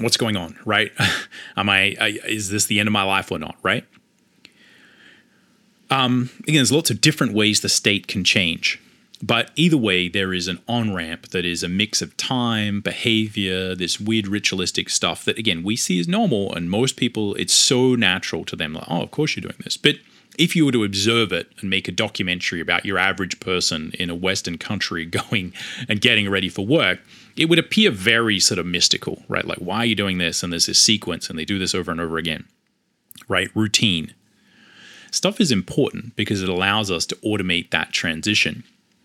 what's 0.00 0.16
going 0.16 0.36
on, 0.36 0.58
right? 0.64 0.92
Am 1.56 1.68
I, 1.68 1.96
I, 2.00 2.18
is 2.26 2.50
this 2.50 2.66
the 2.66 2.80
end 2.80 2.88
of 2.88 2.92
my 2.92 3.02
life 3.02 3.30
or 3.30 3.38
not, 3.38 3.56
right? 3.62 3.84
Um, 5.90 6.30
again, 6.44 6.56
there's 6.56 6.72
lots 6.72 6.90
of 6.90 7.00
different 7.00 7.34
ways 7.34 7.60
the 7.60 7.68
state 7.68 8.06
can 8.06 8.24
change. 8.24 8.80
But 9.26 9.52
either 9.56 9.78
way, 9.78 10.08
there 10.08 10.34
is 10.34 10.48
an 10.48 10.60
on 10.68 10.92
ramp 10.92 11.30
that 11.30 11.46
is 11.46 11.62
a 11.62 11.68
mix 11.68 12.02
of 12.02 12.14
time, 12.18 12.82
behavior, 12.82 13.74
this 13.74 13.98
weird 13.98 14.28
ritualistic 14.28 14.90
stuff 14.90 15.24
that, 15.24 15.38
again, 15.38 15.62
we 15.62 15.76
see 15.76 15.98
as 15.98 16.06
normal. 16.06 16.54
And 16.54 16.68
most 16.68 16.98
people, 16.98 17.34
it's 17.36 17.54
so 17.54 17.94
natural 17.94 18.44
to 18.44 18.54
them, 18.54 18.74
like, 18.74 18.84
oh, 18.86 19.00
of 19.00 19.12
course 19.12 19.34
you're 19.34 19.40
doing 19.40 19.62
this. 19.64 19.78
But 19.78 19.96
if 20.36 20.54
you 20.54 20.66
were 20.66 20.72
to 20.72 20.84
observe 20.84 21.32
it 21.32 21.50
and 21.58 21.70
make 21.70 21.88
a 21.88 21.92
documentary 21.92 22.60
about 22.60 22.84
your 22.84 22.98
average 22.98 23.40
person 23.40 23.92
in 23.98 24.10
a 24.10 24.14
Western 24.14 24.58
country 24.58 25.06
going 25.30 25.54
and 25.88 26.02
getting 26.02 26.28
ready 26.28 26.50
for 26.50 26.66
work, 26.66 27.00
it 27.34 27.48
would 27.48 27.58
appear 27.58 27.90
very 27.90 28.38
sort 28.38 28.58
of 28.58 28.66
mystical, 28.66 29.22
right? 29.28 29.46
Like, 29.46 29.58
why 29.58 29.78
are 29.78 29.86
you 29.86 29.94
doing 29.94 30.18
this? 30.18 30.42
And 30.42 30.52
there's 30.52 30.66
this 30.66 30.78
sequence, 30.78 31.30
and 31.30 31.38
they 31.38 31.46
do 31.46 31.58
this 31.58 31.74
over 31.74 31.90
and 31.90 32.00
over 32.00 32.18
again, 32.18 32.44
right? 33.26 33.48
Routine. 33.54 34.12
Stuff 35.10 35.40
is 35.40 35.50
important 35.50 36.14
because 36.14 36.42
it 36.42 36.48
allows 36.50 36.90
us 36.90 37.06
to 37.06 37.16
automate 37.24 37.70
that 37.70 37.90
transition. 37.92 38.64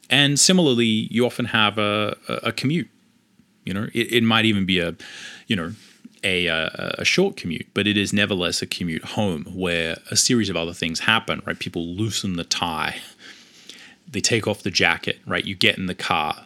And 0.10 0.40
similarly, 0.40 0.86
you 0.86 1.26
often 1.26 1.46
have 1.46 1.78
a, 1.78 2.18
a, 2.28 2.52
commute. 2.52 2.90
You 3.64 3.74
know, 3.74 3.88
it, 3.94 4.14
it, 4.14 4.24
might 4.24 4.46
even 4.46 4.66
be 4.66 4.80
a, 4.80 4.96
you 5.48 5.56
know, 5.56 5.74
a, 6.24 6.48
a, 6.48 6.96
a 7.00 7.06
short 7.06 7.38
commute, 7.38 7.68
but 7.74 7.88
it 7.88 7.98
is 7.98 8.12
nevertheless 8.12 8.62
a 8.62 8.68
commute 8.68 9.04
home 9.04 9.46
where 9.46 9.98
a 10.10 10.16
series 10.16 10.50
of 10.50 10.56
other 10.56 10.74
things 10.74 11.02
happen. 11.02 11.42
Right, 11.46 11.58
people 11.58 11.86
loosen 11.86 12.34
the 12.34 12.44
tie, 12.44 12.98
they 14.08 14.22
take 14.22 14.48
off 14.48 14.64
the 14.64 14.72
jacket. 14.72 15.20
Right, 15.28 15.46
you 15.46 15.56
get 15.56 15.78
in 15.78 15.86
the 15.86 15.96
car. 15.96 16.46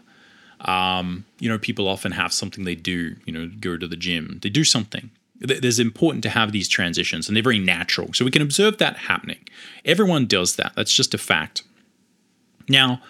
Um, 0.61 1.26
you 1.39 1.49
know, 1.49 1.57
people 1.57 1.88
often 1.88 2.11
have 2.14 2.34
something 2.34 2.66
they 2.66 2.76
do. 2.76 3.16
You 3.26 3.34
know, 3.34 3.49
go 3.59 3.78
to 3.78 3.88
the 3.88 3.95
gym. 3.95 4.39
They 4.41 4.49
do 4.49 4.64
something. 4.64 5.09
There's 5.39 5.80
important 5.80 6.24
to 6.24 6.30
have 6.30 6.53
these 6.53 6.70
transitions, 6.70 7.28
and 7.28 7.36
they're 7.36 7.43
very 7.43 7.59
natural. 7.59 8.14
So 8.14 8.24
we 8.24 8.32
can 8.32 8.41
observe 8.41 8.78
that 8.78 8.95
happening. 8.95 9.39
Everyone 9.84 10.26
does 10.26 10.55
that. 10.55 10.72
That's 10.76 10.93
just 10.93 11.14
a 11.14 11.18
fact. 11.18 11.64
Now, 12.70 13.01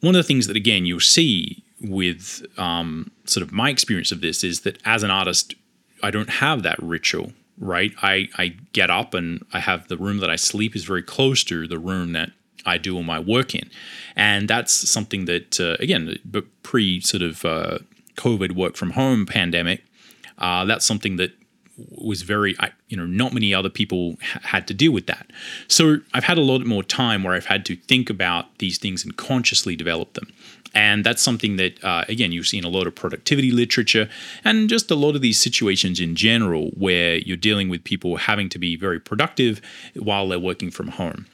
one 0.00 0.14
of 0.14 0.18
the 0.18 0.26
things 0.26 0.46
that 0.46 0.56
again 0.56 0.86
you'll 0.86 1.00
see 1.00 1.62
with 1.80 2.44
um, 2.58 3.10
sort 3.24 3.42
of 3.42 3.52
my 3.52 3.70
experience 3.70 4.12
of 4.12 4.20
this 4.20 4.42
is 4.42 4.60
that 4.60 4.78
as 4.84 5.02
an 5.02 5.10
artist, 5.10 5.54
I 6.02 6.10
don't 6.10 6.30
have 6.30 6.62
that 6.62 6.82
ritual, 6.82 7.32
right? 7.58 7.92
I, 8.02 8.28
I 8.38 8.56
get 8.72 8.90
up 8.90 9.14
and 9.14 9.44
I 9.52 9.60
have 9.60 9.88
the 9.88 9.96
room 9.96 10.18
that 10.18 10.30
I 10.30 10.36
sleep 10.36 10.74
is 10.74 10.84
very 10.84 11.02
close 11.02 11.44
to 11.44 11.66
the 11.66 11.78
room 11.78 12.12
that 12.12 12.30
I 12.64 12.78
do 12.78 12.96
all 12.96 13.02
my 13.02 13.20
work 13.20 13.54
in. 13.54 13.70
And 14.14 14.48
that's 14.48 14.72
something 14.72 15.26
that, 15.26 15.60
uh, 15.60 15.76
again, 15.80 16.18
pre 16.62 17.00
sort 17.00 17.22
of 17.22 17.44
uh, 17.44 17.78
COVID 18.16 18.52
work 18.52 18.76
from 18.76 18.92
home 18.92 19.26
pandemic, 19.26 19.84
uh, 20.38 20.64
that's 20.64 20.84
something 20.84 21.16
that 21.16 21.32
was 21.76 22.22
very 22.22 22.56
you 22.88 22.96
know 22.96 23.06
not 23.06 23.32
many 23.32 23.52
other 23.52 23.68
people 23.68 24.16
had 24.22 24.66
to 24.66 24.74
deal 24.74 24.92
with 24.92 25.06
that. 25.06 25.30
So 25.68 25.98
i've 26.14 26.24
had 26.24 26.38
a 26.38 26.42
lot 26.42 26.64
more 26.64 26.82
time 26.82 27.22
where 27.22 27.34
i've 27.34 27.46
had 27.46 27.64
to 27.66 27.76
think 27.76 28.08
about 28.10 28.58
these 28.58 28.78
things 28.78 29.04
and 29.04 29.16
consciously 29.16 29.76
develop 29.76 30.14
them. 30.14 30.32
And 30.74 31.04
that's 31.04 31.22
something 31.22 31.56
that 31.56 31.82
uh, 31.84 32.04
again 32.08 32.32
you've 32.32 32.46
seen 32.46 32.64
a 32.64 32.68
lot 32.68 32.86
of 32.86 32.94
productivity 32.94 33.50
literature 33.50 34.08
and 34.44 34.68
just 34.68 34.90
a 34.90 34.94
lot 34.94 35.16
of 35.16 35.22
these 35.22 35.38
situations 35.38 36.00
in 36.00 36.14
general 36.14 36.70
where 36.76 37.16
you're 37.16 37.36
dealing 37.36 37.68
with 37.68 37.84
people 37.84 38.16
having 38.16 38.48
to 38.50 38.58
be 38.58 38.76
very 38.76 39.00
productive 39.00 39.60
while 39.94 40.28
they're 40.28 40.38
working 40.38 40.70
from 40.70 40.88
home. 40.88 41.26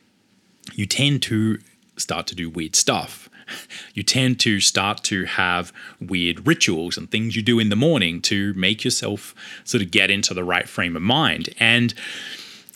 You 0.74 0.86
tend 0.86 1.22
to 1.22 1.58
start 1.96 2.26
to 2.28 2.34
do 2.34 2.48
weird 2.48 2.74
stuff 2.74 3.28
you 3.94 4.02
tend 4.02 4.40
to 4.40 4.60
start 4.60 5.02
to 5.04 5.24
have 5.24 5.72
weird 6.00 6.46
rituals 6.46 6.96
and 6.96 7.10
things 7.10 7.36
you 7.36 7.42
do 7.42 7.58
in 7.58 7.68
the 7.68 7.76
morning 7.76 8.20
to 8.22 8.52
make 8.54 8.84
yourself 8.84 9.34
sort 9.64 9.82
of 9.82 9.90
get 9.90 10.10
into 10.10 10.34
the 10.34 10.44
right 10.44 10.68
frame 10.68 10.96
of 10.96 11.02
mind. 11.02 11.48
And 11.58 11.94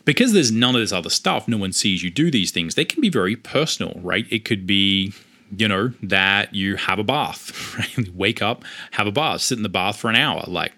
because 0.04 0.32
there's 0.32 0.52
none 0.52 0.74
of 0.74 0.80
this 0.80 0.92
other 0.92 1.10
stuff, 1.10 1.48
no 1.48 1.56
one 1.56 1.72
sees 1.72 2.02
you 2.02 2.10
do 2.10 2.30
these 2.30 2.50
things, 2.50 2.74
they 2.74 2.84
can 2.84 3.00
be 3.00 3.10
very 3.10 3.36
personal, 3.36 3.98
right? 4.02 4.26
It 4.30 4.44
could 4.44 4.66
be 4.66 5.12
you 5.54 5.68
know, 5.68 5.92
that 6.02 6.54
you 6.54 6.76
have 6.76 6.98
a 6.98 7.04
bath, 7.04 7.74
right? 7.98 8.08
Wake 8.14 8.42
up, 8.42 8.64
have 8.92 9.06
a 9.06 9.12
bath, 9.12 9.42
sit 9.42 9.58
in 9.58 9.62
the 9.62 9.68
bath 9.68 9.96
for 9.96 10.10
an 10.10 10.16
hour. 10.16 10.44
Like, 10.46 10.72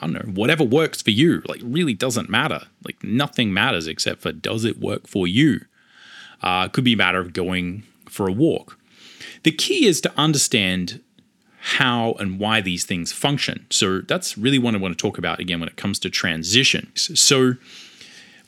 I 0.00 0.06
don't 0.06 0.14
know, 0.14 0.32
whatever 0.32 0.64
works 0.64 1.02
for 1.02 1.10
you, 1.10 1.42
like, 1.46 1.60
really 1.62 1.94
doesn't 1.94 2.30
matter. 2.30 2.62
Like, 2.84 3.02
nothing 3.02 3.52
matters 3.52 3.86
except 3.86 4.22
for 4.22 4.32
does 4.32 4.64
it 4.64 4.78
work 4.78 5.06
for 5.06 5.26
you? 5.26 5.60
Uh, 6.42 6.68
could 6.68 6.84
be 6.84 6.94
a 6.94 6.96
matter 6.96 7.20
of 7.20 7.32
going 7.32 7.84
for 8.08 8.28
a 8.28 8.32
walk. 8.32 8.78
The 9.44 9.52
key 9.52 9.86
is 9.86 10.00
to 10.02 10.12
understand 10.16 11.00
how 11.64 12.12
and 12.18 12.38
why 12.38 12.60
these 12.60 12.84
things 12.84 13.12
function. 13.12 13.66
So 13.70 14.00
that's 14.00 14.36
really 14.36 14.58
what 14.58 14.74
I 14.74 14.78
want 14.78 14.98
to 14.98 15.00
talk 15.00 15.16
about 15.16 15.38
again 15.38 15.60
when 15.60 15.68
it 15.68 15.76
comes 15.76 15.98
to 16.00 16.10
transitions. 16.10 17.18
So 17.18 17.54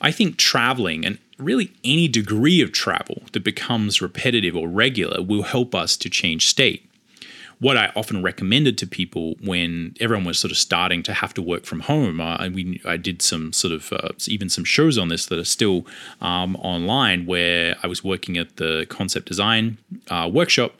I 0.01 0.11
think 0.11 0.37
traveling 0.37 1.03
and 1.03 1.17
really 1.39 1.71
any 1.83 2.07
degree 2.07 2.61
of 2.61 2.71
travel 2.71 3.23
that 3.31 3.43
becomes 3.43 4.01
repetitive 4.01 4.55
or 4.55 4.67
regular 4.67 5.21
will 5.21 5.43
help 5.43 5.73
us 5.73 5.97
to 5.97 6.09
change 6.09 6.47
state. 6.47 6.83
What 7.59 7.75
I 7.75 7.91
often 7.95 8.21
recommended 8.21 8.77
to 8.79 8.87
people 8.87 9.33
when 9.43 9.95
everyone 9.99 10.25
was 10.25 10.37
sort 10.37 10.51
of 10.51 10.57
starting 10.57 11.01
to 11.03 11.13
have 11.13 11.33
to 11.33 11.41
work 11.41 11.65
from 11.65 11.79
home, 11.79 12.21
uh, 12.21 12.49
we, 12.53 12.79
I 12.85 12.97
did 12.97 13.23
some 13.23 13.51
sort 13.51 13.73
of 13.73 13.91
uh, 13.91 14.09
even 14.27 14.47
some 14.47 14.63
shows 14.63 14.99
on 14.99 15.07
this 15.07 15.25
that 15.25 15.39
are 15.39 15.43
still 15.43 15.87
um, 16.21 16.55
online 16.57 17.25
where 17.25 17.75
I 17.81 17.87
was 17.87 18.03
working 18.03 18.37
at 18.37 18.57
the 18.57 18.85
concept 18.89 19.27
design 19.27 19.79
uh, 20.11 20.29
workshop 20.31 20.73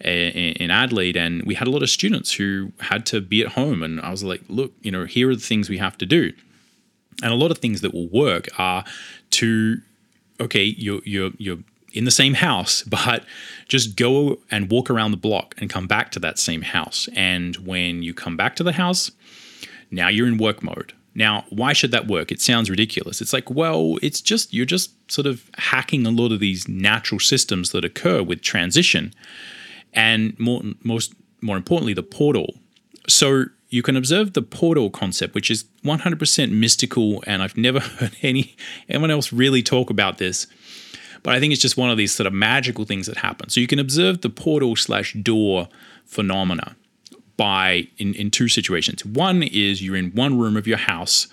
in 0.00 0.70
Adelaide, 0.70 1.16
and 1.16 1.42
we 1.44 1.54
had 1.54 1.68
a 1.68 1.70
lot 1.70 1.82
of 1.82 1.90
students 1.90 2.32
who 2.32 2.72
had 2.80 3.06
to 3.06 3.20
be 3.20 3.42
at 3.42 3.52
home. 3.52 3.82
And 3.82 4.00
I 4.00 4.10
was 4.10 4.24
like, 4.24 4.42
look, 4.48 4.72
you 4.82 4.90
know, 4.90 5.04
here 5.04 5.30
are 5.30 5.34
the 5.34 5.40
things 5.40 5.68
we 5.68 5.78
have 5.78 5.96
to 5.98 6.06
do. 6.06 6.32
And 7.22 7.32
a 7.32 7.36
lot 7.36 7.50
of 7.50 7.58
things 7.58 7.80
that 7.82 7.94
will 7.94 8.08
work 8.08 8.48
are 8.58 8.84
to, 9.30 9.80
okay, 10.40 10.64
you're, 10.64 11.00
you're, 11.04 11.30
you're 11.38 11.58
in 11.92 12.04
the 12.04 12.10
same 12.10 12.34
house, 12.34 12.82
but 12.86 13.24
just 13.68 13.96
go 13.96 14.38
and 14.50 14.70
walk 14.70 14.90
around 14.90 15.12
the 15.12 15.16
block 15.16 15.54
and 15.58 15.70
come 15.70 15.86
back 15.86 16.10
to 16.12 16.20
that 16.20 16.38
same 16.38 16.62
house. 16.62 17.08
And 17.14 17.56
when 17.56 18.02
you 18.02 18.12
come 18.12 18.36
back 18.36 18.56
to 18.56 18.62
the 18.62 18.72
house, 18.72 19.10
now 19.90 20.08
you're 20.08 20.26
in 20.26 20.38
work 20.38 20.62
mode. 20.62 20.92
Now, 21.16 21.44
why 21.50 21.72
should 21.72 21.92
that 21.92 22.08
work? 22.08 22.32
It 22.32 22.40
sounds 22.40 22.68
ridiculous. 22.68 23.20
It's 23.20 23.32
like, 23.32 23.48
well, 23.48 23.98
it's 24.02 24.20
just, 24.20 24.52
you're 24.52 24.66
just 24.66 24.90
sort 25.10 25.28
of 25.28 25.48
hacking 25.56 26.04
a 26.06 26.10
lot 26.10 26.32
of 26.32 26.40
these 26.40 26.66
natural 26.66 27.20
systems 27.20 27.70
that 27.70 27.84
occur 27.84 28.20
with 28.20 28.42
transition 28.42 29.14
and 29.94 30.38
more, 30.38 30.62
most 30.82 31.14
more 31.40 31.56
importantly, 31.56 31.94
the 31.94 32.02
portal. 32.02 32.54
So 33.08 33.44
you 33.68 33.82
can 33.82 33.96
observe 33.96 34.32
the 34.32 34.42
portal 34.42 34.90
concept, 34.90 35.34
which 35.34 35.50
is 35.50 35.64
100% 35.84 36.50
mystical, 36.52 37.22
and 37.26 37.42
I've 37.42 37.56
never 37.56 37.80
heard 37.98 38.16
any 38.22 38.56
anyone 38.88 39.10
else 39.10 39.32
really 39.32 39.62
talk 39.62 39.90
about 39.90 40.18
this. 40.18 40.46
But 41.22 41.34
I 41.34 41.40
think 41.40 41.52
it's 41.52 41.62
just 41.62 41.78
one 41.78 41.90
of 41.90 41.96
these 41.96 42.14
sort 42.14 42.26
of 42.26 42.34
magical 42.34 42.84
things 42.84 43.06
that 43.06 43.16
happen. 43.16 43.48
So 43.48 43.58
you 43.58 43.66
can 43.66 43.78
observe 43.78 44.20
the 44.20 44.28
portal 44.28 44.76
slash 44.76 45.14
door 45.14 45.68
phenomena 46.04 46.76
by 47.36 47.88
in, 47.96 48.14
in 48.14 48.30
two 48.30 48.46
situations. 48.48 49.04
One 49.04 49.42
is 49.42 49.82
you're 49.82 49.96
in 49.96 50.12
one 50.12 50.38
room 50.38 50.56
of 50.56 50.66
your 50.66 50.76
house 50.76 51.26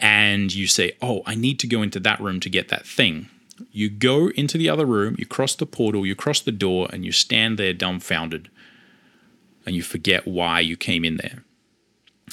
and 0.00 0.54
you 0.54 0.66
say, 0.66 0.92
Oh, 1.02 1.22
I 1.26 1.34
need 1.34 1.58
to 1.60 1.66
go 1.66 1.82
into 1.82 2.00
that 2.00 2.18
room 2.20 2.40
to 2.40 2.50
get 2.50 2.68
that 2.68 2.86
thing. 2.86 3.28
You 3.72 3.88
go 3.88 4.28
into 4.30 4.58
the 4.58 4.68
other 4.68 4.86
room, 4.86 5.16
you 5.18 5.26
cross 5.26 5.54
the 5.54 5.66
portal, 5.66 6.04
you 6.04 6.14
cross 6.14 6.40
the 6.40 6.52
door, 6.52 6.88
and 6.92 7.04
you 7.04 7.12
stand 7.12 7.58
there 7.58 7.72
dumbfounded 7.72 8.50
and 9.66 9.74
you 9.74 9.82
forget 9.82 10.26
why 10.26 10.60
you 10.60 10.76
came 10.76 11.04
in 11.04 11.16
there. 11.16 11.42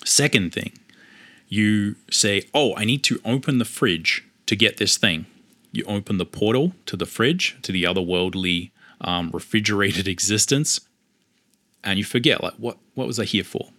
Second 0.05 0.53
thing, 0.53 0.73
you 1.47 1.95
say, 2.09 2.47
Oh, 2.53 2.75
I 2.77 2.85
need 2.85 3.03
to 3.05 3.19
open 3.25 3.57
the 3.57 3.65
fridge 3.65 4.23
to 4.45 4.55
get 4.55 4.77
this 4.77 4.97
thing. 4.97 5.25
You 5.71 5.83
open 5.85 6.17
the 6.17 6.25
portal 6.25 6.73
to 6.85 6.95
the 6.95 7.07
fridge, 7.07 7.57
to 7.63 7.71
the 7.71 7.83
otherworldly 7.83 8.69
um, 9.01 9.31
refrigerated 9.33 10.07
existence, 10.07 10.81
and 11.83 11.97
you 11.97 12.05
forget, 12.05 12.41
like, 12.41 12.53
what, 12.53 12.77
what 12.93 13.07
was 13.07 13.19
I 13.19 13.25
here 13.25 13.43
for? 13.43 13.69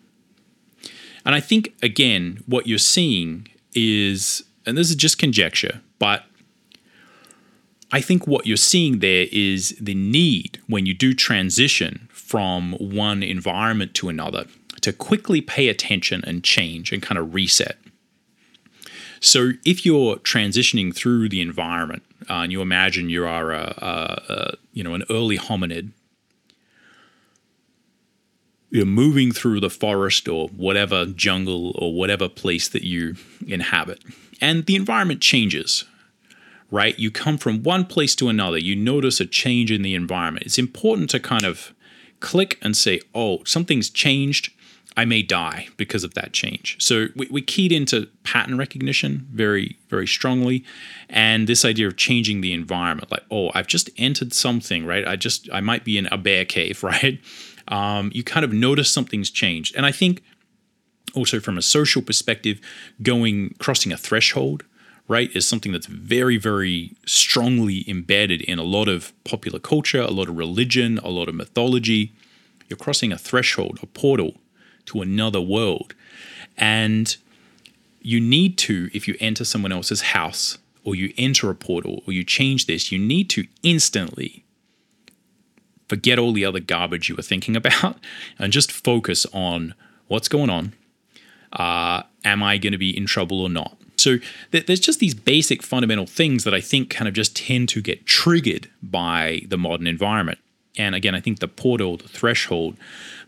And 1.25 1.35
I 1.35 1.41
think, 1.41 1.73
again, 1.83 2.43
what 2.47 2.67
you're 2.67 2.79
seeing 2.79 3.49
is, 3.73 4.43
and 4.67 4.77
this 4.77 4.91
is 4.91 4.97
just 4.97 5.17
conjecture, 5.17 5.81
but 5.99 6.27
I 7.95 8.01
think 8.01 8.27
what 8.27 8.45
you're 8.45 8.57
seeing 8.57 8.99
there 8.99 9.29
is 9.31 9.77
the 9.81 9.95
need 9.95 10.61
when 10.67 10.85
you 10.85 10.95
do 10.95 11.15
transition 11.15 12.09
from 12.11 12.73
one 12.73 13.23
environment 13.23 13.95
to 13.95 14.09
another 14.09 14.47
to 14.81 14.93
quickly 14.93 15.41
pay 15.41 15.69
attention 15.69 16.25
and 16.27 16.43
change 16.43 16.93
and 16.93 17.01
kind 17.01 17.21
of 17.21 17.33
reset. 17.33 17.79
So 19.21 19.53
if 19.65 19.87
you're 19.87 20.17
transitioning 20.17 20.93
through 20.93 21.29
the 21.29 21.41
environment 21.41 22.03
uh, 22.29 22.43
and 22.43 22.51
you 22.51 22.63
imagine 22.63 23.11
you 23.11 23.29
are 23.29 23.53
a, 23.53 23.75
a, 23.79 24.23
a, 24.29 24.55
you 24.73 24.83
know 24.83 24.95
an 24.95 25.05
early 25.09 25.39
hominid, 25.39 25.91
you're 28.71 28.87
moving 28.87 29.31
through 29.31 29.61
the 29.61 29.71
forest 29.71 30.27
or 30.27 30.49
whatever 30.49 31.07
jungle 31.07 31.71
or 31.79 31.95
whatever 31.95 32.29
place 32.29 32.69
that 32.71 32.83
you 32.83 33.15
inhabit, 33.47 34.03
and 34.41 34.67
the 34.67 34.75
environment 34.75 35.21
changes. 35.21 35.85
Right, 36.75 36.99
you 36.99 37.13
come 37.13 37.39
from 37.39 37.63
one 37.63 37.85
place 37.85 38.17
to 38.17 38.29
another. 38.29 38.59
You 38.59 38.75
notice 38.75 39.21
a 39.21 39.27
change 39.27 39.71
in 39.71 39.83
the 39.83 39.95
environment. 39.95 40.45
It's 40.45 40.59
important 40.59 41.09
to 41.11 41.21
kind 41.21 41.45
of 41.45 41.73
click 42.19 42.59
and 42.63 42.77
say, 42.77 43.01
"Oh, 43.15 43.45
something's 43.45 43.89
changed." 43.89 44.51
I 44.97 45.05
may 45.05 45.23
die 45.23 45.69
because 45.77 46.03
of 46.03 46.15
that 46.15 46.33
change. 46.33 46.77
So 46.81 47.07
we, 47.15 47.29
we 47.31 47.43
keyed 47.43 47.71
into 47.71 48.09
pattern 48.25 48.59
recognition 48.59 49.29
very, 49.33 49.77
very 49.89 50.09
strongly. 50.09 50.65
And 51.09 51.49
this 51.49 51.65
idea 51.65 51.87
of 51.87 51.97
changing 51.97 52.41
the 52.41 52.53
environment, 52.53 53.11
like, 53.11 53.25
oh, 53.31 53.53
I've 53.55 53.69
just 53.69 53.91
entered 53.97 54.33
something, 54.33 54.85
right? 54.85 55.07
I 55.07 55.15
just, 55.15 55.49
I 55.53 55.61
might 55.61 55.85
be 55.85 55.97
in 55.99 56.07
a 56.07 56.19
bear 56.19 56.45
cave, 56.45 56.83
right? 56.93 57.21
Um, 57.69 58.11
you 58.15 58.25
kind 58.25 58.45
of 58.45 58.53
notice 58.53 58.91
something's 58.91 59.31
changed. 59.31 59.75
And 59.77 59.87
I 59.87 59.93
think 59.93 60.23
also 61.15 61.41
from 61.41 61.57
a 61.57 61.63
social 61.63 62.03
perspective, 62.03 62.61
going, 63.03 63.55
crossing 63.59 63.93
a 63.93 63.97
threshold, 63.97 64.65
right, 65.07 65.35
is 65.37 65.47
something 65.47 65.73
that's 65.73 65.87
very, 65.87 66.37
very 66.37 66.93
strongly 67.05 67.89
embedded 67.89 68.41
in 68.43 68.59
a 68.59 68.63
lot 68.63 68.89
of 68.89 69.13
popular 69.25 69.59
culture, 69.59 70.01
a 70.01 70.11
lot 70.11 70.29
of 70.29 70.37
religion, 70.37 70.99
a 70.99 71.11
lot 71.11 71.29
of 71.29 71.35
mythology. 71.35 72.13
You're 72.69 72.79
crossing 72.79 73.13
a 73.13 73.19
threshold, 73.19 73.79
a 73.83 73.87
portal 73.87 74.35
to 74.87 75.03
another 75.03 75.41
world. 75.41 75.95
And 76.57 77.17
you 78.01 78.21
need 78.21 78.57
to, 78.59 78.91
if 78.95 79.07
you 79.07 79.17
enter 79.21 79.45
someone 79.45 79.73
else's 79.73 80.01
house 80.01 80.59
or 80.85 80.95
you 80.95 81.13
enter 81.19 81.51
a 81.51 81.55
portal 81.55 82.03
or 82.07 82.13
you 82.13 82.25
change 82.25 82.67
this, 82.67 82.91
you 82.91 82.99
need 82.99 83.29
to 83.31 83.47
instantly 83.63 84.45
forget 85.89 86.19
all 86.19 86.33
the 86.33 86.45
other 86.45 86.61
garbage 86.61 87.09
you 87.09 87.17
were 87.17 87.23
thinking 87.23 87.57
about 87.63 87.99
and 88.39 88.53
just 88.53 88.73
focus 88.73 89.27
on 89.33 89.75
what's 90.09 90.29
going 90.29 90.51
on. 90.51 90.73
Uh, 91.53 92.03
am 92.25 92.43
I 92.43 92.59
going 92.59 92.73
to 92.73 92.79
be 92.79 92.97
in 92.97 93.07
trouble 93.07 93.41
or 93.41 93.49
not? 93.49 93.77
So 94.05 94.19
th- 94.53 94.67
there's 94.67 94.81
just 94.81 95.01
these 95.01 95.15
basic 95.15 95.63
fundamental 95.63 96.07
things 96.07 96.45
that 96.45 96.55
I 96.55 96.61
think 96.61 96.91
kind 96.91 97.09
of 97.09 97.15
just 97.15 97.35
tend 97.35 97.69
to 97.71 97.81
get 97.81 98.05
triggered 98.07 98.69
by 98.83 99.43
the 99.49 99.57
modern 99.57 99.87
environment. 99.87 100.39
And 100.77 100.95
again, 100.95 101.15
I 101.15 101.21
think 101.21 101.41
the 101.41 101.49
portal, 101.49 101.97
the 101.97 102.09
threshold, 102.09 102.77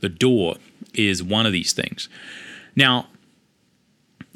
the 0.00 0.08
door 0.08 0.56
is 0.94 1.22
one 1.22 1.46
of 1.46 1.52
these 1.52 1.72
things. 1.72 2.08
Now, 2.74 3.06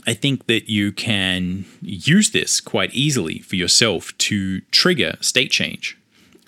I 0.06 0.14
think 0.14 0.46
that 0.46 0.70
you 0.70 0.92
can 0.92 1.66
use 1.82 2.30
this 2.30 2.60
quite 2.60 2.94
easily 2.94 3.40
for 3.40 3.56
yourself 3.56 4.16
to 4.18 4.60
trigger 4.70 5.16
state 5.20 5.50
change. 5.50 5.98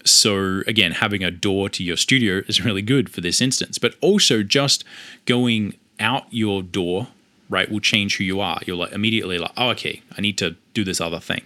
So, 0.05 0.63
again, 0.67 0.93
having 0.93 1.23
a 1.23 1.31
door 1.31 1.69
to 1.69 1.85
your 1.85 1.97
studio 1.97 2.43
is 2.49 2.65
really 2.65 2.83
good 2.83 3.11
for 3.11 3.21
this 3.21 3.41
instance, 3.41 3.79
but 3.79 3.95
also 4.01 4.43
just 4.43 4.85
going 5.27 5.75
out 6.01 6.25
your 6.31 6.63
door, 6.63 7.09
right, 7.53 7.71
will 7.71 7.81
change 7.81 8.17
who 8.17 8.25
you 8.25 8.41
are. 8.41 8.59
You're 8.67 8.77
like 8.77 8.93
immediately 8.93 9.39
like, 9.39 9.53
oh, 9.57 9.69
okay, 9.71 10.03
I 10.17 10.21
need 10.21 10.39
to 10.39 10.57
do 10.75 10.85
this 10.85 11.01
other 11.01 11.21
thing. 11.21 11.43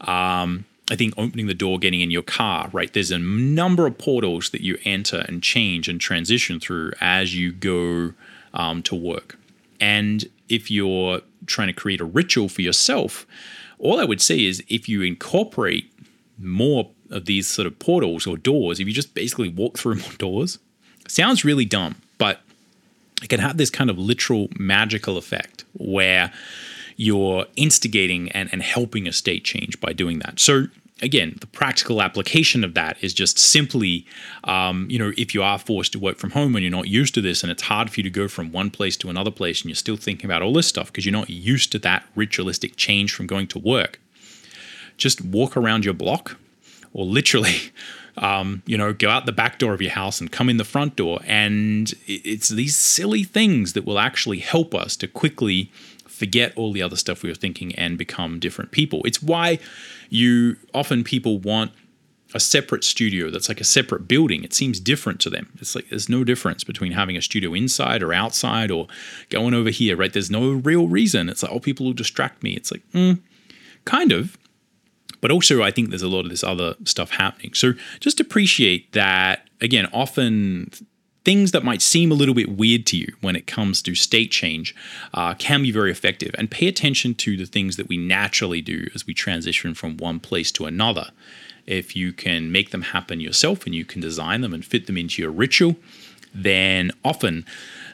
Um, 0.00 0.64
I 0.90 0.96
think 0.96 1.14
opening 1.16 1.48
the 1.48 1.54
door, 1.54 1.78
getting 1.78 2.00
in 2.00 2.10
your 2.10 2.22
car, 2.22 2.70
right? 2.72 2.92
There's 2.92 3.10
a 3.10 3.18
number 3.18 3.86
of 3.86 3.98
portals 3.98 4.50
that 4.50 4.62
you 4.62 4.78
enter 4.84 5.24
and 5.28 5.42
change 5.42 5.88
and 5.88 6.00
transition 6.00 6.60
through 6.60 6.92
as 7.00 7.34
you 7.34 7.52
go 7.52 8.14
um, 8.54 8.82
to 8.84 8.94
work. 8.94 9.38
And 9.80 10.24
if 10.48 10.70
you're 10.70 11.20
trying 11.46 11.68
to 11.68 11.72
create 11.72 12.00
a 12.00 12.04
ritual 12.04 12.48
for 12.48 12.62
yourself, 12.62 13.26
all 13.78 13.98
I 13.98 14.04
would 14.04 14.20
say 14.20 14.44
is 14.44 14.62
if 14.68 14.88
you 14.88 15.02
incorporate 15.02 15.92
more 16.38 16.90
of 17.10 17.24
these 17.24 17.48
sort 17.48 17.66
of 17.66 17.78
portals 17.78 18.26
or 18.26 18.36
doors, 18.36 18.78
if 18.78 18.86
you 18.86 18.92
just 18.92 19.14
basically 19.14 19.48
walk 19.48 19.78
through 19.78 19.94
more 20.04 20.12
doors, 20.18 20.58
sounds 21.08 21.44
really 21.44 21.64
dumb, 21.64 21.96
it 23.22 23.28
can 23.28 23.40
have 23.40 23.56
this 23.56 23.70
kind 23.70 23.90
of 23.90 23.98
literal 23.98 24.48
magical 24.58 25.16
effect 25.16 25.64
where 25.74 26.32
you're 26.96 27.46
instigating 27.56 28.30
and, 28.32 28.48
and 28.52 28.62
helping 28.62 29.08
a 29.08 29.12
state 29.12 29.44
change 29.44 29.80
by 29.80 29.92
doing 29.92 30.18
that. 30.20 30.38
So 30.38 30.66
again, 31.02 31.36
the 31.40 31.46
practical 31.48 32.00
application 32.00 32.64
of 32.64 32.74
that 32.74 32.96
is 33.02 33.12
just 33.12 33.38
simply, 33.38 34.06
um, 34.44 34.86
you 34.88 34.98
know, 34.98 35.12
if 35.18 35.34
you 35.34 35.42
are 35.42 35.58
forced 35.58 35.92
to 35.92 35.98
work 35.98 36.18
from 36.18 36.30
home 36.30 36.54
and 36.54 36.62
you're 36.62 36.70
not 36.70 36.88
used 36.88 37.14
to 37.14 37.20
this, 37.20 37.42
and 37.42 37.50
it's 37.50 37.62
hard 37.62 37.90
for 37.90 38.00
you 38.00 38.04
to 38.04 38.10
go 38.10 38.28
from 38.28 38.52
one 38.52 38.70
place 38.70 38.96
to 38.98 39.10
another 39.10 39.30
place, 39.30 39.60
and 39.60 39.68
you're 39.68 39.76
still 39.76 39.96
thinking 39.96 40.26
about 40.26 40.42
all 40.42 40.52
this 40.52 40.68
stuff 40.68 40.86
because 40.86 41.04
you're 41.04 41.12
not 41.12 41.28
used 41.28 41.72
to 41.72 41.78
that 41.80 42.04
ritualistic 42.14 42.76
change 42.76 43.12
from 43.12 43.26
going 43.26 43.48
to 43.48 43.58
work, 43.58 44.00
just 44.96 45.20
walk 45.20 45.56
around 45.56 45.84
your 45.84 45.94
block, 45.94 46.36
or 46.92 47.04
literally. 47.04 47.56
Um, 48.18 48.62
you 48.66 48.76
know, 48.76 48.92
go 48.92 49.08
out 49.08 49.24
the 49.24 49.32
back 49.32 49.58
door 49.58 49.72
of 49.72 49.80
your 49.80 49.92
house 49.92 50.20
and 50.20 50.30
come 50.30 50.50
in 50.50 50.58
the 50.58 50.64
front 50.64 50.96
door. 50.96 51.20
And 51.24 51.92
it's 52.06 52.50
these 52.50 52.76
silly 52.76 53.24
things 53.24 53.72
that 53.72 53.86
will 53.86 53.98
actually 53.98 54.40
help 54.40 54.74
us 54.74 54.96
to 54.98 55.08
quickly 55.08 55.72
forget 56.06 56.52
all 56.54 56.72
the 56.72 56.82
other 56.82 56.96
stuff 56.96 57.22
we 57.22 57.30
were 57.30 57.34
thinking 57.34 57.74
and 57.74 57.96
become 57.96 58.38
different 58.38 58.70
people. 58.70 59.00
It's 59.04 59.22
why 59.22 59.58
you 60.10 60.56
often 60.74 61.04
people 61.04 61.38
want 61.38 61.72
a 62.34 62.40
separate 62.40 62.84
studio 62.84 63.30
that's 63.30 63.48
like 63.48 63.60
a 63.60 63.64
separate 63.64 64.08
building. 64.08 64.44
It 64.44 64.54
seems 64.54 64.80
different 64.80 65.20
to 65.20 65.30
them. 65.30 65.50
It's 65.60 65.74
like 65.74 65.88
there's 65.88 66.08
no 66.08 66.24
difference 66.24 66.64
between 66.64 66.92
having 66.92 67.16
a 67.16 67.22
studio 67.22 67.54
inside 67.54 68.02
or 68.02 68.12
outside 68.12 68.70
or 68.70 68.86
going 69.30 69.54
over 69.54 69.70
here, 69.70 69.96
right? 69.96 70.12
There's 70.12 70.30
no 70.30 70.50
real 70.52 70.88
reason. 70.88 71.28
It's 71.28 71.42
like, 71.42 71.52
oh, 71.52 71.60
people 71.60 71.86
will 71.86 71.92
distract 71.92 72.42
me. 72.42 72.54
It's 72.54 72.70
like, 72.70 72.82
mm, 72.92 73.20
kind 73.84 74.12
of. 74.12 74.38
But 75.22 75.30
also, 75.30 75.62
I 75.62 75.70
think 75.70 75.88
there's 75.88 76.02
a 76.02 76.08
lot 76.08 76.26
of 76.26 76.30
this 76.30 76.44
other 76.44 76.74
stuff 76.84 77.12
happening. 77.12 77.54
So 77.54 77.72
just 78.00 78.20
appreciate 78.20 78.92
that, 78.92 79.48
again, 79.62 79.86
often 79.92 80.70
things 81.24 81.52
that 81.52 81.64
might 81.64 81.80
seem 81.80 82.10
a 82.10 82.14
little 82.14 82.34
bit 82.34 82.50
weird 82.50 82.84
to 82.86 82.96
you 82.96 83.06
when 83.20 83.36
it 83.36 83.46
comes 83.46 83.80
to 83.82 83.94
state 83.94 84.32
change 84.32 84.74
uh, 85.14 85.34
can 85.34 85.62
be 85.62 85.70
very 85.70 85.90
effective. 85.90 86.34
And 86.36 86.50
pay 86.50 86.66
attention 86.66 87.14
to 87.14 87.36
the 87.36 87.46
things 87.46 87.76
that 87.76 87.88
we 87.88 87.96
naturally 87.96 88.60
do 88.60 88.88
as 88.94 89.06
we 89.06 89.14
transition 89.14 89.74
from 89.74 89.96
one 89.96 90.18
place 90.20 90.50
to 90.52 90.66
another. 90.66 91.10
If 91.66 91.94
you 91.94 92.12
can 92.12 92.50
make 92.50 92.70
them 92.70 92.82
happen 92.82 93.20
yourself 93.20 93.64
and 93.66 93.74
you 93.74 93.84
can 93.84 94.00
design 94.00 94.40
them 94.40 94.52
and 94.52 94.64
fit 94.64 94.86
them 94.88 94.98
into 94.98 95.22
your 95.22 95.30
ritual, 95.30 95.76
then 96.34 96.90
often, 97.04 97.46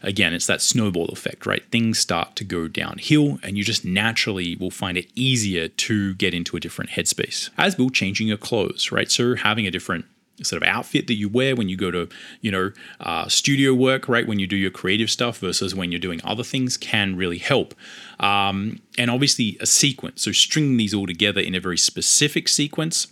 again, 0.02 0.32
it's 0.34 0.46
that 0.46 0.62
snowball 0.62 1.06
effect, 1.06 1.46
right? 1.46 1.62
Things 1.70 1.98
start 1.98 2.36
to 2.36 2.44
go 2.44 2.68
downhill 2.68 3.38
and 3.42 3.56
you 3.56 3.64
just 3.64 3.84
naturally 3.84 4.56
will 4.56 4.70
find 4.70 4.96
it 4.98 5.10
easier 5.14 5.68
to 5.68 6.14
get 6.14 6.34
into 6.34 6.56
a 6.56 6.60
different 6.60 6.90
headspace. 6.90 7.50
As 7.58 7.78
will 7.78 7.90
changing 7.90 8.28
your 8.28 8.36
clothes, 8.36 8.92
right? 8.92 9.10
So 9.10 9.34
having 9.34 9.66
a 9.66 9.70
different 9.70 10.04
sort 10.42 10.62
of 10.62 10.68
outfit 10.68 11.06
that 11.08 11.14
you 11.14 11.28
wear 11.28 11.56
when 11.56 11.68
you 11.68 11.76
go 11.76 11.90
to 11.90 12.08
you 12.40 12.50
know 12.50 12.70
uh, 13.00 13.28
studio 13.28 13.74
work 13.74 14.08
right 14.08 14.26
when 14.26 14.38
you 14.38 14.46
do 14.46 14.56
your 14.56 14.70
creative 14.70 15.10
stuff 15.10 15.38
versus 15.38 15.74
when 15.74 15.90
you're 15.90 15.98
doing 15.98 16.20
other 16.24 16.44
things 16.44 16.76
can 16.76 17.16
really 17.16 17.38
help 17.38 17.74
um, 18.20 18.80
and 18.96 19.10
obviously 19.10 19.56
a 19.60 19.66
sequence 19.66 20.22
so 20.22 20.32
stringing 20.32 20.76
these 20.76 20.94
all 20.94 21.06
together 21.06 21.40
in 21.40 21.54
a 21.54 21.60
very 21.60 21.78
specific 21.78 22.48
sequence 22.48 23.08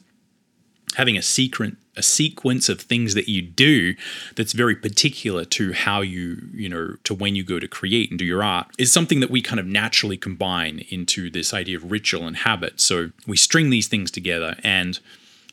having 0.97 1.17
a 1.17 1.23
secret 1.23 1.75
a 1.99 2.03
sequence 2.03 2.69
of 2.69 2.79
things 2.79 3.15
that 3.15 3.27
you 3.27 3.41
do 3.41 3.95
that's 4.35 4.53
very 4.53 4.77
particular 4.77 5.47
to 5.47 5.73
how 5.73 6.03
you 6.03 6.43
you 6.53 6.69
know 6.69 6.95
to 7.05 7.15
when 7.15 7.35
you 7.35 7.43
go 7.43 7.59
to 7.59 7.67
create 7.67 8.11
and 8.11 8.19
do 8.19 8.25
your 8.25 8.43
art 8.43 8.67
is 8.77 8.93
something 8.93 9.21
that 9.21 9.31
we 9.31 9.41
kind 9.41 9.59
of 9.59 9.65
naturally 9.65 10.19
combine 10.19 10.85
into 10.91 11.31
this 11.31 11.55
idea 11.55 11.77
of 11.77 11.91
ritual 11.91 12.27
and 12.27 12.39
habit 12.39 12.79
so 12.81 13.11
we 13.27 13.37
string 13.37 13.71
these 13.71 13.89
things 13.89 14.11
together 14.11 14.57
and 14.63 15.01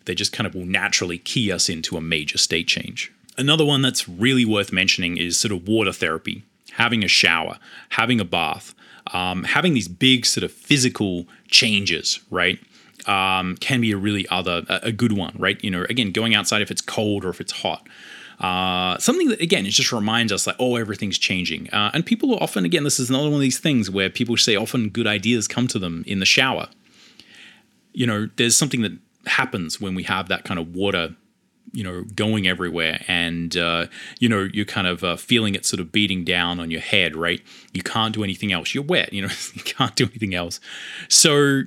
they 0.06 0.16
just 0.16 0.34
kind 0.34 0.48
of 0.48 0.56
will 0.56 0.66
naturally 0.66 1.18
key 1.18 1.52
us 1.52 1.70
into 1.70 1.98
a 1.98 2.02
major 2.02 2.38
state 2.38 2.68
change. 2.68 3.12
Another 3.38 3.66
one 3.66 3.82
that's 3.82 4.08
really 4.08 4.46
worth 4.46 4.72
mentioning 4.72 5.18
is 5.18 5.40
sort 5.40 5.52
of 5.52 5.68
water 5.68 5.92
therapy, 5.92 6.44
having 6.74 7.04
a 7.04 7.08
shower, 7.08 7.58
having 7.90 8.20
a 8.20 8.26
bath, 8.26 8.76
um, 9.14 9.44
having 9.44 9.74
these 9.74 9.88
big 9.88 10.26
sort 10.26 10.44
of 10.44 10.52
physical 10.52 11.26
changes, 11.48 12.20
right? 12.30 12.60
Um, 13.06 13.58
can 13.58 13.82
be 13.82 13.92
a 13.92 13.98
really 13.98 14.26
other 14.30 14.64
a, 14.70 14.92
good 14.92 15.12
one, 15.12 15.36
right? 15.38 15.62
You 15.62 15.72
know, 15.72 15.86
again, 15.90 16.12
going 16.12 16.36
outside 16.36 16.62
if 16.62 16.72
it's 16.72 16.82
cold 16.82 17.26
or 17.26 17.30
if 17.30 17.42
it's 17.42 17.52
hot. 17.52 17.86
Uh, 18.40 18.98
something 18.98 19.30
that 19.30 19.42
again 19.42 19.66
it 19.66 19.70
just 19.70 19.92
reminds 19.92 20.32
us 20.32 20.48
like 20.48 20.56
oh 20.60 20.76
everything's 20.76 21.18
changing. 21.18 21.70
Uh, 21.72 21.92
and 21.94 22.06
people 22.06 22.34
are 22.34 22.42
often 22.42 22.66
again 22.66 22.84
this 22.84 23.00
is 23.00 23.10
another 23.10 23.26
one 23.26 23.36
of 23.36 23.42
these 23.42 23.60
things 23.60 23.90
where 23.90 24.10
people 24.10 24.36
say 24.38 24.56
often 24.56 24.90
good 24.90 25.08
ideas 25.08 25.48
come 25.48 25.68
to 25.68 25.80
them 25.80 26.04
in 26.08 26.20
the 26.20 26.26
shower. 26.26 26.68
You 27.94 28.08
know 28.08 28.30
there's 28.38 28.56
something 28.56 28.82
that 28.82 28.94
happens 29.26 29.80
when 29.80 29.96
we 29.96 30.04
have 30.04 30.28
that 30.28 30.44
kind 30.44 30.60
of 30.60 30.76
water 30.76 31.16
you 31.72 31.84
know 31.84 32.04
going 32.16 32.48
everywhere 32.48 33.04
and 33.08 33.56
uh, 33.56 33.88
you 34.20 34.28
know 34.28 34.50
you're 34.54 34.66
kind 34.66 34.88
of 34.88 35.04
uh, 35.04 35.16
feeling 35.16 35.56
it 35.56 35.66
sort 35.66 35.80
of 35.80 35.92
beating 35.92 36.24
down 36.24 36.60
on 36.60 36.72
your 36.72 36.82
head 36.82 37.16
right? 37.16 37.42
You 37.74 37.84
can't 37.84 38.14
do 38.14 38.24
anything 38.24 38.52
else. 38.52 38.74
You're 38.74 38.84
wet 38.84 39.14
you 39.14 39.22
know 39.22 39.34
you 39.54 39.64
can't 39.64 39.96
do 39.96 40.06
anything 40.06 40.36
else. 40.36 40.60
So 41.08 41.64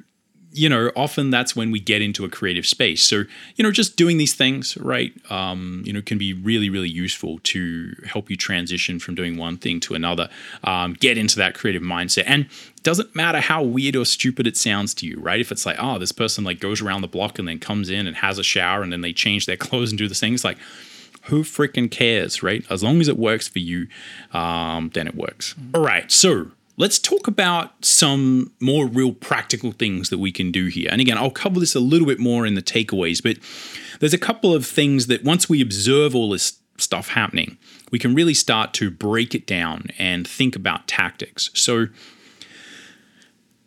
you 0.53 0.69
know, 0.69 0.91
often 0.97 1.31
that's 1.31 1.55
when 1.55 1.71
we 1.71 1.79
get 1.79 2.01
into 2.01 2.25
a 2.25 2.31
creative 2.31 2.67
space. 2.67 3.03
So, 3.03 3.25
you 3.57 3.63
know, 3.63 3.71
just 3.71 3.97
doing 3.97 4.17
these 4.17 4.35
things, 4.35 4.77
right, 4.79 5.13
um, 5.31 5.83
you 5.85 5.93
know, 5.93 6.01
can 6.01 6.17
be 6.17 6.33
really, 6.33 6.71
really 6.71 6.89
useful 6.89 7.41
to 7.45 7.95
help 8.07 8.31
you 8.31 8.37
transition 8.37 8.99
from 8.99 9.15
doing 9.15 9.37
one 9.37 9.59
thing 9.59 9.81
to 9.81 9.95
another, 9.95 10.31
um, 10.65 10.95
get 10.95 11.19
into 11.19 11.37
that 11.37 11.55
creative 11.55 11.83
mindset. 11.83 12.25
And 12.27 12.49
doesn't 12.83 13.15
matter 13.15 13.41
how 13.41 13.63
weird 13.63 13.97
or 13.97 14.05
stupid 14.05 14.47
it 14.47 14.57
sounds 14.57 14.95
to 14.95 15.07
you, 15.07 15.19
right? 15.21 15.41
If 15.41 15.53
it's 15.53 15.67
like, 15.67 15.77
oh, 15.79 15.99
this 15.99 16.13
person 16.13 16.45
like 16.45 16.61
goes 16.61 16.81
around 16.81 17.03
the 17.03 17.09
block 17.09 17.39
and 17.39 17.47
then 17.47 17.59
comes 17.59 17.91
in 17.91 18.07
and 18.07 18.17
has 18.17 18.39
a 18.39 18.45
shower 18.45 18.83
and 18.83 18.93
then 18.93 19.03
they 19.03 19.13
change 19.13 19.47
their 19.47 19.57
clothes 19.59 19.91
and 19.91 19.99
do 19.99 20.09
this 20.09 20.21
thing, 20.21 20.35
it's 20.35 20.45
like, 20.45 20.59
who 21.23 21.43
freaking 21.43 21.91
cares, 21.91 22.43
right? 22.43 22.65
As 22.71 22.83
long 22.85 23.01
as 23.01 23.09
it 23.09 23.19
works 23.19 23.49
for 23.49 23.59
you, 23.59 23.89
um, 24.33 24.91
then 24.95 25.09
it 25.09 25.17
works. 25.17 25.55
All 25.75 25.83
right, 25.83 26.11
so 26.11 26.53
let's 26.77 26.99
talk 26.99 27.27
about 27.27 27.85
some 27.85 28.53
more 28.61 28.87
real 28.87 29.13
practical 29.13 29.73
things 29.73 30.11
that 30.11 30.19
we 30.19 30.31
can 30.31 30.53
do 30.53 30.67
here. 30.67 30.89
And 30.91 31.01
again, 31.01 31.19
I'll 31.19 31.31
cover 31.31 31.59
this 31.59 31.75
a 31.75 31.81
little 31.81 32.07
bit 32.07 32.19
more 32.19 32.47
in 32.47 32.55
the 32.55 32.63
takeaways, 32.63 33.23
but 33.23 33.39
there's 34.01 34.15
a 34.15 34.19
couple 34.19 34.55
of 34.55 34.67
things 34.67 35.07
that 35.07 35.25
once 35.25 35.49
we 35.49 35.61
observe 35.63 36.15
all 36.15 36.31
this 36.31 36.59
stuff 36.79 37.09
happening, 37.09 37.57
we 37.91 37.99
can 37.99 38.15
really 38.15 38.35
start 38.35 38.75
to 38.75 38.91
break 38.91 39.35
it 39.35 39.47
down 39.47 39.87
and 39.99 40.29
think 40.29 40.55
about 40.55 40.87
tactics. 40.87 41.51
So 41.55 41.87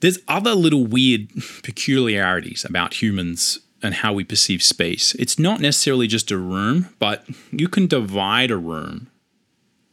there's 0.01 0.20
other 0.28 0.53
little 0.53 0.86
weird 0.86 1.30
peculiarities 1.64 2.64
about 2.64 3.01
humans 3.01 3.60
and 3.82 3.95
how 3.95 4.14
we 4.14 4.24
perceive 4.24 4.62
space. 4.62 5.16
It's 5.16 5.39
not 5.39 5.62
necessarily 5.62 6.07
just 6.07 6.32
a 6.32 6.38
room, 6.38 6.89
but 6.99 7.26
you 7.51 7.68
can 7.68 7.88
divide 7.88 8.51
a 8.51 8.57
room 8.57 9.07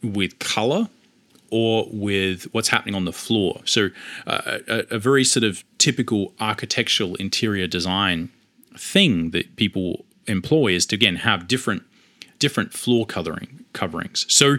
with 0.02 0.38
color 0.38 0.88
or 1.51 1.88
with 1.90 2.44
what's 2.53 2.68
happening 2.68 2.94
on 2.94 3.05
the 3.05 3.12
floor. 3.12 3.61
So, 3.64 3.90
uh, 4.26 4.59
a, 4.68 4.84
a, 4.92 4.99
very 4.99 5.24
sort 5.24 5.44
of 5.44 5.64
typical 5.78 6.32
architectural 6.40 7.14
interior 7.16 7.66
design 7.66 8.30
thing 8.76 9.30
that 9.30 9.57
people 9.57 10.05
employ 10.26 10.72
is 10.72 10.86
to 10.86 10.97
again 10.97 11.16
have 11.16 11.49
different 11.49 11.82
different 12.38 12.72
floor 12.72 13.07
covering 13.07 13.64
coverings. 13.72 14.26
So, 14.28 14.57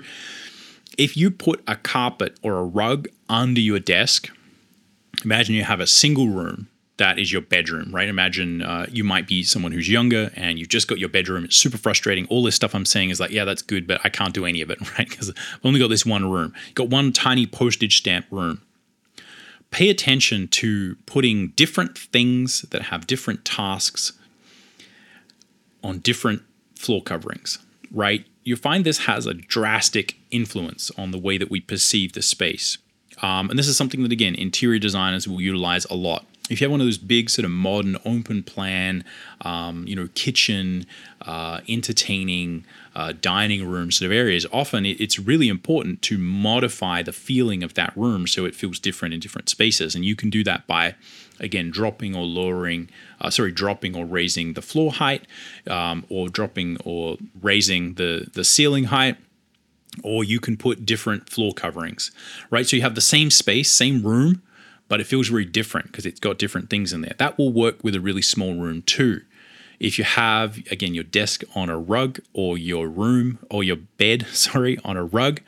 if 0.97 1.15
you 1.15 1.29
put 1.29 1.63
a 1.67 1.75
carpet 1.75 2.37
or 2.41 2.57
a 2.57 2.63
rug 2.63 3.07
under 3.29 3.61
your 3.61 3.79
desk, 3.79 4.29
imagine 5.23 5.55
you 5.55 5.63
have 5.63 5.79
a 5.79 5.87
single 5.87 6.29
room 6.29 6.67
that 6.97 7.19
is 7.19 7.31
your 7.31 7.41
bedroom, 7.41 7.93
right? 7.93 8.07
Imagine 8.07 8.61
uh, 8.61 8.87
you 8.91 9.03
might 9.03 9.27
be 9.27 9.43
someone 9.43 9.71
who's 9.71 9.89
younger 9.89 10.31
and 10.35 10.57
you've 10.57 10.69
just 10.69 10.87
got 10.87 10.97
your 10.97 11.09
bedroom. 11.09 11.45
It's 11.45 11.55
super 11.55 11.77
frustrating. 11.77 12.25
All 12.27 12.43
this 12.43 12.55
stuff 12.55 12.73
I'm 12.73 12.85
saying 12.85 13.11
is 13.11 13.19
like, 13.19 13.31
yeah, 13.31 13.45
that's 13.45 13.61
good, 13.61 13.87
but 13.87 14.01
I 14.03 14.09
can't 14.09 14.33
do 14.33 14.45
any 14.45 14.61
of 14.61 14.69
it, 14.69 14.79
right? 14.97 15.07
Because 15.07 15.29
I've 15.29 15.65
only 15.65 15.79
got 15.79 15.89
this 15.89 16.05
one 16.05 16.29
room. 16.29 16.53
Got 16.73 16.89
one 16.89 17.13
tiny 17.13 17.45
postage 17.45 17.97
stamp 17.97 18.25
room. 18.31 18.61
Pay 19.69 19.89
attention 19.89 20.47
to 20.47 20.95
putting 21.05 21.49
different 21.49 21.97
things 21.97 22.61
that 22.61 22.83
have 22.83 23.05
different 23.05 23.45
tasks 23.45 24.13
on 25.83 25.99
different 25.99 26.41
floor 26.75 27.03
coverings, 27.03 27.59
right? 27.91 28.25
You 28.43 28.55
find 28.55 28.85
this 28.85 28.99
has 28.99 29.25
a 29.25 29.33
drastic 29.33 30.15
influence 30.31 30.89
on 30.97 31.11
the 31.11 31.17
way 31.17 31.37
that 31.37 31.51
we 31.51 31.59
perceive 31.59 32.13
the 32.13 32.21
space. 32.21 32.77
Um, 33.21 33.49
and 33.49 33.59
this 33.59 33.67
is 33.67 33.75
something 33.75 34.03
that, 34.03 34.11
again, 34.11 34.35
interior 34.35 34.79
designers 34.79 35.27
will 35.27 35.41
utilize 35.41 35.85
a 35.85 35.95
lot 35.95 36.25
if 36.49 36.61
you 36.61 36.65
have 36.65 36.71
one 36.71 36.81
of 36.81 36.87
those 36.87 36.97
big 36.97 37.29
sort 37.29 37.45
of 37.45 37.51
modern 37.51 37.97
open 38.05 38.41
plan, 38.43 39.03
um, 39.41 39.85
you 39.87 39.95
know, 39.95 40.07
kitchen, 40.15 40.85
uh, 41.21 41.59
entertaining, 41.67 42.65
uh, 42.95 43.13
dining 43.21 43.67
room 43.67 43.91
sort 43.91 44.05
of 44.09 44.15
areas, 44.15 44.45
often 44.51 44.85
it's 44.85 45.19
really 45.19 45.49
important 45.49 46.01
to 46.03 46.17
modify 46.17 47.01
the 47.01 47.11
feeling 47.11 47.63
of 47.63 47.73
that 47.73 47.91
room 47.95 48.27
so 48.27 48.45
it 48.45 48.55
feels 48.55 48.79
different 48.79 49.13
in 49.13 49.19
different 49.19 49.49
spaces. 49.49 49.93
And 49.93 50.05
you 50.05 50.15
can 50.15 50.29
do 50.29 50.43
that 50.45 50.65
by, 50.67 50.95
again, 51.39 51.69
dropping 51.69 52.15
or 52.15 52.25
lowering, 52.25 52.89
uh, 53.19 53.29
sorry, 53.29 53.51
dropping 53.51 53.95
or 53.95 54.05
raising 54.05 54.53
the 54.53 54.61
floor 54.61 54.93
height, 54.93 55.27
um, 55.69 56.05
or 56.09 56.29
dropping 56.29 56.77
or 56.85 57.17
raising 57.41 57.95
the 57.95 58.29
the 58.33 58.43
ceiling 58.43 58.85
height 58.85 59.17
or 60.03 60.23
you 60.23 60.39
can 60.39 60.57
put 60.57 60.85
different 60.85 61.27
floor 61.27 61.53
coverings, 61.53 62.11
right? 62.51 62.67
So 62.67 62.75
you 62.75 62.83
have 62.83 62.93
the 62.93 63.01
same 63.01 63.31
space, 63.31 63.71
same 63.71 64.03
room, 64.03 64.43
but 64.87 65.01
it 65.01 65.07
feels 65.07 65.27
very 65.27 65.45
different 65.45 65.87
because 65.87 66.05
it's 66.05 66.19
got 66.19 66.37
different 66.37 66.69
things 66.69 66.93
in 66.93 67.01
there. 67.01 67.15
That 67.17 67.37
will 67.37 67.51
work 67.51 67.83
with 67.83 67.95
a 67.95 68.01
really 68.01 68.21
small 68.21 68.55
room 68.55 68.81
too. 68.83 69.21
If 69.79 69.99
you 69.99 70.05
have, 70.05 70.57
again, 70.71 70.95
your 70.95 71.03
desk 71.03 71.43
on 71.55 71.69
a 71.69 71.77
rug 71.77 72.19
or 72.33 72.57
your 72.57 72.87
room 72.87 73.39
or 73.49 73.63
your 73.63 73.75
bed, 73.75 74.25
sorry, 74.31 74.77
on 74.83 74.97
a 74.97 75.03
rug, 75.03 75.41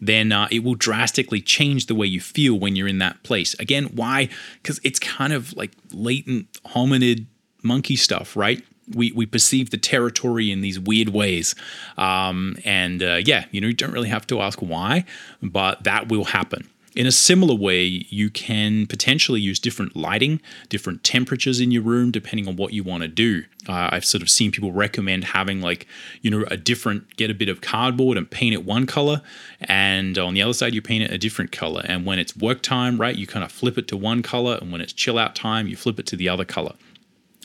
then 0.00 0.32
uh, 0.32 0.48
it 0.50 0.62
will 0.62 0.74
drastically 0.74 1.40
change 1.40 1.86
the 1.86 1.94
way 1.94 2.06
you 2.06 2.20
feel 2.20 2.58
when 2.58 2.76
you're 2.76 2.88
in 2.88 2.98
that 2.98 3.22
place. 3.22 3.54
Again, 3.54 3.86
why? 3.94 4.28
Because 4.62 4.80
it's 4.84 4.98
kind 4.98 5.32
of 5.32 5.56
like 5.56 5.72
latent 5.92 6.52
hominid 6.64 7.26
monkey 7.62 7.96
stuff, 7.96 8.36
right? 8.36 8.64
We, 8.94 9.12
we 9.12 9.26
perceive 9.26 9.70
the 9.70 9.76
territory 9.76 10.50
in 10.50 10.60
these 10.60 10.78
weird 10.78 11.10
ways. 11.10 11.54
Um, 11.98 12.56
and 12.64 13.02
uh, 13.02 13.20
yeah, 13.24 13.44
you 13.50 13.60
know, 13.60 13.66
you 13.66 13.74
don't 13.74 13.92
really 13.92 14.08
have 14.08 14.26
to 14.28 14.40
ask 14.40 14.60
why, 14.60 15.04
but 15.42 15.84
that 15.84 16.08
will 16.08 16.24
happen. 16.24 16.68
In 16.98 17.06
a 17.06 17.12
similar 17.12 17.54
way, 17.54 17.84
you 17.84 18.28
can 18.28 18.88
potentially 18.88 19.40
use 19.40 19.60
different 19.60 19.94
lighting, 19.94 20.40
different 20.68 21.04
temperatures 21.04 21.60
in 21.60 21.70
your 21.70 21.82
room, 21.82 22.10
depending 22.10 22.48
on 22.48 22.56
what 22.56 22.72
you 22.72 22.82
want 22.82 23.02
to 23.04 23.08
do. 23.08 23.44
Uh, 23.68 23.90
I've 23.92 24.04
sort 24.04 24.20
of 24.20 24.28
seen 24.28 24.50
people 24.50 24.72
recommend 24.72 25.22
having 25.22 25.60
like, 25.60 25.86
you 26.22 26.30
know, 26.32 26.44
a 26.50 26.56
different, 26.56 27.16
get 27.16 27.30
a 27.30 27.34
bit 27.34 27.48
of 27.48 27.60
cardboard 27.60 28.18
and 28.18 28.28
paint 28.28 28.52
it 28.52 28.64
one 28.64 28.84
color. 28.84 29.22
And 29.60 30.18
on 30.18 30.34
the 30.34 30.42
other 30.42 30.52
side, 30.52 30.74
you 30.74 30.82
paint 30.82 31.04
it 31.04 31.12
a 31.12 31.18
different 31.18 31.52
color. 31.52 31.82
And 31.84 32.04
when 32.04 32.18
it's 32.18 32.36
work 32.36 32.62
time, 32.62 33.00
right, 33.00 33.14
you 33.14 33.28
kind 33.28 33.44
of 33.44 33.52
flip 33.52 33.78
it 33.78 33.86
to 33.88 33.96
one 33.96 34.20
color. 34.20 34.58
And 34.60 34.72
when 34.72 34.80
it's 34.80 34.92
chill 34.92 35.18
out 35.18 35.36
time, 35.36 35.68
you 35.68 35.76
flip 35.76 36.00
it 36.00 36.06
to 36.06 36.16
the 36.16 36.28
other 36.28 36.44
color 36.44 36.72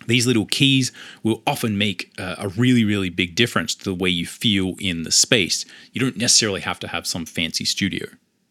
these 0.07 0.27
little 0.27 0.47
keys 0.47 0.91
will 1.21 1.41
often 1.47 1.77
make 1.77 2.11
uh, 2.17 2.35
a 2.37 2.49
really, 2.49 2.83
really 2.83 3.09
big 3.09 3.35
difference 3.35 3.73
to 3.73 3.85
the 3.85 3.93
way 3.93 4.09
you 4.09 4.25
feel 4.25 4.73
in 4.79 5.03
the 5.03 5.11
space. 5.11 5.63
You 5.93 6.01
don't 6.01 6.17
necessarily 6.17 6.59
have 6.59 6.77
to 6.81 6.89
have 6.89 7.07
some 7.07 7.25
fancy 7.25 7.63
studio. 7.63 8.07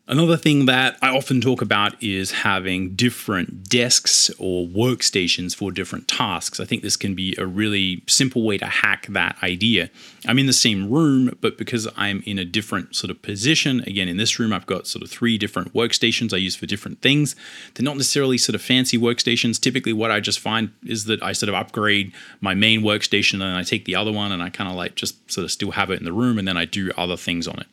Another 0.09 0.37
thing 0.37 0.67
that 0.67 0.99
I 1.01 1.17
often 1.17 1.41
talk 1.41 1.63
about 1.63 2.03
is 2.03 2.33
having 2.33 2.97
different 2.97 3.69
desks 3.69 4.31
or 4.37 4.67
workstations 4.67 5.55
for 5.55 5.71
different 5.71 6.09
tasks. 6.09 6.59
I 6.59 6.65
think 6.65 6.83
this 6.83 6.97
can 6.97 7.15
be 7.15 7.37
a 7.39 7.47
really 7.47 8.03
simple 8.09 8.43
way 8.43 8.59
to 8.59 8.67
hack 8.67 9.07
that 9.11 9.37
idea. 9.45 9.91
I'm 10.27 10.41
in 10.41 10.47
the 10.47 10.53
same 10.53 10.91
room, 10.91 11.39
but 11.41 11.57
because 11.57 11.87
I'm 11.97 12.21
in 12.27 12.37
a 12.41 12.45
different 12.45 12.97
sort 12.97 13.13
of 13.13 13.23
position, 13.23 13.81
again, 13.87 14.09
in 14.09 14.17
this 14.17 14.41
room, 14.41 14.53
I've 14.53 14.67
got 14.67 14.89
sort 14.89 15.05
of 15.05 15.11
three 15.11 15.39
different 15.39 15.73
workstations 15.73 16.35
I 16.35 16.39
use 16.39 16.57
for 16.57 16.67
different 16.67 17.01
things. 17.01 17.37
They're 17.75 17.85
not 17.85 17.97
necessarily 17.97 18.39
sort 18.39 18.57
of 18.57 18.61
fancy 18.61 18.99
workstations. 18.99 19.61
Typically, 19.61 19.93
what 19.93 20.11
I 20.11 20.19
just 20.19 20.41
find 20.41 20.73
is 20.85 21.05
that 21.05 21.23
I 21.23 21.33
sort 21.33 21.49
of 21.49 21.55
upgrade 21.55 22.13
my 22.41 22.55
main 22.55 22.83
workstation 22.83 23.35
and 23.35 23.57
I 23.57 23.63
take 23.63 23.85
the 23.85 23.95
other 23.95 24.11
one 24.11 24.33
and 24.33 24.43
I 24.43 24.51
kind 24.51 24.69
of 24.69 24.75
like 24.75 24.97
just 24.97 25.31
sort 25.31 25.45
of 25.45 25.53
still 25.53 25.71
have 25.71 25.93
it 25.93 26.01
in 26.01 26.05
the 26.05 26.13
room 26.13 26.41
and 26.41 26.49
then 26.49 26.57
I 26.57 26.65
do 26.65 26.91
other 26.97 27.17
things 27.17 27.47
on 27.47 27.61
it. 27.61 27.69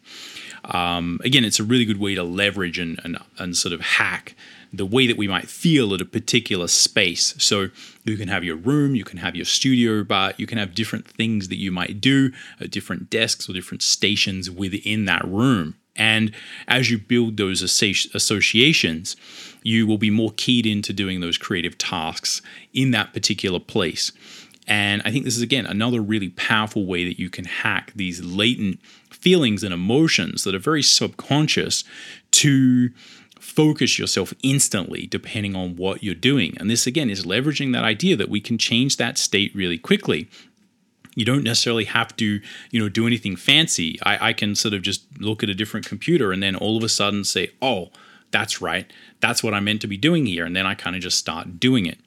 Um, 0.66 1.20
again, 1.24 1.44
it's 1.44 1.60
a 1.60 1.64
really 1.64 1.86
good 1.86 2.00
way 2.00 2.16
to 2.16 2.24
leverage 2.24 2.80
and, 2.80 3.00
and, 3.04 3.18
and 3.38 3.56
sort 3.56 3.74
of 3.74 3.82
hack 3.82 4.36
the 4.72 4.86
way 4.86 5.08
that 5.08 5.18
we 5.18 5.28
might 5.28 5.50
feel 5.50 5.94
at 5.94 6.02
a 6.02 6.06
particular 6.06 6.68
space. 6.68 7.34
So 7.40 7.70
you 8.06 8.18
can 8.18 8.28
have 8.28 8.44
your 8.44 8.56
room, 8.56 8.96
you 8.96 9.04
can 9.04 9.18
have 9.18 9.36
your 9.36 9.46
studio, 9.46 10.04
but 10.04 10.40
you 10.40 10.46
can 10.46 10.58
have 10.58 10.76
different 10.76 11.08
things 11.08 11.48
that 11.48 11.58
you 11.58 11.72
might 11.72 12.00
do 12.00 12.32
at 12.60 12.70
different 12.70 13.10
desks 13.10 13.50
or 13.50 13.54
different 13.54 13.82
stations 13.82 14.50
within 14.50 15.06
that 15.06 15.26
room. 15.26 15.76
And 15.96 16.32
as 16.68 16.90
you 16.90 16.98
build 16.98 17.38
those 17.38 17.62
associations, 17.62 19.16
you 19.64 19.86
will 19.86 19.98
be 19.98 20.10
more 20.10 20.32
keyed 20.38 20.66
into 20.66 20.94
doing 20.94 21.20
those 21.20 21.38
creative 21.38 21.78
tasks 21.78 22.42
in 22.74 22.92
that 22.92 23.12
particular 23.14 23.60
place. 23.60 24.12
And 24.66 25.02
I 25.04 25.12
think 25.12 25.26
this 25.26 25.36
is, 25.36 25.42
again, 25.42 25.66
another 25.66 26.00
really 26.00 26.30
powerful 26.30 26.86
way 26.86 27.04
that 27.06 27.20
you 27.20 27.30
can 27.30 27.46
hack 27.46 27.92
these 27.96 28.24
latent 28.24 28.80
feelings 29.20 29.64
and 29.64 29.74
emotions 29.74 30.44
that 30.44 30.56
are 30.56 30.60
very 30.60 30.84
subconscious 30.84 31.84
to 32.32 32.90
focus 33.40 33.98
yourself 33.98 34.34
instantly 34.44 35.08
depending 35.08 35.56
on 35.56 35.76
what 35.76 36.04
you're 36.04 36.16
doing. 36.16 36.56
And 36.60 36.70
this, 36.70 36.86
again, 36.88 37.10
is 37.10 37.26
leveraging 37.26 37.74
that 37.74 37.84
idea 37.84 38.16
that 38.16 38.30
we 38.30 38.42
can 38.42 38.58
change 38.58 38.98
that 38.98 39.18
state 39.18 39.54
really 39.56 39.78
quickly. 39.78 40.30
you 41.16 41.26
don't 41.26 41.44
necessarily 41.44 41.86
have 41.86 42.16
to 42.16 42.40
you 42.72 42.80
know 42.80 42.88
do 42.88 43.06
anything 43.08 43.36
fancy 43.36 44.00
I, 44.04 44.30
I 44.30 44.34
can 44.34 44.56
sort 44.56 44.74
of 44.74 44.82
just 44.82 45.02
look 45.20 45.44
at 45.44 45.50
a 45.50 45.54
different 45.56 45.86
computer 45.86 46.32
and 46.32 46.42
then 46.42 46.56
all 46.56 46.78
of 46.78 46.84
a 46.84 46.90
sudden 46.90 47.24
say 47.24 47.52
oh 47.62 47.90
that's 48.32 48.62
right 48.62 48.92
that's 49.20 49.44
what 49.44 49.54
i'm 49.54 49.66
meant 49.66 49.82
to 49.82 49.88
be 49.88 49.98
doing 49.98 50.26
here 50.28 50.46
and 50.46 50.56
then 50.56 50.66
i 50.66 50.76
kind 50.76 50.96
of 50.96 51.02
just 51.02 51.18
start 51.18 51.60
doing 51.60 51.86
it 51.86 52.00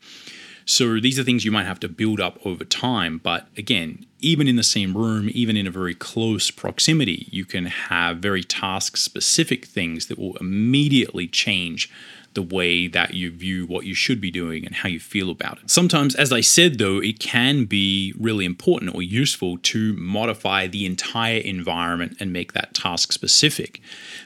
so 0.65 1.01
these 1.01 1.19
are 1.19 1.25
things 1.25 1.45
you 1.45 1.53
might 1.53 1.67
have 1.67 1.81
to 1.81 1.89
build 1.89 2.21
up 2.21 2.39
over 2.45 2.65
time 2.65 3.19
but 3.23 3.47
again 3.57 4.05
even 4.21 4.47
in 4.47 4.57
the 4.57 4.63
same 4.63 4.97
room 4.97 5.29
even 5.33 5.57
in 5.57 5.67
a 5.67 5.71
very 5.71 5.95
close 5.95 6.51
proximity 6.51 7.27
you 7.31 7.45
can 7.45 7.67
have 7.67 8.19
very 8.19 8.43
task 8.43 8.97
specific 8.97 9.65
things 9.67 10.07
that 10.07 10.19
will 10.19 10.37
immediately 10.39 11.27
change 11.27 11.91
the 12.35 12.43
way 12.43 12.87
that 12.87 13.15
you 13.15 13.31
view 13.31 13.67
what 13.67 13.85
you 13.85 13.95
should 13.95 14.21
be 14.21 14.31
doing 14.31 14.65
and 14.65 14.75
how 14.77 14.89
you 14.89 15.01
feel 15.01 15.31
about 15.31 15.59
it. 15.59 15.71
Sometimes, 15.71 16.15
as 16.15 16.33
I 16.33 16.41
said 16.41 16.79
though, 16.79 16.99
it 16.99 17.19
can 17.19 17.65
be 17.65 18.15
really 18.19 18.45
important 18.45 18.95
or 18.95 19.03
useful 19.03 19.59
to 19.59 19.93
modify 19.95 20.67
the 20.67 20.87
entire 20.87 21.39
environment 21.39 22.17
and 22.21 22.33
make 22.33 22.53
that 22.53 22.75
task 22.75 23.13
specific. 23.13 23.81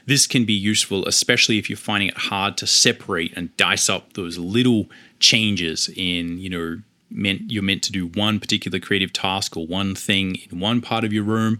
This 0.05 0.27
can 0.27 0.45
be 0.45 0.53
useful, 0.53 1.05
especially 1.05 1.57
if 1.57 1.69
you're 1.69 1.77
finding 1.77 2.09
it 2.09 2.17
hard 2.17 2.57
to 2.57 2.67
separate 2.67 3.33
and 3.35 3.55
dice 3.57 3.89
up 3.89 4.13
those 4.13 4.37
little 4.37 4.87
changes 5.19 5.89
in, 5.95 6.37
you 6.39 6.49
know, 6.49 6.81
meant 7.09 7.49
you're 7.49 7.63
meant 7.63 7.83
to 7.83 7.91
do 7.91 8.07
one 8.07 8.39
particular 8.39 8.79
creative 8.79 9.13
task 9.13 9.55
or 9.55 9.65
one 9.65 9.95
thing 9.95 10.37
in 10.51 10.59
one 10.59 10.81
part 10.81 11.03
of 11.03 11.13
your 11.13 11.23
room 11.23 11.59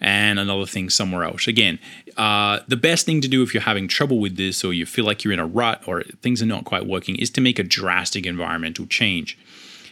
and 0.00 0.38
another 0.38 0.66
thing 0.66 0.90
somewhere 0.90 1.24
else. 1.24 1.46
Again, 1.46 1.78
uh, 2.16 2.60
the 2.68 2.76
best 2.76 3.06
thing 3.06 3.20
to 3.20 3.28
do 3.28 3.42
if 3.42 3.54
you're 3.54 3.62
having 3.62 3.88
trouble 3.88 4.18
with 4.18 4.36
this 4.36 4.64
or 4.64 4.72
you 4.72 4.86
feel 4.86 5.04
like 5.04 5.24
you're 5.24 5.32
in 5.32 5.38
a 5.38 5.46
rut 5.46 5.82
or 5.86 6.02
things 6.22 6.42
are 6.42 6.46
not 6.46 6.64
quite 6.64 6.86
working 6.86 7.16
is 7.16 7.30
to 7.30 7.40
make 7.40 7.58
a 7.58 7.62
drastic 7.62 8.26
environmental 8.26 8.86
change. 8.86 9.38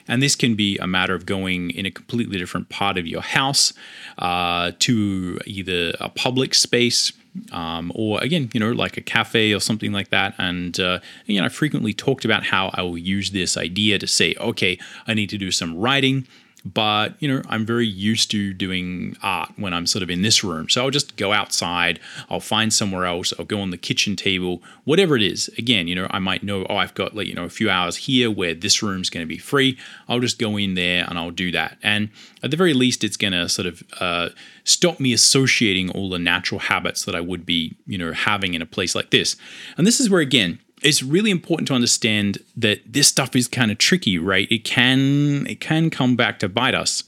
And 0.07 0.23
this 0.23 0.37
can 0.37 0.55
be 0.55 0.77
a 0.79 0.87
matter 0.87 1.15
of 1.15 1.25
going 1.25 1.71
in 1.71 1.87
a 1.87 1.91
completely 1.91 2.39
different 2.39 2.69
part 2.69 2.99
of 2.99 3.07
your 3.07 3.23
house 3.23 3.73
uh, 4.19 4.73
to 4.81 5.39
either 5.47 5.95
a 5.99 6.11
public 6.11 6.55
space 6.55 7.12
um, 7.53 7.93
or 7.95 8.22
again, 8.22 8.51
you 8.53 8.61
know, 8.61 8.72
like 8.72 8.97
a 8.97 9.01
cafe 9.01 9.53
or 9.53 9.61
something 9.61 9.93
like 9.93 10.11
that. 10.11 10.35
And 10.39 10.78
uh, 10.78 11.01
you 11.26 11.41
know, 11.41 11.47
I 11.47 11.49
frequently 11.49 11.93
talked 11.93 12.24
about 12.24 12.45
how 12.45 12.70
I 12.74 12.82
will 12.82 12.99
use 12.99 13.30
this 13.30 13.57
idea 13.57 13.99
to 13.99 14.07
say, 14.07 14.35
okay, 14.39 14.78
I 15.07 15.14
need 15.14 15.30
to 15.30 15.39
do 15.39 15.51
some 15.51 15.76
writing 15.76 16.26
but 16.65 17.15
you 17.21 17.29
know 17.29 17.43
i'm 17.49 17.67
very 17.67 17.87
used 17.87 18.31
to 18.31 18.55
doing 18.55 19.17
art 19.23 19.51
when 19.57 19.75
i'm 19.75 19.87
sort 19.87 20.03
of 20.03 20.11
in 20.11 20.23
this 20.23 20.43
room. 20.43 20.69
So 20.69 20.83
i'll 20.83 20.91
just 20.91 21.17
go 21.17 21.33
outside 21.33 22.01
i'll 22.31 22.41
find 22.41 22.73
somewhere 22.73 23.05
else 23.05 23.33
i'll 23.39 23.45
go 23.45 23.61
on 23.61 23.71
the 23.71 23.77
kitchen 23.77 24.17
table 24.17 24.62
whatever 24.85 25.17
it 25.17 25.23
is. 25.23 25.49
Again 25.59 25.89
you 25.89 25.95
know 25.95 26.07
i 26.11 26.19
might 26.19 26.43
know 26.43 26.67
oh 26.71 26.77
i've 26.77 26.95
got 26.95 27.15
like 27.15 27.27
you 27.27 27.35
know 27.35 27.45
a 27.45 27.51
few 27.51 27.69
hours 27.69 27.97
here 27.97 28.31
where 28.31 28.55
this 28.55 28.83
room's 28.83 29.11
going 29.11 29.23
to 29.25 29.29
be 29.29 29.39
free. 29.39 29.79
I'll 30.09 30.21
just 30.21 30.39
go 30.39 30.57
in 30.57 30.75
there 30.75 31.05
and 31.09 31.19
i'll 31.19 31.31
do 31.31 31.51
that. 31.53 31.79
And 31.83 32.11
at 32.43 32.51
the 32.51 32.57
very 32.57 32.75
least 32.75 33.05
it's 33.05 33.17
going 33.17 33.33
to 33.33 33.49
sort 33.49 33.67
of 33.67 33.83
uh, 34.01 34.29
stop 34.65 35.01
me 35.01 35.12
associating 35.12 35.91
all 35.91 36.11
the 36.11 36.19
natural 36.19 36.61
habits 36.61 37.05
that 37.05 37.15
i 37.15 37.21
would 37.21 37.45
be 37.45 37.77
you 37.87 37.99
know 37.99 38.12
having 38.12 38.55
in 38.55 38.62
a 38.62 38.67
place 38.67 38.95
like 38.95 39.11
this. 39.11 39.37
And 39.77 39.87
this 39.87 40.01
is 40.01 40.09
where 40.09 40.21
again 40.21 40.61
it's 40.85 41.03
really 41.03 41.30
important 41.30 41.66
to 41.68 41.74
understand 41.74 42.39
that 42.57 42.80
this 42.87 43.09
stuff 43.09 43.35
is 43.35 43.49
kind 43.49 43.70
of 43.70 43.78
tricky, 43.78 44.18
right? 44.18 44.47
It 44.51 44.64
can 44.64 45.47
it 45.49 45.61
can 45.61 45.91
come 45.91 46.14
back 46.14 46.39
to 46.41 46.49
bite 46.49 46.74
us. 46.74 47.03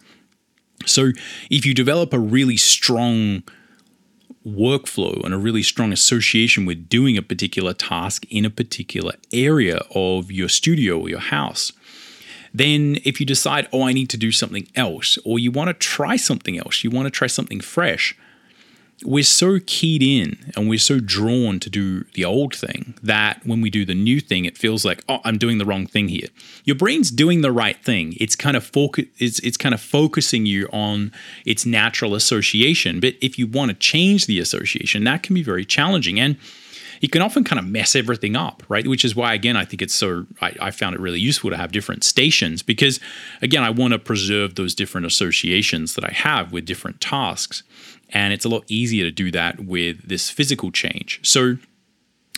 So 0.87 1.13
if 1.51 1.65
you 1.67 1.75
develop 1.75 2.13
a 2.13 2.19
really 2.19 2.57
strong 2.57 3.43
workflow 4.47 5.25
and 5.25 5.35
a 5.35 5.39
really 5.39 5.63
strong 5.63 5.93
association 5.93 6.65
with 6.65 6.89
doing 6.89 7.19
a 7.19 7.23
particular 7.23 7.75
task 7.75 8.25
in 8.31 8.45
a 8.45 8.51
particular 8.51 9.15
area 9.33 9.81
of 9.95 10.31
your 10.31 10.49
studio 10.49 10.99
or 10.99 11.09
your 11.09 11.21
house, 11.21 11.73
then 12.55 12.97
if 13.05 13.21
you 13.21 13.27
decide, 13.27 13.69
oh, 13.73 13.83
I 13.83 13.93
need 13.93 14.09
to 14.11 14.17
do 14.17 14.33
something 14.33 14.69
else, 14.75 15.19
or 15.25 15.39
you 15.39 15.51
want 15.51 15.69
to 15.69 15.75
try 15.75 16.17
something 16.17 16.57
else, 16.57 16.85
you 16.85 16.91
want 16.91 17.07
to 17.07 17.11
try 17.11 17.27
something 17.27 17.61
fresh, 17.61 18.17
we're 19.05 19.23
so 19.23 19.59
keyed 19.67 20.03
in 20.03 20.53
and 20.57 20.69
we're 20.69 20.79
so 20.79 21.01
drawn 21.01 21.61
to 21.61 21.69
do 21.69 22.05
the 22.15 22.25
old 22.25 22.55
thing 22.55 22.95
that 23.03 23.45
when 23.45 23.61
we 23.61 23.69
do 23.69 23.85
the 23.85 23.95
new 23.95 24.21
thing, 24.21 24.47
it 24.47 24.57
feels 24.57 24.85
like, 24.85 25.05
oh, 25.09 25.21
I'm 25.23 25.37
doing 25.37 25.59
the 25.59 25.67
wrong 25.67 25.87
thing 25.87 26.09
here. 26.09 26.29
Your 26.65 26.77
brain's 26.77 27.11
doing 27.11 27.43
the 27.43 27.53
right 27.53 27.83
thing. 27.85 28.15
It's 28.19 28.35
kind 28.35 28.57
of 28.57 28.65
focus. 28.65 29.05
It's 29.19 29.39
it's 29.41 29.59
kind 29.59 29.75
of 29.75 29.81
focusing 29.81 30.47
you 30.47 30.67
on 30.73 31.13
its 31.45 31.67
natural 31.67 32.15
association. 32.15 33.01
But 33.01 33.15
if 33.21 33.39
you 33.39 33.47
want 33.47 33.71
to 33.71 33.77
change 33.77 34.27
the 34.27 34.41
association, 34.41 35.05
that 35.05 35.23
can 35.23 35.35
be 35.35 35.43
very 35.43 35.65
challenging 35.65 36.19
and. 36.19 36.37
It 37.03 37.13
can 37.13 37.21
often 37.21 37.45
kind 37.45 37.59
of 37.59 37.67
mess 37.67 37.95
everything 37.95 38.37
up, 38.37 38.63
right? 38.71 38.87
Which 38.87 39.05
is 39.05 39.15
why, 39.15 39.35
again, 39.35 39.55
I 39.55 39.67
think 39.67 39.83
it's 39.83 39.95
so, 39.95 40.25
I, 40.41 40.57
I 40.63 40.71
found 40.71 40.95
it 40.95 41.01
really 41.01 41.21
useful 41.21 41.51
to 41.51 41.57
have 41.59 41.71
different 41.71 42.05
stations 42.05 42.63
because, 42.63 43.01
again, 43.43 43.63
I 43.63 43.69
want 43.69 43.93
to 43.93 43.99
preserve 43.99 44.55
those 44.55 44.75
different 44.75 45.07
associations 45.07 45.95
that 45.95 46.07
I 46.07 46.13
have 46.13 46.53
with 46.53 46.65
different 46.65 47.03
tasks. 47.03 47.63
And 48.11 48.33
it's 48.33 48.45
a 48.45 48.49
lot 48.49 48.65
easier 48.69 49.05
to 49.05 49.11
do 49.11 49.31
that 49.33 49.61
with 49.61 50.09
this 50.09 50.31
physical 50.31 50.71
change. 50.71 51.21
So 51.23 51.59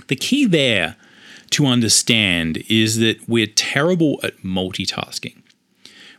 the 0.09 0.17
key 0.17 0.47
there 0.47 0.97
to 1.51 1.67
understand 1.67 2.65
is 2.69 2.99
that 2.99 3.29
we're 3.29 3.47
terrible 3.47 4.21
at 4.23 4.39
multitasking. 4.39 5.43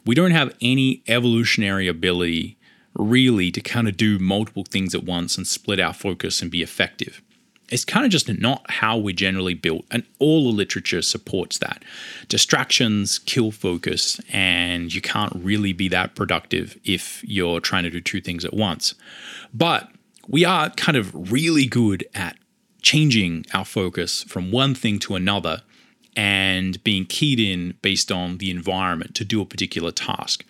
We 0.06 0.16
don't 0.16 0.32
have 0.32 0.56
any 0.62 1.04
evolutionary 1.08 1.88
ability 1.88 2.58
really 2.96 3.52
to 3.52 3.62
kind 3.62 3.88
of 3.88 3.98
do 3.98 4.18
multiple 4.18 4.66
things 4.70 4.96
at 4.96 5.04
once 5.04 5.38
and 5.38 5.46
split 5.46 5.80
our 5.80 5.94
focus 5.94 6.42
and 6.42 6.50
be 6.50 6.64
effective 6.64 7.22
it's 7.72 7.86
kind 7.86 8.06
of 8.06 8.12
just 8.12 8.30
not 8.40 8.70
how 8.70 8.98
we're 8.98 9.16
generally 9.16 9.54
built, 9.54 9.86
and 9.92 10.04
all 10.20 10.46
the 10.46 10.58
literature 10.58 11.02
supports 11.02 11.58
that. 11.60 11.84
Distractions 12.28 13.20
kill 13.20 13.52
focus, 13.52 14.20
and 14.32 14.94
you 14.94 15.02
can't 15.02 15.34
really 15.36 15.74
be 15.74 15.88
that 15.90 16.16
productive 16.16 16.78
if 16.84 17.24
you're 17.24 17.60
trying 17.60 17.84
to 17.84 17.90
do 17.90 18.02
two 18.02 18.22
things 18.22 18.46
at 18.46 18.54
once. 18.54 18.96
But 19.54 19.90
we 20.28 20.46
are 20.46 20.70
kind 20.72 20.98
of 20.98 21.32
really 21.32 21.66
good 21.66 22.06
at 22.14 22.38
changing 22.82 23.46
our 23.54 23.66
focus 23.66 24.24
from 24.24 24.52
one 24.52 24.74
thing 24.76 25.00
to 25.00 25.16
another 25.16 25.62
and 26.16 26.84
being 26.84 27.06
keyed 27.06 27.40
in 27.40 27.76
based 27.82 28.12
on 28.12 28.38
the 28.38 28.52
environment 28.52 29.16
to 29.16 29.26
do 29.26 29.42
a 29.42 29.46
particular 29.46 29.92
task. 29.92 30.46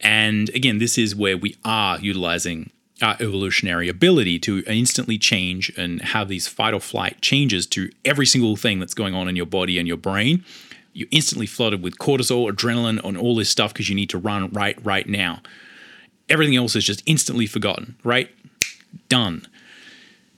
And 0.00 0.50
again, 0.50 0.78
this 0.78 0.98
is 0.98 1.14
where 1.14 1.36
we 1.36 1.56
are 1.64 1.98
utilizing 1.98 2.70
our 3.02 3.16
evolutionary 3.20 3.88
ability 3.88 4.38
to 4.38 4.62
instantly 4.66 5.18
change 5.18 5.72
and 5.76 6.00
have 6.00 6.28
these 6.28 6.46
fight 6.46 6.74
or 6.74 6.80
flight 6.80 7.20
changes 7.20 7.66
to 7.66 7.90
every 8.04 8.26
single 8.26 8.56
thing 8.56 8.78
that's 8.78 8.94
going 8.94 9.14
on 9.14 9.28
in 9.28 9.36
your 9.36 9.46
body 9.46 9.78
and 9.78 9.88
your 9.88 9.96
brain. 9.96 10.44
You're 10.92 11.08
instantly 11.10 11.46
flooded 11.46 11.82
with 11.82 11.98
cortisol, 11.98 12.48
adrenaline, 12.48 13.04
and 13.04 13.16
all 13.18 13.34
this 13.34 13.50
stuff 13.50 13.72
because 13.72 13.88
you 13.88 13.96
need 13.96 14.10
to 14.10 14.18
run 14.18 14.48
right 14.50 14.78
right 14.84 15.08
now. 15.08 15.42
Everything 16.28 16.56
else 16.56 16.76
is 16.76 16.84
just 16.84 17.02
instantly 17.04 17.46
forgotten, 17.46 17.96
right? 18.04 18.30
Done. 19.08 19.46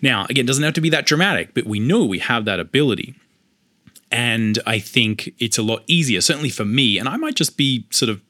Now, 0.01 0.25
again, 0.29 0.45
it 0.45 0.49
doesn't 0.49 0.65
have 0.65 0.75
to 0.75 0.81
be 0.81 0.91
that 0.91 1.07
dramatic, 1.07 1.53
but 1.55 1.65
we 1.65 1.79
know 1.79 2.05
we 2.05 2.19
have 2.21 2.47
that 2.47 2.59
ability. 2.59 3.15
And 4.11 4.59
I 4.67 4.79
think 4.79 5.35
it's 5.39 5.59
a 5.59 5.63
lot 5.63 5.83
easier, 5.87 6.21
certainly 6.21 6.49
for 6.49 6.65
me, 6.65 6.99
and 6.99 7.09
I 7.09 7.17
might 7.17 7.35
just 7.35 7.57
be 7.57 7.87
sort 7.91 8.09
of 8.09 8.21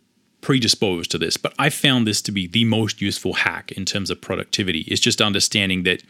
predisposed 0.47 1.11
to 1.11 1.19
this, 1.19 1.37
but 1.37 1.53
I 1.59 1.71
found 1.71 2.07
this 2.07 2.23
to 2.23 2.31
be 2.31 2.47
the 2.47 2.65
most 2.65 3.03
useful 3.03 3.33
hack 3.33 3.73
in 3.73 3.85
terms 3.85 4.11
of 4.11 4.21
productivity. 4.21 4.83
Is 4.83 5.01
just 5.01 5.21
understanding 5.21 5.83
that 5.83 6.05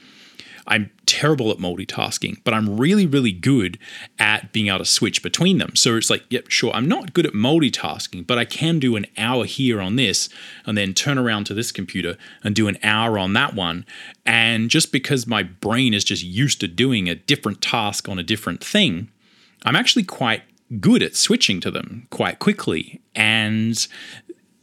I'm 0.66 0.90
terrible 1.06 1.50
at 1.50 1.56
multitasking, 1.56 2.42
but 2.44 2.52
I'm 2.52 2.76
really, 2.76 3.06
really 3.06 3.32
good 3.32 3.78
at 4.18 4.52
being 4.52 4.66
able 4.66 4.80
to 4.80 4.84
switch 4.84 5.22
between 5.22 5.56
them. 5.56 5.74
So 5.74 5.96
it's 5.96 6.10
like, 6.10 6.24
yep, 6.28 6.50
sure, 6.50 6.70
I'm 6.74 6.86
not 6.86 7.14
good 7.14 7.24
at 7.24 7.32
multitasking, 7.32 8.26
but 8.26 8.36
I 8.36 8.44
can 8.44 8.78
do 8.78 8.94
an 8.94 9.06
hour 9.16 9.46
here 9.46 9.80
on 9.80 9.96
this 9.96 10.28
and 10.66 10.76
then 10.76 10.92
turn 10.92 11.16
around 11.16 11.44
to 11.44 11.54
this 11.54 11.72
computer 11.72 12.18
and 12.44 12.54
do 12.54 12.68
an 12.68 12.76
hour 12.82 13.18
on 13.18 13.32
that 13.32 13.54
one. 13.54 13.86
And 14.26 14.68
just 14.68 14.92
because 14.92 15.26
my 15.26 15.44
brain 15.44 15.94
is 15.94 16.04
just 16.04 16.22
used 16.22 16.60
to 16.60 16.68
doing 16.68 17.08
a 17.08 17.14
different 17.14 17.62
task 17.62 18.06
on 18.06 18.18
a 18.18 18.22
different 18.22 18.62
thing, 18.62 19.08
I'm 19.64 19.76
actually 19.76 20.04
quite 20.04 20.42
good 20.80 21.02
at 21.02 21.16
switching 21.16 21.60
to 21.60 21.70
them 21.70 22.06
quite 22.10 22.38
quickly. 22.38 23.00
And 23.14 23.86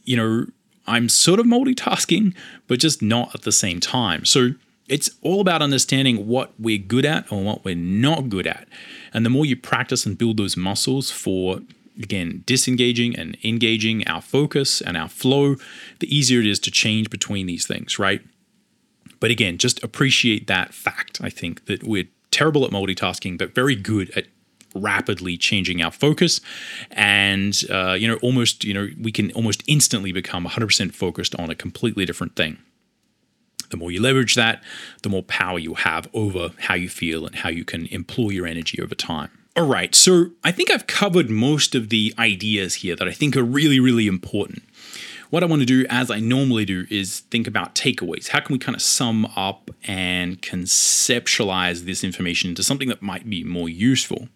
you 0.04 0.18
know, 0.18 0.46
I'm 0.88 1.10
sort 1.10 1.40
of 1.40 1.46
multitasking, 1.46 2.36
but 2.68 2.80
just 2.80 3.02
not 3.02 3.34
at 3.34 3.44
the 3.44 3.52
same 3.52 3.80
time. 3.80 4.26
So 4.26 4.50
it's 4.90 5.10
all 5.22 5.40
about 5.40 5.62
understanding 5.62 6.28
what 6.28 6.54
we're 6.60 6.78
good 6.78 7.06
at 7.06 7.32
and 7.32 7.46
what 7.46 7.64
we're 7.64 7.76
not 7.76 8.30
good 8.30 8.48
at. 8.48 8.68
And 9.14 9.26
the 9.26 9.30
more 9.30 9.46
you 9.46 9.56
practice 9.56 10.06
and 10.06 10.18
build 10.18 10.38
those 10.38 10.58
muscles 10.58 11.10
for, 11.10 11.62
again, 11.98 12.44
disengaging 12.46 13.16
and 13.16 13.38
engaging 13.44 14.06
our 14.08 14.22
focus 14.22 14.82
and 14.82 14.98
our 14.98 15.08
flow, 15.08 15.56
the 16.00 16.14
easier 16.14 16.42
it 16.42 16.48
is 16.48 16.60
to 16.60 16.72
change 16.72 17.10
between 17.10 17.48
these 17.48 17.66
things, 17.66 17.98
right? 17.98 18.22
But 19.22 19.32
again, 19.32 19.58
just 19.58 19.82
appreciate 19.84 20.48
that 20.48 20.74
fact. 20.74 21.22
I 21.24 21.30
think 21.30 21.66
that 21.68 21.84
we're 21.84 22.10
terrible 22.30 22.66
at 22.66 22.72
multitasking, 22.72 23.38
but 23.38 23.56
very 23.56 23.76
good 23.76 24.10
at 24.18 24.26
rapidly 24.74 25.38
changing 25.38 25.82
our 25.82 25.92
focus 25.92 26.42
and 26.92 27.64
uh, 27.70 27.94
you 27.94 28.08
know 28.08 28.16
almost 28.18 28.64
you 28.64 28.74
know 28.74 28.90
we 29.02 29.12
can 29.12 29.32
almost 29.32 29.64
instantly 29.68 30.12
become 30.12 30.46
100% 30.46 30.94
focused 30.94 31.36
on 31.36 31.50
a 31.50 31.56
completely 31.56 32.06
different 32.06 32.36
thing 32.36 32.58
the 33.70 33.78
more 33.78 33.92
you 33.92 34.02
leverage 34.02 34.36
that 34.36 34.64
the 35.02 35.10
more 35.10 35.24
power 35.24 35.58
you 35.58 35.74
have 35.74 36.08
over 36.14 36.52
how 36.60 36.76
you 36.76 36.90
feel 36.90 37.26
and 37.26 37.38
how 37.38 37.50
you 37.50 37.66
can 37.66 37.88
employ 37.88 38.30
your 38.30 38.46
energy 38.46 38.82
over 38.82 38.96
time 38.96 39.32
all 39.56 39.68
right 39.68 39.96
so 39.96 40.28
i 40.44 40.52
think 40.52 40.70
i've 40.72 40.88
covered 40.88 41.30
most 41.30 41.76
of 41.76 41.90
the 41.90 42.14
ideas 42.18 42.76
here 42.76 42.96
that 42.96 43.08
i 43.08 43.12
think 43.12 43.36
are 43.36 43.44
really 43.44 43.80
really 43.80 44.08
important 44.08 44.64
what 45.34 45.42
I 45.42 45.48
want 45.48 45.64
to 45.64 45.66
do, 45.66 45.84
as 45.90 46.12
I 46.12 46.20
normally 46.20 46.64
do, 46.64 46.86
is 46.92 47.22
think 47.22 47.48
about 47.48 47.74
takeaways. 47.74 48.28
How 48.28 48.40
can 48.40 48.54
we 48.54 48.60
kind 48.60 48.76
of 48.76 48.84
sum 48.84 49.26
up 49.36 49.72
and 49.86 50.40
conceptualize 50.44 51.86
this 51.86 52.04
information 52.04 52.50
into 52.50 52.62
something 52.62 52.88
that 52.90 53.02
might 53.02 53.28
be 53.28 53.44
more 53.44 53.68
useful? 53.68 54.28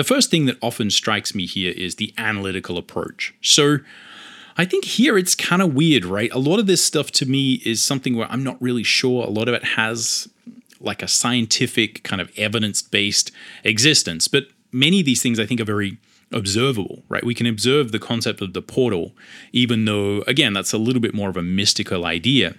The 0.00 0.04
first 0.04 0.30
thing 0.30 0.46
that 0.46 0.56
often 0.62 0.88
strikes 0.88 1.34
me 1.34 1.44
here 1.44 1.74
is 1.76 1.96
the 1.96 2.14
analytical 2.16 2.78
approach. 2.78 3.34
So, 3.42 3.80
I 4.56 4.64
think 4.64 4.86
here 4.86 5.18
it's 5.18 5.34
kind 5.34 5.60
of 5.60 5.74
weird, 5.74 6.06
right? 6.06 6.32
A 6.32 6.38
lot 6.38 6.58
of 6.58 6.66
this 6.66 6.82
stuff 6.82 7.10
to 7.10 7.26
me 7.26 7.60
is 7.66 7.82
something 7.82 8.16
where 8.16 8.26
I'm 8.32 8.42
not 8.42 8.56
really 8.62 8.82
sure. 8.82 9.26
A 9.26 9.28
lot 9.28 9.46
of 9.46 9.52
it 9.52 9.62
has 9.76 10.26
like 10.80 11.02
a 11.02 11.06
scientific 11.06 12.02
kind 12.02 12.22
of 12.22 12.32
evidence 12.38 12.80
based 12.80 13.30
existence, 13.62 14.26
but 14.26 14.44
many 14.72 15.00
of 15.00 15.04
these 15.04 15.22
things 15.22 15.38
I 15.38 15.44
think 15.44 15.60
are 15.60 15.66
very 15.66 15.98
observable, 16.32 17.02
right? 17.10 17.22
We 17.22 17.34
can 17.34 17.46
observe 17.46 17.92
the 17.92 17.98
concept 17.98 18.40
of 18.40 18.54
the 18.54 18.62
portal, 18.62 19.12
even 19.52 19.84
though, 19.84 20.22
again, 20.26 20.54
that's 20.54 20.72
a 20.72 20.78
little 20.78 21.02
bit 21.02 21.12
more 21.12 21.28
of 21.28 21.36
a 21.36 21.42
mystical 21.42 22.06
idea. 22.06 22.54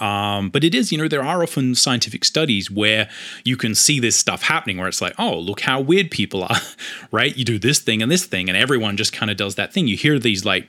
Um, 0.00 0.50
but 0.50 0.64
it 0.64 0.74
is, 0.74 0.92
you 0.92 0.98
know, 0.98 1.08
there 1.08 1.24
are 1.24 1.42
often 1.42 1.74
scientific 1.74 2.24
studies 2.24 2.70
where 2.70 3.08
you 3.44 3.56
can 3.56 3.74
see 3.74 4.00
this 4.00 4.16
stuff 4.16 4.42
happening 4.42 4.78
where 4.78 4.88
it's 4.88 5.02
like, 5.02 5.14
oh, 5.18 5.38
look 5.38 5.60
how 5.60 5.80
weird 5.80 6.10
people 6.10 6.44
are, 6.44 6.60
right? 7.10 7.36
You 7.36 7.44
do 7.44 7.58
this 7.58 7.78
thing 7.78 8.02
and 8.02 8.10
this 8.10 8.24
thing, 8.24 8.48
and 8.48 8.56
everyone 8.56 8.96
just 8.96 9.12
kind 9.12 9.30
of 9.30 9.36
does 9.36 9.54
that 9.56 9.72
thing. 9.72 9.86
You 9.86 9.96
hear 9.96 10.18
these, 10.18 10.44
like, 10.44 10.68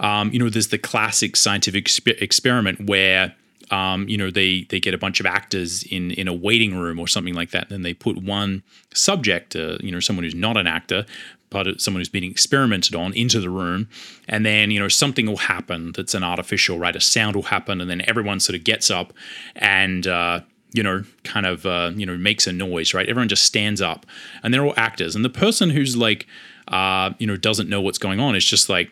um, 0.00 0.32
you 0.32 0.38
know, 0.38 0.48
there's 0.48 0.68
the 0.68 0.78
classic 0.78 1.36
scientific 1.36 1.86
exper- 1.86 2.20
experiment 2.20 2.86
where 2.86 3.34
um, 3.70 4.08
you 4.08 4.16
know, 4.16 4.30
they 4.30 4.66
they 4.68 4.80
get 4.80 4.94
a 4.94 4.98
bunch 4.98 5.20
of 5.20 5.26
actors 5.26 5.82
in 5.84 6.10
in 6.12 6.28
a 6.28 6.34
waiting 6.34 6.76
room 6.76 6.98
or 6.98 7.08
something 7.08 7.34
like 7.34 7.50
that. 7.50 7.64
And 7.64 7.70
then 7.70 7.82
they 7.82 7.94
put 7.94 8.18
one 8.18 8.62
subject, 8.92 9.56
uh, 9.56 9.78
you 9.80 9.90
know, 9.90 10.00
someone 10.00 10.24
who's 10.24 10.34
not 10.34 10.56
an 10.56 10.66
actor, 10.66 11.06
but 11.54 11.80
someone 11.80 12.00
who's 12.00 12.10
being 12.10 12.30
experimented 12.30 12.94
on 12.94 13.14
into 13.14 13.40
the 13.40 13.48
room, 13.48 13.88
and 14.28 14.44
then 14.44 14.70
you 14.70 14.78
know 14.78 14.88
something 14.88 15.26
will 15.26 15.38
happen 15.38 15.92
that's 15.92 16.14
an 16.14 16.22
artificial, 16.22 16.78
right? 16.78 16.94
A 16.94 17.00
sound 17.00 17.34
will 17.34 17.44
happen, 17.44 17.80
and 17.80 17.88
then 17.88 18.02
everyone 18.06 18.40
sort 18.40 18.56
of 18.56 18.64
gets 18.64 18.90
up 18.90 19.14
and. 19.56 20.06
Uh, 20.06 20.40
you 20.76 20.82
know, 20.82 21.04
kind 21.22 21.46
of, 21.46 21.64
uh, 21.66 21.92
you 21.94 22.04
know, 22.04 22.16
makes 22.16 22.48
a 22.48 22.52
noise, 22.52 22.94
right? 22.94 23.08
Everyone 23.08 23.28
just 23.28 23.44
stands 23.44 23.80
up, 23.80 24.04
and 24.42 24.52
they're 24.52 24.64
all 24.64 24.74
actors. 24.76 25.14
And 25.14 25.24
the 25.24 25.30
person 25.30 25.70
who's 25.70 25.96
like, 25.96 26.26
uh, 26.66 27.12
you 27.20 27.28
know, 27.28 27.36
doesn't 27.36 27.68
know 27.68 27.80
what's 27.80 27.96
going 27.96 28.18
on 28.18 28.34
is 28.34 28.44
just 28.44 28.68
like, 28.68 28.90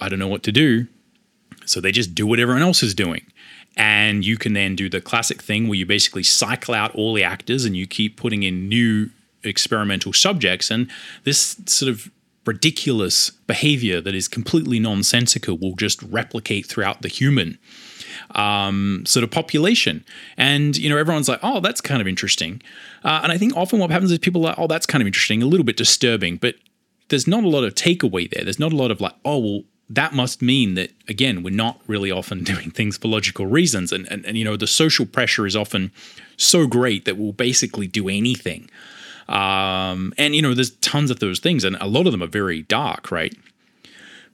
I 0.00 0.08
don't 0.08 0.18
know 0.18 0.26
what 0.26 0.42
to 0.44 0.50
do 0.50 0.86
so 1.66 1.80
they 1.80 1.92
just 1.92 2.14
do 2.14 2.26
what 2.26 2.38
everyone 2.38 2.62
else 2.62 2.82
is 2.82 2.94
doing. 2.94 3.22
And 3.76 4.24
you 4.24 4.36
can 4.36 4.52
then 4.52 4.76
do 4.76 4.88
the 4.88 5.00
classic 5.00 5.42
thing 5.42 5.66
where 5.66 5.76
you 5.76 5.86
basically 5.86 6.22
cycle 6.22 6.74
out 6.74 6.94
all 6.94 7.12
the 7.12 7.24
actors 7.24 7.64
and 7.64 7.76
you 7.76 7.86
keep 7.86 8.16
putting 8.16 8.42
in 8.42 8.68
new 8.68 9.10
experimental 9.44 10.12
subjects. 10.12 10.70
And 10.70 10.90
this 11.24 11.56
sort 11.66 11.90
of 11.90 12.10
ridiculous 12.46 13.30
behavior 13.30 14.00
that 14.00 14.14
is 14.14 14.28
completely 14.28 14.78
nonsensical 14.78 15.56
will 15.56 15.74
just 15.74 16.02
replicate 16.02 16.66
throughout 16.66 17.02
the 17.02 17.08
human 17.08 17.58
um, 18.32 19.02
sort 19.06 19.24
of 19.24 19.30
population. 19.30 20.04
And, 20.36 20.76
you 20.76 20.88
know, 20.88 20.96
everyone's 20.96 21.28
like, 21.28 21.40
oh, 21.42 21.60
that's 21.60 21.80
kind 21.80 22.00
of 22.00 22.08
interesting. 22.08 22.62
Uh, 23.02 23.20
and 23.22 23.32
I 23.32 23.38
think 23.38 23.56
often 23.56 23.78
what 23.78 23.90
happens 23.90 24.10
is 24.10 24.18
people 24.18 24.42
are 24.42 24.50
like, 24.50 24.58
oh, 24.58 24.66
that's 24.66 24.86
kind 24.86 25.02
of 25.02 25.06
interesting, 25.06 25.42
a 25.42 25.46
little 25.46 25.64
bit 25.64 25.76
disturbing, 25.76 26.36
but 26.36 26.56
there's 27.08 27.26
not 27.26 27.44
a 27.44 27.48
lot 27.48 27.64
of 27.64 27.74
takeaway 27.74 28.30
there. 28.30 28.44
There's 28.44 28.58
not 28.58 28.72
a 28.72 28.76
lot 28.76 28.90
of 28.90 29.00
like, 29.00 29.14
oh, 29.24 29.38
well, 29.38 29.62
that 29.90 30.14
must 30.14 30.40
mean 30.40 30.74
that 30.74 30.90
again 31.08 31.42
we're 31.42 31.54
not 31.54 31.80
really 31.86 32.10
often 32.10 32.42
doing 32.44 32.70
things 32.70 32.96
for 32.96 33.08
logical 33.08 33.46
reasons 33.46 33.92
and, 33.92 34.10
and, 34.10 34.24
and 34.24 34.38
you 34.38 34.44
know 34.44 34.56
the 34.56 34.66
social 34.66 35.04
pressure 35.04 35.46
is 35.46 35.54
often 35.54 35.92
so 36.36 36.66
great 36.66 37.04
that 37.04 37.18
we'll 37.18 37.32
basically 37.32 37.86
do 37.86 38.08
anything 38.08 38.68
um, 39.28 40.12
and 40.18 40.34
you 40.34 40.42
know 40.42 40.54
there's 40.54 40.70
tons 40.76 41.10
of 41.10 41.20
those 41.20 41.38
things 41.38 41.64
and 41.64 41.76
a 41.80 41.86
lot 41.86 42.06
of 42.06 42.12
them 42.12 42.22
are 42.22 42.28
very 42.28 42.62
dark 42.62 43.10
right? 43.10 43.36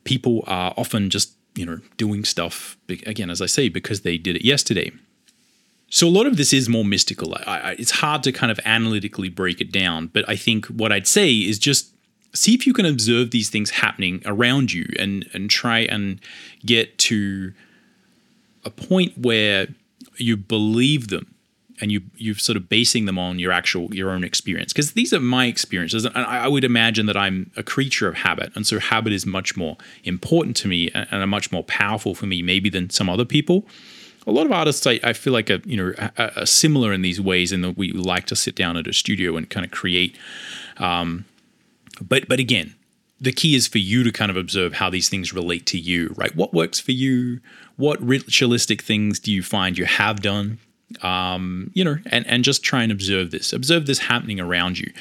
People 0.04 0.44
are 0.46 0.72
often 0.76 1.10
just 1.10 1.34
you 1.54 1.66
know 1.66 1.78
doing 1.96 2.24
stuff 2.24 2.76
again 2.88 3.28
as 3.28 3.42
i 3.42 3.46
say 3.46 3.68
because 3.68 4.02
they 4.02 4.16
did 4.16 4.36
it 4.36 4.44
yesterday. 4.44 4.90
So 5.92 6.06
a 6.06 6.10
lot 6.10 6.26
of 6.26 6.36
this 6.36 6.52
is 6.52 6.68
more 6.68 6.84
mystical. 6.84 7.34
I, 7.34 7.58
I, 7.58 7.70
it's 7.72 7.90
hard 7.90 8.22
to 8.22 8.30
kind 8.30 8.52
of 8.52 8.60
analytically 8.64 9.28
break 9.28 9.60
it 9.60 9.72
down 9.72 10.06
but 10.08 10.28
i 10.28 10.36
think 10.36 10.66
what 10.66 10.92
i'd 10.92 11.06
say 11.06 11.32
is 11.32 11.58
just 11.58 11.92
see 12.32 12.54
if 12.54 12.66
you 12.66 12.72
can 12.72 12.86
observe 12.86 13.30
these 13.30 13.50
things 13.50 13.70
happening 13.70 14.22
around 14.24 14.72
you 14.72 14.86
and 14.98 15.28
and 15.32 15.50
try 15.50 15.80
and 15.80 16.20
get 16.64 16.96
to 16.98 17.52
a 18.64 18.70
point 18.70 19.16
where 19.18 19.68
you 20.16 20.36
believe 20.36 21.08
them 21.08 21.34
and 21.80 21.92
you 21.92 22.02
you're 22.16 22.34
sort 22.34 22.56
of 22.56 22.68
basing 22.68 23.06
them 23.06 23.18
on 23.18 23.38
your 23.38 23.52
actual 23.52 23.94
your 23.94 24.10
own 24.10 24.24
experience 24.24 24.72
because 24.72 24.92
these 24.92 25.12
are 25.12 25.20
my 25.20 25.46
experiences 25.46 26.04
and 26.04 26.16
I, 26.16 26.44
I, 26.44 26.48
would 26.48 26.64
imagine 26.64 27.06
that 27.06 27.16
I'm 27.16 27.50
a 27.56 27.62
creature 27.62 28.08
of 28.08 28.16
habit 28.16 28.52
and 28.54 28.66
so 28.66 28.78
habit 28.78 29.12
is 29.12 29.26
much 29.26 29.56
more 29.56 29.76
important 30.04 30.56
to 30.58 30.68
me 30.68 30.90
and, 30.92 31.06
and 31.10 31.30
much 31.30 31.52
more 31.52 31.64
powerful 31.64 32.14
for 32.14 32.26
me 32.26 32.42
maybe 32.42 32.70
than 32.70 32.90
some 32.90 33.08
other 33.08 33.24
people 33.24 33.66
a 34.26 34.32
lot 34.32 34.46
of 34.46 34.52
artists 34.52 34.86
I, 34.86 35.00
I 35.02 35.12
feel 35.12 35.32
like 35.32 35.50
are 35.50 35.60
you 35.64 35.76
know 35.76 36.10
are, 36.18 36.32
are 36.36 36.46
similar 36.46 36.92
in 36.92 37.02
these 37.02 37.20
ways 37.20 37.52
in 37.52 37.62
that 37.62 37.76
we 37.76 37.92
like 37.92 38.26
to 38.26 38.36
sit 38.36 38.54
down 38.54 38.76
at 38.76 38.86
a 38.86 38.92
studio 38.92 39.36
and 39.36 39.48
kind 39.48 39.64
of 39.64 39.72
create 39.72 40.16
um, 40.76 41.24
but 42.00 42.28
but 42.28 42.38
again, 42.38 42.74
the 43.20 43.32
key 43.32 43.54
is 43.54 43.66
for 43.66 43.78
you 43.78 44.02
to 44.02 44.10
kind 44.10 44.30
of 44.30 44.36
observe 44.36 44.74
how 44.74 44.90
these 44.90 45.08
things 45.08 45.32
relate 45.32 45.66
to 45.66 45.78
you, 45.78 46.14
right? 46.16 46.34
What 46.34 46.54
works 46.54 46.80
for 46.80 46.92
you? 46.92 47.40
What 47.76 48.00
ritualistic 48.02 48.82
things 48.82 49.18
do 49.18 49.32
you 49.32 49.42
find 49.42 49.76
you 49.76 49.84
have 49.84 50.20
done? 50.20 50.58
Um, 51.02 51.70
you 51.74 51.84
know, 51.84 51.98
and 52.06 52.26
and 52.26 52.42
just 52.42 52.62
try 52.62 52.82
and 52.82 52.90
observe 52.90 53.30
this, 53.30 53.52
observe 53.52 53.86
this 53.86 54.00
happening 54.00 54.40
around 54.40 54.78
you, 54.78 54.92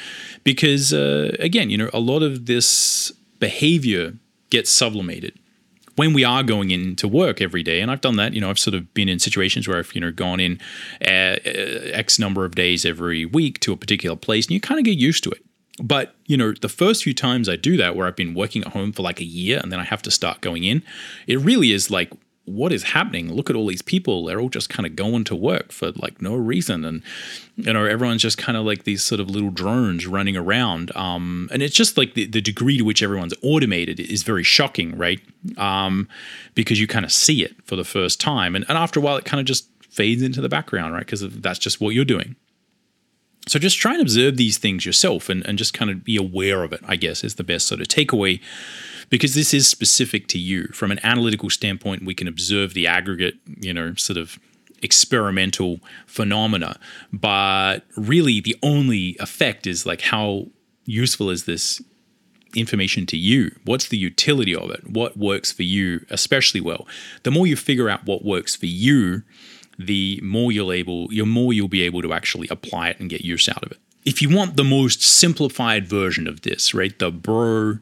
because 0.44 0.94
uh, 0.94 1.36
again, 1.40 1.70
you 1.70 1.78
know, 1.78 1.90
a 1.94 2.00
lot 2.00 2.22
of 2.22 2.46
this 2.46 3.12
behavior 3.40 4.14
gets 4.50 4.70
sublimated 4.70 5.38
when 6.00 6.14
we 6.14 6.24
are 6.24 6.44
going 6.44 6.72
into 6.72 7.10
work 7.10 7.42
every 7.42 7.62
day, 7.62 7.82
and 7.82 7.92
I've 7.92 8.00
done 8.00 8.16
that, 8.16 8.34
you 8.34 8.40
know, 8.40 8.50
I've 8.50 8.58
sort 8.58 8.74
of 8.74 8.94
been 8.94 9.10
in 9.10 9.20
situations 9.20 9.68
where 9.68 9.78
I've, 9.78 9.94
you 9.94 10.00
know, 10.00 10.14
gone 10.14 10.40
in 10.40 10.58
uh, 11.06 11.36
uh 11.46 11.92
X 11.92 12.18
number 12.18 12.46
of 12.46 12.56
days 12.56 12.86
every 12.86 13.26
week 13.26 13.60
to 13.62 13.74
a 13.74 13.76
particular 13.76 14.16
place, 14.16 14.46
and 14.46 14.52
you 14.52 14.62
kind 14.62 14.80
of 14.80 14.86
get 14.86 14.98
used 14.98 15.26
to 15.26 15.32
it. 15.32 15.44
But, 15.82 16.16
you 16.26 16.38
know, 16.38 16.54
the 16.54 16.70
first 16.70 17.04
few 17.04 17.14
times 17.14 17.50
I 17.50 17.56
do 17.58 17.76
that, 17.78 17.96
where 17.96 18.08
I've 18.08 18.16
been 18.16 18.34
working 18.34 18.64
at 18.64 18.74
home 18.74 18.92
for 18.92 19.02
like 19.02 19.20
a 19.20 19.26
year 19.26 19.60
and 19.62 19.72
then 19.72 19.80
I 19.80 19.84
have 19.84 20.02
to 20.04 20.12
start 20.12 20.42
going 20.42 20.64
in, 20.64 20.84
it 21.28 21.40
really 21.40 21.72
is 21.72 21.90
like, 21.90 22.12
what 22.50 22.72
is 22.72 22.84
happening? 22.84 23.32
Look 23.34 23.50
at 23.50 23.56
all 23.56 23.68
these 23.68 23.82
people. 23.82 24.26
They're 24.26 24.40
all 24.40 24.50
just 24.50 24.70
kind 24.70 24.86
of 24.86 24.96
going 24.96 25.24
to 25.26 25.36
work 25.36 25.72
for 25.72 25.92
like 25.92 26.22
no 26.22 26.36
reason. 26.36 26.84
And, 26.84 27.04
you 27.56 27.74
know, 27.74 27.86
everyone's 27.86 28.22
just 28.22 28.38
kind 28.38 28.58
of 28.58 28.66
like 28.66 28.84
these 28.84 29.04
sort 29.04 29.22
of 29.22 29.30
little 29.30 29.52
drones 29.52 30.08
running 30.08 30.36
around. 30.36 30.96
Um, 30.96 31.50
and 31.52 31.62
it's 31.62 31.76
just 31.76 31.98
like 31.98 32.14
the, 32.14 32.26
the 32.26 32.42
degree 32.42 32.78
to 32.78 32.84
which 32.84 33.04
everyone's 33.04 33.34
automated 33.44 34.00
is 34.00 34.24
very 34.24 34.44
shocking, 34.44 34.98
right? 34.98 35.22
Um, 35.58 36.10
because 36.56 36.80
you 36.80 36.88
kind 36.88 37.06
of 37.06 37.12
see 37.12 37.44
it 37.44 37.56
for 37.66 37.76
the 37.76 37.86
first 37.86 38.20
time. 38.20 38.56
And, 38.56 38.66
and 38.68 38.78
after 38.78 39.00
a 39.00 39.04
while, 39.04 39.18
it 39.18 39.26
kind 39.26 39.40
of 39.40 39.46
just 39.46 39.68
fades 39.90 40.22
into 40.22 40.42
the 40.42 40.50
background, 40.50 40.94
right? 40.94 41.06
Because 41.06 41.22
that's 41.22 41.60
just 41.60 41.80
what 41.80 41.94
you're 41.94 42.06
doing. 42.06 42.36
So 43.48 43.58
just 43.58 43.78
try 43.80 43.94
and 43.94 44.02
observe 44.02 44.38
these 44.38 44.58
things 44.58 44.86
yourself 44.86 45.28
and, 45.28 45.46
and 45.46 45.58
just 45.58 45.74
kind 45.74 45.90
of 45.90 46.04
be 46.04 46.18
aware 46.18 46.64
of 46.64 46.72
it, 46.72 46.82
I 46.88 46.96
guess, 46.96 47.24
is 47.24 47.36
the 47.36 47.44
best 47.44 47.68
sort 47.68 47.82
of 47.82 47.88
takeaway 47.88 48.42
because 49.10 49.34
this 49.34 49.54
is 49.54 49.68
specific 49.68 50.28
to 50.30 50.40
you. 50.40 50.68
From 50.68 50.92
an 50.92 51.00
analytical 51.04 51.50
standpoint, 51.50 52.06
we 52.06 52.14
can 52.14 52.28
observe 52.28 52.74
the 52.74 52.88
aggregate, 52.88 53.36
you 53.60 53.74
know, 53.74 53.94
sort 53.96 54.18
of 54.18 54.40
experimental 54.82 55.80
phenomena. 56.08 56.80
But 57.12 57.80
really, 57.96 58.40
the 58.40 58.58
only 58.64 59.18
effect 59.20 59.68
is 59.68 59.86
like 59.86 60.02
how 60.02 60.48
useful 60.86 61.30
is 61.30 61.46
this 61.46 61.82
information 62.56 63.06
to 63.08 63.18
you? 63.18 63.56
What's 63.66 63.88
the 63.90 63.98
utility 63.98 64.56
of 64.56 64.72
it? 64.72 64.90
What 64.90 65.18
works 65.18 65.52
for 65.52 65.64
you 65.64 66.06
especially 66.10 66.62
well? 66.62 66.88
The 67.24 67.32
more 67.32 67.46
you 67.46 67.56
figure 67.56 67.90
out 67.90 68.06
what 68.06 68.26
works 68.26 68.56
for 68.56 68.66
you, 68.66 69.24
the 69.78 70.20
more 70.24 70.52
you'll 70.52 70.72
able, 70.72 71.08
the 71.10 71.24
more 71.26 71.54
you'll 71.54 71.68
be 71.68 71.84
able 71.84 72.02
to 72.02 72.14
actually 72.14 72.48
apply 72.50 72.90
it 72.90 73.00
and 73.00 73.10
get 73.10 73.22
use 73.22 73.48
out 73.48 73.64
of 73.64 73.72
it. 73.72 73.78
If 74.06 74.22
you 74.22 74.36
want 74.36 74.56
the 74.56 74.64
most 74.64 75.02
simplified 75.04 75.88
version 75.88 76.28
of 76.28 76.42
this, 76.42 76.74
right, 76.74 76.98
the 76.98 77.12
bro, 77.12 77.80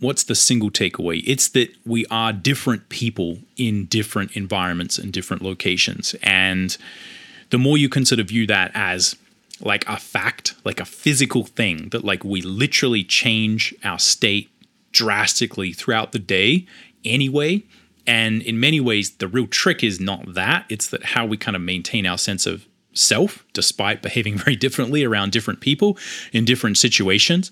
what's 0.00 0.24
the 0.24 0.34
single 0.34 0.70
takeaway? 0.70 1.22
It's 1.26 1.48
that 1.48 1.74
we 1.84 2.06
are 2.06 2.32
different 2.32 2.88
people 2.88 3.38
in 3.56 3.86
different 3.86 4.36
environments 4.36 4.98
and 4.98 5.12
different 5.12 5.42
locations, 5.42 6.14
and 6.22 6.76
the 7.50 7.58
more 7.58 7.78
you 7.78 7.88
can 7.88 8.04
sort 8.04 8.20
of 8.20 8.28
view 8.28 8.46
that 8.46 8.70
as 8.74 9.16
like 9.60 9.88
a 9.88 9.96
fact, 9.96 10.54
like 10.64 10.80
a 10.80 10.84
physical 10.84 11.44
thing 11.44 11.88
that 11.90 12.04
like 12.04 12.24
we 12.24 12.42
literally 12.42 13.02
change 13.02 13.74
our 13.84 13.98
state 13.98 14.50
drastically 14.92 15.72
throughout 15.72 16.12
the 16.12 16.18
day 16.18 16.66
anyway, 17.04 17.62
and 18.06 18.42
in 18.42 18.60
many 18.60 18.80
ways, 18.80 19.12
the 19.12 19.28
real 19.28 19.46
trick 19.46 19.82
is 19.82 19.98
not 19.98 20.34
that, 20.34 20.64
it's 20.68 20.88
that 20.90 21.04
how 21.04 21.26
we 21.26 21.36
kind 21.36 21.56
of 21.56 21.62
maintain 21.62 22.06
our 22.06 22.18
sense 22.18 22.46
of 22.46 22.66
self 22.92 23.44
despite 23.52 24.02
behaving 24.02 24.38
very 24.44 24.56
differently 24.56 25.04
around 25.04 25.32
different 25.32 25.60
people 25.60 25.98
in 26.32 26.44
different 26.44 26.78
situations. 26.78 27.50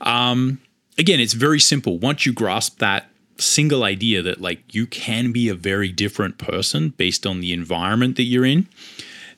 Um, 0.00 0.60
again, 0.98 1.20
it's 1.20 1.32
very 1.32 1.60
simple. 1.60 1.98
Once 1.98 2.26
you 2.26 2.32
grasp 2.32 2.78
that 2.78 3.08
single 3.36 3.82
idea 3.82 4.22
that 4.22 4.40
like 4.40 4.74
you 4.74 4.86
can 4.86 5.32
be 5.32 5.48
a 5.48 5.54
very 5.54 5.90
different 5.90 6.38
person 6.38 6.90
based 6.90 7.26
on 7.26 7.40
the 7.40 7.52
environment 7.52 8.16
that 8.16 8.24
you're 8.24 8.44
in, 8.44 8.68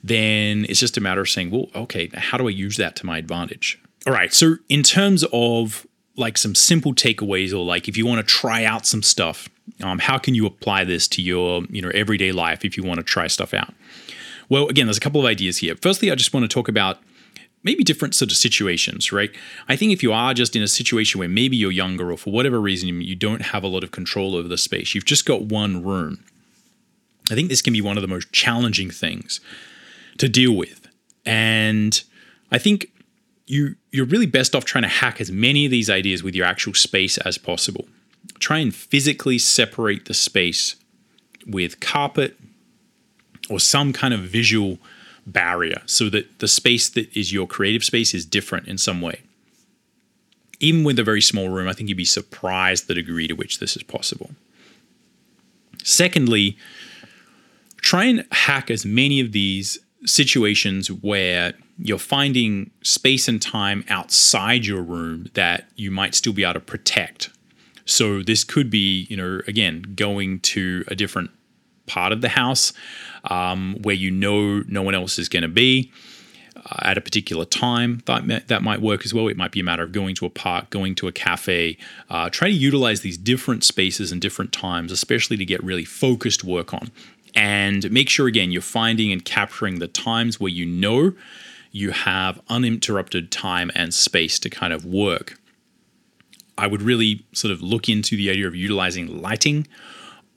then 0.03 0.65
it's 0.69 0.79
just 0.79 0.97
a 0.97 1.01
matter 1.01 1.21
of 1.21 1.29
saying, 1.29 1.51
well, 1.51 1.67
okay, 1.75 2.09
how 2.13 2.37
do 2.37 2.47
I 2.47 2.51
use 2.51 2.77
that 2.77 2.95
to 2.97 3.05
my 3.05 3.17
advantage? 3.17 3.79
All 4.05 4.13
right. 4.13 4.33
So, 4.33 4.55
in 4.69 4.83
terms 4.83 5.25
of 5.33 5.87
like 6.17 6.37
some 6.37 6.55
simple 6.55 6.93
takeaways 6.93 7.53
or 7.53 7.63
like 7.63 7.87
if 7.87 7.95
you 7.95 8.05
want 8.05 8.25
to 8.25 8.33
try 8.33 8.65
out 8.65 8.85
some 8.85 9.03
stuff 9.03 9.47
um, 9.81 9.99
how 9.99 10.17
can 10.17 10.33
you 10.33 10.45
apply 10.45 10.83
this 10.83 11.07
to 11.07 11.21
your 11.21 11.63
you 11.69 11.81
know 11.81 11.89
everyday 11.93 12.31
life 12.31 12.65
if 12.65 12.75
you 12.75 12.83
want 12.83 12.97
to 12.97 13.03
try 13.03 13.27
stuff 13.27 13.53
out 13.53 13.73
well 14.49 14.67
again 14.67 14.87
there's 14.87 14.97
a 14.97 15.01
couple 15.01 15.21
of 15.21 15.27
ideas 15.27 15.59
here 15.59 15.75
firstly 15.81 16.11
i 16.11 16.15
just 16.15 16.33
want 16.33 16.43
to 16.43 16.47
talk 16.47 16.67
about 16.67 16.97
maybe 17.67 17.83
different 17.83 18.15
sort 18.15 18.31
of 18.31 18.37
situations 18.37 19.11
right 19.11 19.31
i 19.67 19.75
think 19.75 19.91
if 19.91 20.01
you 20.01 20.11
are 20.11 20.33
just 20.33 20.55
in 20.55 20.63
a 20.63 20.67
situation 20.67 21.19
where 21.19 21.29
maybe 21.29 21.55
you're 21.55 21.71
younger 21.71 22.11
or 22.11 22.17
for 22.17 22.31
whatever 22.31 22.59
reason 22.59 22.87
you 23.01 23.15
don't 23.15 23.41
have 23.53 23.63
a 23.63 23.67
lot 23.67 23.83
of 23.83 23.91
control 23.91 24.35
over 24.35 24.47
the 24.47 24.57
space 24.57 24.95
you've 24.95 25.05
just 25.05 25.25
got 25.25 25.43
one 25.43 25.83
room 25.83 26.23
i 27.31 27.35
think 27.35 27.49
this 27.49 27.61
can 27.61 27.73
be 27.73 27.81
one 27.81 27.97
of 27.97 28.01
the 28.01 28.07
most 28.07 28.31
challenging 28.31 28.89
things 28.89 29.39
to 30.17 30.27
deal 30.27 30.55
with 30.55 30.87
and 31.25 32.03
i 32.51 32.57
think 32.57 32.87
you 33.47 33.75
you're 33.91 34.05
really 34.05 34.25
best 34.25 34.53
off 34.53 34.65
trying 34.65 34.83
to 34.83 34.89
hack 34.89 35.19
as 35.19 35.31
many 35.31 35.65
of 35.65 35.71
these 35.71 35.89
ideas 35.89 36.21
with 36.21 36.35
your 36.35 36.45
actual 36.45 36.73
space 36.73 37.17
as 37.19 37.37
possible. 37.37 37.87
Try 38.39 38.59
and 38.59 38.75
physically 38.75 39.39
separate 39.39 40.05
the 40.05 40.13
space 40.13 40.75
with 41.47 41.79
carpet 41.79 42.37
or 43.49 43.59
some 43.59 43.93
kind 43.93 44.13
of 44.13 44.19
visual 44.19 44.77
barrier 45.27 45.81
so 45.85 46.09
that 46.09 46.39
the 46.39 46.47
space 46.47 46.89
that 46.89 47.15
is 47.15 47.31
your 47.31 47.45
creative 47.45 47.83
space 47.83 48.13
is 48.13 48.25
different 48.25 48.67
in 48.67 48.77
some 48.77 49.01
way. 49.01 49.21
Even 50.59 50.83
with 50.83 50.97
a 50.97 51.03
very 51.03 51.21
small 51.21 51.49
room, 51.49 51.67
I 51.67 51.73
think 51.73 51.89
you'd 51.89 51.97
be 51.97 52.05
surprised 52.05 52.87
the 52.87 52.95
degree 52.95 53.27
to 53.27 53.35
which 53.35 53.59
this 53.59 53.75
is 53.75 53.83
possible. 53.83 54.31
Secondly, 55.83 56.57
try 57.81 58.05
and 58.05 58.25
hack 58.31 58.71
as 58.71 58.85
many 58.85 59.19
of 59.19 59.33
these 59.33 59.77
situations 60.05 60.91
where 60.91 61.53
you're 61.77 61.99
finding 61.99 62.71
space 62.81 63.27
and 63.27 63.41
time 63.41 63.83
outside 63.87 64.65
your 64.65 64.81
room 64.81 65.29
that 65.33 65.67
you 65.75 65.91
might 65.91 66.15
still 66.15 66.33
be 66.33 66.43
able 66.43 66.55
to 66.55 66.59
protect. 66.59 67.29
So 67.85 68.23
this 68.23 68.43
could 68.43 68.69
be, 68.69 69.05
you 69.09 69.15
know, 69.15 69.41
again, 69.47 69.93
going 69.95 70.39
to 70.41 70.83
a 70.87 70.95
different 70.95 71.29
part 71.85 72.11
of 72.11 72.21
the 72.21 72.29
house 72.29 72.73
um, 73.25 73.77
where 73.81 73.95
you 73.95 74.11
know 74.11 74.63
no 74.67 74.81
one 74.81 74.95
else 74.95 75.19
is 75.19 75.29
going 75.29 75.43
to 75.43 75.49
be 75.49 75.91
uh, 76.55 76.79
at 76.81 76.97
a 76.97 77.01
particular 77.01 77.45
time. 77.45 78.01
That 78.05 78.47
that 78.47 78.63
might 78.63 78.81
work 78.81 79.05
as 79.05 79.13
well. 79.13 79.27
It 79.27 79.37
might 79.37 79.51
be 79.51 79.59
a 79.59 79.63
matter 79.63 79.83
of 79.83 79.91
going 79.91 80.15
to 80.15 80.25
a 80.25 80.29
park, 80.29 80.69
going 80.69 80.95
to 80.95 81.07
a 81.07 81.11
cafe. 81.11 81.77
Uh, 82.09 82.29
try 82.29 82.49
to 82.49 82.53
utilize 82.53 83.01
these 83.01 83.17
different 83.17 83.63
spaces 83.63 84.11
and 84.11 84.21
different 84.21 84.51
times, 84.51 84.91
especially 84.91 85.37
to 85.37 85.45
get 85.45 85.63
really 85.63 85.85
focused 85.85 86.43
work 86.43 86.73
on. 86.73 86.91
And 87.35 87.91
make 87.91 88.09
sure 88.09 88.27
again 88.27 88.51
you're 88.51 88.61
finding 88.61 89.11
and 89.11 89.23
capturing 89.23 89.79
the 89.79 89.87
times 89.87 90.39
where 90.39 90.51
you 90.51 90.65
know 90.65 91.13
you 91.71 91.91
have 91.91 92.41
uninterrupted 92.49 93.31
time 93.31 93.71
and 93.75 93.93
space 93.93 94.39
to 94.39 94.49
kind 94.49 94.73
of 94.73 94.85
work. 94.85 95.39
I 96.57 96.65
would 96.65 96.81
really 96.81 97.25
sort 97.33 97.51
of 97.51 97.61
look 97.61 97.87
into 97.87 98.17
the 98.17 98.31
idea 98.31 98.47
of 98.47 98.55
utilizing 98.55 99.21
lighting 99.21 99.67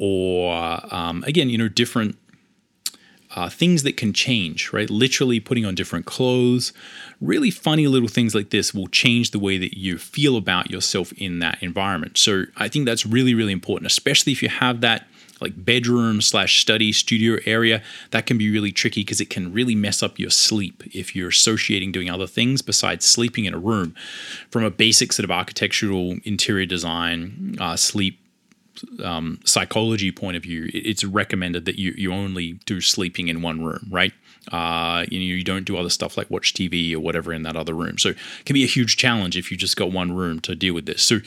or, 0.03 0.81
um, 0.95 1.25
again, 1.27 1.51
you 1.51 1.59
know, 1.59 1.69
different 1.69 2.17
uh, 3.37 3.49
things 3.49 3.83
that 3.85 3.97
can 3.97 4.13
change, 4.13 4.73
right? 4.73 4.91
Literally 4.91 5.41
putting 5.41 5.65
on 5.65 5.75
different 5.75 6.07
clothes. 6.07 6.73
Really 7.21 7.51
funny 7.51 7.87
little 7.87 8.09
things 8.09 8.35
like 8.35 8.51
this 8.51 8.75
will 8.75 8.89
change 8.89 9.31
the 9.31 9.39
way 9.39 9.57
that 9.59 9.77
you 9.77 9.99
feel 9.99 10.37
about 10.37 10.71
yourself 10.71 11.13
in 11.13 11.39
that 11.39 11.63
environment. 11.63 12.19
So 12.19 12.45
I 12.57 12.69
think 12.69 12.87
that's 12.87 13.07
really, 13.07 13.35
really 13.35 13.53
important, 13.53 13.87
especially 13.87 14.33
if 14.33 14.43
you 14.43 14.49
have 14.49 14.81
that 14.81 15.07
like 15.41 15.65
bedroom 15.65 16.21
slash 16.21 16.61
study 16.61 16.93
studio 16.93 17.39
area, 17.47 17.83
that 18.11 18.27
can 18.27 18.37
be 18.37 18.51
really 18.51 18.73
tricky 18.73 19.03
because 19.03 19.21
it 19.21 19.31
can 19.31 19.53
really 19.53 19.75
mess 19.75 20.03
up 20.03 20.19
your 20.19 20.31
sleep 20.31 20.83
if 20.95 21.17
you're 21.17 21.31
associating 21.31 21.93
doing 21.93 22.11
other 22.11 22.27
things 22.27 22.63
besides 22.63 23.05
sleeping 23.05 23.47
in 23.47 23.55
a 23.55 23.59
room. 23.59 23.95
From 24.51 24.65
a 24.65 24.71
basic 24.71 25.13
sort 25.13 25.25
of 25.25 25.31
architectural 25.31 26.17
interior 26.25 26.67
design, 26.67 27.57
uh, 27.59 27.77
sleep 27.77 28.19
um, 29.03 29.41
psychology 29.45 30.13
point 30.13 30.37
of 30.37 30.43
view, 30.43 30.71
it's 30.73 31.05
recommended 31.05 31.65
that 31.65 31.79
you, 31.79 31.93
you 31.97 32.13
only 32.13 32.55
do 32.65 32.81
sleeping 32.81 33.29
in 33.29 33.43
one 33.43 33.63
room, 33.63 33.87
right? 33.91 34.13
Uh, 34.51 35.05
you, 35.11 35.19
know, 35.19 35.25
you 35.25 35.45
don't 35.45 35.65
do 35.65 35.77
other 35.77 35.91
stuff 35.91 36.17
like 36.17 36.31
watch 36.31 36.55
TV 36.55 36.93
or 36.95 37.01
whatever 37.01 37.33
in 37.33 37.43
that 37.43 37.57
other 37.57 37.75
room. 37.75 37.99
So 37.99 38.11
it 38.11 38.45
can 38.45 38.55
be 38.55 38.65
a 38.65 38.69
huge 38.69 38.97
challenge 38.97 39.37
if 39.37 39.51
you 39.51 39.57
just 39.57 39.77
got 39.77 39.93
one 39.93 40.13
room 40.13 40.41
to 40.41 40.55
deal 40.55 40.75
with 40.75 40.87
this. 40.87 41.03
So 41.03 41.19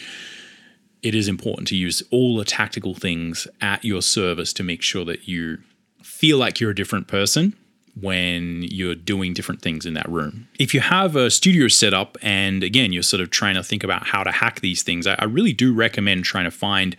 it 1.02 1.14
is 1.14 1.28
important 1.28 1.68
to 1.70 1.76
use 1.76 2.02
all 2.12 2.38
the 2.38 2.46
tactical 2.46 2.94
things 2.94 3.48
at 3.62 3.84
your 3.84 4.02
service 4.02 4.54
to 4.54 4.64
make 4.64 4.82
sure 4.82 5.06
that 5.06 5.28
you 5.28 5.60
feel 6.02 6.38
like 6.38 6.60
you're 6.60 6.72
a 6.72 6.76
different 6.76 7.08
person 7.08 7.56
when 8.00 8.64
you're 8.64 8.96
doing 8.96 9.34
different 9.34 9.62
things 9.62 9.86
in 9.86 9.94
that 9.94 10.10
room. 10.10 10.48
If 10.58 10.74
you 10.74 10.80
have 10.80 11.16
a 11.16 11.30
studio 11.30 11.68
set 11.68 11.94
up 11.94 12.18
and 12.24 12.64
again, 12.64 12.92
you're 12.92 13.04
sort 13.04 13.22
of 13.22 13.30
trying 13.30 13.54
to 13.54 13.64
think 13.64 13.84
about 13.84 14.08
how 14.08 14.24
to 14.24 14.32
hack 14.32 14.62
these 14.62 14.82
things, 14.82 15.06
I, 15.06 15.24
really 15.26 15.54
do 15.54 15.74
recommend 15.74 16.26
trying 16.26 16.46
to 16.46 16.52
find 16.52 16.96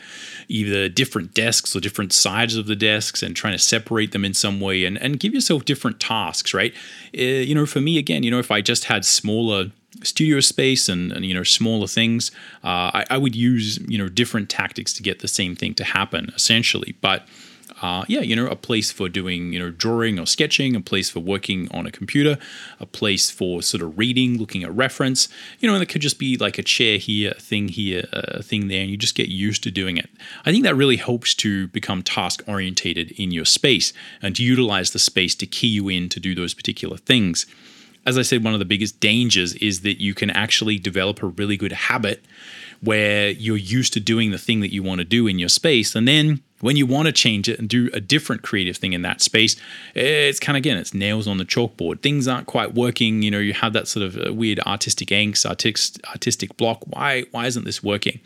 either 0.49 0.89
different 0.89 1.35
desks 1.35 1.75
or 1.75 1.81
different 1.81 2.13
sides 2.13 2.57
of 2.57 2.67
the 2.67 2.77
desks 2.77 3.23
and 3.23 3.35
trying 3.35 3.55
to 3.55 3.59
separate 3.59 4.13
them 4.13 4.25
in 4.25 4.35
some 4.35 4.61
way 4.61 4.85
and, 4.85 4.97
and 4.99 5.19
give 5.19 5.35
yourself 5.35 5.65
different 5.65 5.99
tasks, 5.99 6.55
right? 6.55 6.73
Uh, 7.17 7.23
you 7.23 7.55
know, 7.55 7.67
for 7.67 7.81
me, 7.81 7.99
again, 7.99 8.23
you 8.23 8.31
know, 8.31 8.39
if 8.39 8.51
I 8.51 8.61
just 8.61 8.85
had 8.85 9.05
smaller 9.05 9.73
studio 10.03 10.41
space 10.41 10.89
and, 10.89 11.13
and, 11.13 11.25
you 11.25 11.33
know 11.33 11.45
smaller 11.45 11.87
things 11.87 12.33
uh, 12.65 12.91
I, 12.93 13.05
I, 13.11 13.19
would 13.19 13.37
use 13.37 13.79
you 13.89 13.97
know 13.97 14.09
different 14.09 14.51
tactics 14.51 14.93
to 14.95 15.05
get 15.05 15.21
the 15.21 15.29
same 15.29 15.55
thing 15.55 15.73
to 15.75 15.85
happen 15.85 16.33
essentially 16.35 16.97
but 17.01 17.29
uh, 17.83 18.05
yeah 18.09 18.21
you 18.21 18.37
know 18.37 18.47
a 18.47 18.57
place 18.57 18.91
for 18.91 19.09
doing 19.09 19.53
you 19.53 19.59
know 19.59 19.71
drawing 19.71 20.19
or 20.19 20.27
sketching 20.27 20.77
a 20.77 20.81
place 20.81 21.11
for 21.11 21.21
working 21.21 21.69
on 21.73 21.87
a 21.87 21.91
computer 21.91 22.39
a 22.81 22.87
place 22.87 23.31
for 23.31 23.63
sort 23.63 23.83
of 23.83 23.99
reading 23.99 24.39
looking 24.39 24.65
at 24.65 24.75
reference. 24.75 25.29
You 25.59 25.69
know 25.69 25.75
and 25.75 25.83
it 25.83 25.87
could 25.87 26.03
just 26.03 26.19
be 26.19 26.37
like 26.37 26.59
a 26.59 26.63
chair 26.63 26.99
here 26.99 27.33
a 27.37 27.41
thing 27.41 27.69
here 27.69 28.05
a 28.13 28.43
thing 28.43 28.69
there 28.69 28.83
and 28.83 28.91
you 28.91 28.97
just 28.97 29.15
get 29.15 29.29
used 29.29 29.63
to 29.65 29.71
doing 29.71 29.97
it. 29.97 30.11
I 30.45 30.53
think 30.53 30.65
that 30.65 30.77
really 30.77 30.97
helps 30.97 31.35
to 31.37 31.69
become 31.69 32.03
task 32.03 32.43
orientated 32.47 33.13
in 33.13 33.31
your 33.31 33.45
space 33.45 33.93
and 34.23 34.35
to 34.37 34.43
utilize 34.43 34.91
the 34.91 34.99
space 34.99 35.35
to 35.37 35.47
key 35.47 35.69
you 35.69 35.89
in 35.89 36.09
to 36.11 36.21
do 36.21 36.35
those 36.35 36.55
particular 36.55 36.97
things. 36.97 37.47
As 38.07 38.19
I 38.19 38.23
said, 38.23 38.45
one 38.45 38.53
of 38.53 38.59
the 38.59 38.67
biggest 38.67 39.01
dangers 39.01 39.55
is 39.55 39.81
that 39.81 40.01
you 40.01 40.15
can 40.15 40.29
actually 40.31 40.79
develop 40.79 41.23
a 41.23 41.27
really 41.27 41.57
good 41.57 41.73
habit 41.73 42.23
where 42.85 43.31
you're 43.31 43.57
used 43.57 43.93
to 43.95 44.01
doing 44.01 44.31
the 44.31 44.39
thing 44.39 44.61
that 44.61 44.73
you 44.73 44.83
want 44.83 44.99
to 44.99 45.05
do 45.05 45.27
in 45.27 45.39
your 45.39 45.49
space. 45.49 45.95
And 45.95 46.07
then 46.07 46.43
when 46.61 46.77
you 46.77 46.87
want 46.87 47.07
to 47.07 47.13
change 47.13 47.49
it 47.49 47.59
and 47.59 47.69
do 47.69 47.91
a 47.93 48.01
different 48.01 48.43
creative 48.43 48.77
thing 48.77 48.93
in 48.93 49.03
that 49.03 49.21
space, 49.21 49.57
it's 49.95 50.41
kind 50.41 50.57
of 50.57 50.61
again, 50.61 50.77
it's 50.77 50.95
nails 50.95 51.27
on 51.27 51.39
the 51.39 51.45
chalkboard. 51.45 52.03
Things 52.03 52.29
aren't 52.29 52.47
quite 52.47 52.75
working. 52.75 53.23
You 53.23 53.31
know, 53.31 53.39
you 53.39 53.55
have 53.55 53.73
that 53.73 53.89
sort 53.89 54.07
of 54.07 54.19
uh, 54.19 54.33
weird 54.33 54.61
artistic 54.61 55.09
angst, 55.09 55.47
artistic, 55.47 56.07
artistic 56.09 56.57
block. 56.57 56.83
Why, 56.87 57.25
why 57.31 57.47
isn't 57.47 57.65
this 57.65 57.83
working? 57.83 58.21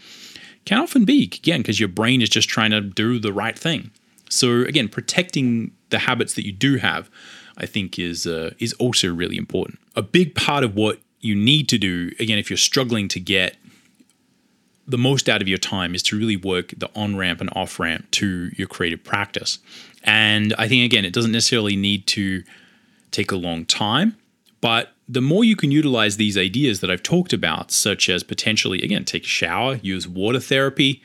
Can 0.65 0.79
often 0.79 1.05
be, 1.05 1.25
again, 1.25 1.61
because 1.61 1.81
your 1.81 1.89
brain 1.89 2.21
is 2.21 2.29
just 2.29 2.49
trying 2.49 2.71
to 2.73 2.81
do 2.81 3.19
the 3.19 3.33
right 3.33 3.59
thing. 3.59 3.91
So, 4.29 4.61
again, 4.61 4.89
protecting 4.89 5.73
the 5.89 6.01
habits 6.01 6.35
that 6.35 6.45
you 6.45 6.53
do 6.53 6.77
have 6.77 7.09
I 7.59 7.67
think 7.67 7.99
is 7.99 8.27
uh, 8.27 8.53
is 8.59 8.73
also 8.75 9.13
really 9.13 9.37
important. 9.37 9.79
A 9.97 10.03
big 10.03 10.35
part 10.35 10.65
of 10.65 10.75
what 10.75 11.01
you 11.21 11.35
need 11.35 11.69
to 11.69 11.79
do, 11.79 12.13
again, 12.21 12.39
if 12.39 12.49
you're 12.49 12.57
struggling 12.57 13.09
to 13.09 13.21
get 13.21 13.57
the 14.89 14.99
most 14.99 15.29
out 15.29 15.43
of 15.43 15.49
your 15.49 15.59
time, 15.59 15.95
is 15.95 16.03
to 16.05 16.19
really 16.19 16.37
work 16.37 16.73
the 16.77 16.91
on 16.97 17.17
ramp 17.17 17.41
and 17.41 17.51
off 17.55 17.79
ramp 17.79 18.11
to 18.13 18.51
your 18.57 18.67
creative 18.67 19.05
practice. 19.05 19.59
And 20.03 20.55
I 20.59 20.67
think 20.67 20.85
again, 20.85 21.05
it 21.05 21.13
doesn't 21.13 21.33
necessarily 21.33 21.77
need 21.77 22.07
to 22.09 22.43
take 23.11 23.31
a 23.31 23.37
long 23.37 23.65
time, 23.67 24.17
but 24.61 24.93
the 25.09 25.21
more 25.21 25.45
you 25.45 25.57
can 25.57 25.71
utilize 25.71 26.17
these 26.17 26.37
ideas 26.37 26.81
that 26.81 26.91
I've 26.91 27.03
talked 27.03 27.33
about, 27.33 27.71
such 27.71 28.09
as 28.09 28.23
potentially 28.23 28.83
again 28.83 29.05
take 29.05 29.25
a 29.25 29.29
shower, 29.29 29.77
use 29.77 30.09
water 30.09 30.41
therapy, 30.41 31.03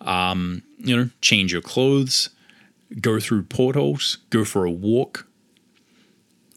um, 0.00 0.62
you 0.78 0.96
know, 0.96 1.10
change 1.20 1.52
your 1.52 1.62
clothes, 1.62 2.30
go 3.00 3.20
through 3.20 3.44
portals, 3.44 4.18
go 4.30 4.44
for 4.44 4.64
a 4.64 4.70
walk, 4.70 5.26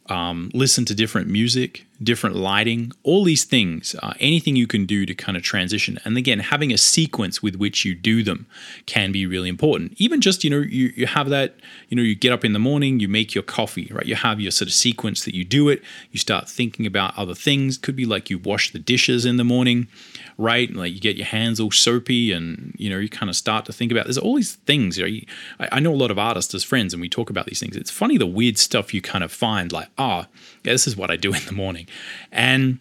um, 0.07 0.51
listen 0.53 0.86
to 0.86 0.95
different 0.95 1.28
music, 1.28 1.86
different 2.04 2.36
lighting, 2.36 2.91
all 3.04 3.24
these 3.24 3.43
things, 3.43 3.95
uh, 4.02 4.14
anything 4.20 4.56
you 4.56 4.68
can 4.68 4.86
do 4.86 5.06
to 5.06 5.14
kind 5.14 5.38
of 5.38 5.43
transition. 5.43 5.99
And 6.04 6.18
again, 6.18 6.39
having 6.39 6.72
a 6.72 6.78
sequence 6.78 7.43
with 7.43 7.56
which 7.56 7.86
you 7.86 7.95
do 7.95 8.24
them 8.24 8.47
can 8.86 9.12
be 9.12 9.26
really 9.26 9.49
important. 9.49 9.93
Even 9.97 10.22
just, 10.22 10.43
you 10.43 10.49
know, 10.49 10.60
you, 10.60 10.93
you 10.95 11.06
have 11.06 11.30
that, 11.30 11.56
you 11.89 11.97
know, 11.97 12.04
you 12.04 12.16
get 12.16 12.32
up 12.32 12.43
in 12.43 12.54
the 12.54 12.60
morning, 12.60 12.99
you 12.99 13.08
make 13.08 13.36
your 13.36 13.43
coffee, 13.43 13.89
right? 13.91 14.06
You 14.06 14.16
have 14.16 14.39
your 14.39 14.52
sort 14.52 14.68
of 14.68 14.74
sequence 14.74 15.26
that 15.26 15.36
you 15.36 15.43
do 15.43 15.70
it. 15.70 15.82
You 16.12 16.20
start 16.20 16.49
thinking 16.49 16.86
about 16.86 17.18
other 17.18 17.36
things. 17.36 17.78
Could 17.78 17.95
be 17.95 18.06
like 18.06 18.30
you 18.30 18.38
wash 18.38 18.72
the 18.72 18.80
dishes 18.80 19.26
in 19.26 19.38
the 19.38 19.43
morning, 19.43 19.88
right? 20.41 20.73
Like 20.73 20.93
you 20.93 20.99
get 20.99 21.15
your 21.15 21.27
hands 21.27 21.59
all 21.59 21.71
soapy 21.71 22.31
and, 22.31 22.75
you 22.77 22.89
know, 22.89 22.97
you 22.97 23.09
kind 23.09 23.29
of 23.29 23.35
start 23.35 23.65
to 23.65 23.73
think 23.73 23.91
about, 23.91 24.05
there's 24.05 24.17
all 24.17 24.35
these 24.35 24.55
things, 24.55 24.97
you 24.97 25.03
know, 25.03 25.07
you, 25.07 25.25
I, 25.59 25.69
I, 25.73 25.79
know 25.79 25.93
a 25.93 25.95
lot 25.95 26.11
of 26.11 26.17
artists 26.17 26.53
as 26.55 26.63
friends 26.63 26.93
and 26.93 27.01
we 27.01 27.09
talk 27.09 27.29
about 27.29 27.45
these 27.45 27.59
things. 27.59 27.75
It's 27.75 27.91
funny 27.91 28.17
the 28.17 28.25
weird 28.25 28.57
stuff 28.57 28.93
you 28.93 29.01
kind 29.01 29.23
of 29.23 29.31
find 29.31 29.71
like, 29.71 29.89
ah, 29.97 30.25
oh, 30.25 30.31
yeah, 30.63 30.73
this 30.73 30.87
is 30.87 30.97
what 30.97 31.11
I 31.11 31.15
do 31.15 31.33
in 31.33 31.45
the 31.45 31.53
morning. 31.53 31.87
And 32.31 32.79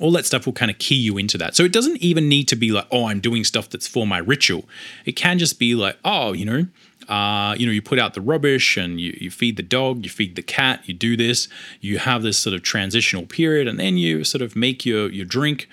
all 0.00 0.12
that 0.12 0.26
stuff 0.26 0.46
will 0.46 0.52
kind 0.52 0.70
of 0.70 0.78
key 0.78 0.96
you 0.96 1.18
into 1.18 1.36
that. 1.38 1.54
So 1.54 1.64
it 1.64 1.72
doesn't 1.72 1.98
even 1.98 2.28
need 2.28 2.48
to 2.48 2.56
be 2.56 2.70
like, 2.70 2.86
oh, 2.90 3.06
I'm 3.06 3.20
doing 3.20 3.44
stuff 3.44 3.68
that's 3.68 3.86
for 3.86 4.06
my 4.06 4.18
ritual. 4.18 4.68
It 5.04 5.12
can 5.12 5.38
just 5.38 5.58
be 5.58 5.74
like, 5.74 5.98
oh, 6.04 6.32
you 6.32 6.44
know, 6.44 6.66
uh, 7.08 7.54
you 7.58 7.66
know, 7.66 7.72
you 7.72 7.82
put 7.82 7.98
out 7.98 8.14
the 8.14 8.20
rubbish 8.20 8.76
and 8.76 9.00
you, 9.00 9.16
you 9.20 9.30
feed 9.30 9.56
the 9.56 9.62
dog, 9.62 10.04
you 10.04 10.10
feed 10.10 10.36
the 10.36 10.42
cat, 10.42 10.80
you 10.86 10.94
do 10.94 11.16
this, 11.16 11.48
you 11.80 11.98
have 11.98 12.22
this 12.22 12.38
sort 12.38 12.54
of 12.54 12.62
transitional 12.62 13.26
period, 13.26 13.66
and 13.68 13.78
then 13.78 13.96
you 13.96 14.24
sort 14.24 14.42
of 14.42 14.56
make 14.56 14.86
your 14.86 15.10
your 15.10 15.26
drink 15.26 15.68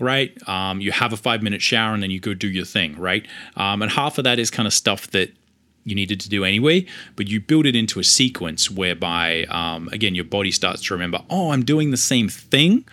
right? 0.00 0.36
Um, 0.48 0.80
you 0.80 0.92
have 0.92 1.12
a 1.12 1.16
five 1.16 1.42
minute 1.42 1.62
shower 1.62 1.94
and 1.94 2.02
then 2.02 2.10
you 2.10 2.20
go 2.20 2.34
do 2.34 2.48
your 2.48 2.64
thing, 2.64 2.98
right? 2.98 3.26
Um, 3.56 3.82
and 3.82 3.90
half 3.90 4.18
of 4.18 4.24
that 4.24 4.38
is 4.38 4.50
kind 4.50 4.66
of 4.66 4.74
stuff 4.74 5.10
that 5.12 5.32
you 5.84 5.94
needed 5.94 6.20
to 6.20 6.28
do 6.28 6.44
anyway, 6.44 6.86
but 7.14 7.28
you 7.28 7.40
build 7.40 7.66
it 7.66 7.76
into 7.76 8.00
a 8.00 8.04
sequence 8.04 8.70
whereby, 8.70 9.44
um, 9.44 9.88
again, 9.92 10.14
your 10.14 10.24
body 10.24 10.50
starts 10.50 10.82
to 10.84 10.94
remember, 10.94 11.22
oh, 11.30 11.50
I'm 11.50 11.64
doing 11.64 11.90
the 11.90 11.96
same 11.96 12.28
thing. 12.28 12.84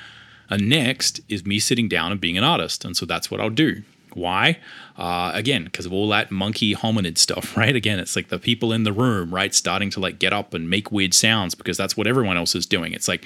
And 0.50 0.68
next 0.68 1.22
is 1.30 1.46
me 1.46 1.60
sitting 1.60 1.88
down 1.88 2.12
and 2.12 2.20
being 2.20 2.38
an 2.38 2.44
artist. 2.44 2.84
And 2.84 2.96
so 2.96 3.06
that's 3.06 3.32
what 3.32 3.40
I'll 3.40 3.50
do. 3.50 3.84
Why? 4.14 4.60
Uh, 4.98 5.32
again, 5.34 5.64
because 5.64 5.86
of 5.86 5.94
all 5.94 6.10
that 6.10 6.32
monkey 6.32 6.76
hominid 6.76 7.18
stuff, 7.18 7.56
right? 7.58 7.76
Again, 7.76 8.00
it's 8.00 8.16
like 8.16 8.28
the 8.28 8.40
people 8.40 8.74
in 8.74 8.84
the 8.84 8.92
room, 8.92 9.34
right, 9.34 9.56
starting 9.56 9.90
to 9.92 10.02
like 10.02 10.20
get 10.20 10.34
up 10.34 10.54
and 10.54 10.70
make 10.70 10.92
weird 10.92 11.14
sounds 11.14 11.56
because 11.56 11.78
that's 11.78 11.96
what 11.96 12.08
everyone 12.08 12.36
else 12.36 12.56
is 12.56 12.66
doing. 12.66 12.92
It's 12.92 13.08
like, 13.08 13.26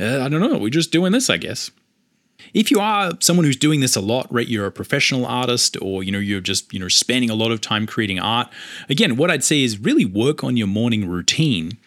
uh, 0.00 0.22
I 0.22 0.28
don't 0.28 0.40
know, 0.40 0.58
we're 0.58 0.70
just 0.70 0.90
doing 0.90 1.12
this, 1.12 1.30
I 1.30 1.36
guess. 1.36 1.70
If 2.54 2.70
you 2.70 2.80
are 2.80 3.12
someone 3.20 3.44
who's 3.44 3.56
doing 3.56 3.80
this 3.80 3.96
a 3.96 4.00
lot, 4.00 4.26
right, 4.32 4.48
you're 4.48 4.66
a 4.66 4.72
professional 4.72 5.26
artist 5.26 5.76
or 5.80 6.02
you 6.02 6.12
know 6.12 6.18
you're 6.18 6.40
just, 6.40 6.72
you 6.72 6.80
know, 6.80 6.88
spending 6.88 7.30
a 7.30 7.34
lot 7.34 7.50
of 7.50 7.60
time 7.60 7.86
creating 7.86 8.18
art, 8.18 8.48
again, 8.88 9.16
what 9.16 9.30
I'd 9.30 9.44
say 9.44 9.62
is 9.62 9.78
really 9.78 10.04
work 10.04 10.44
on 10.44 10.56
your 10.56 10.66
morning 10.66 11.08
routine. 11.08 11.78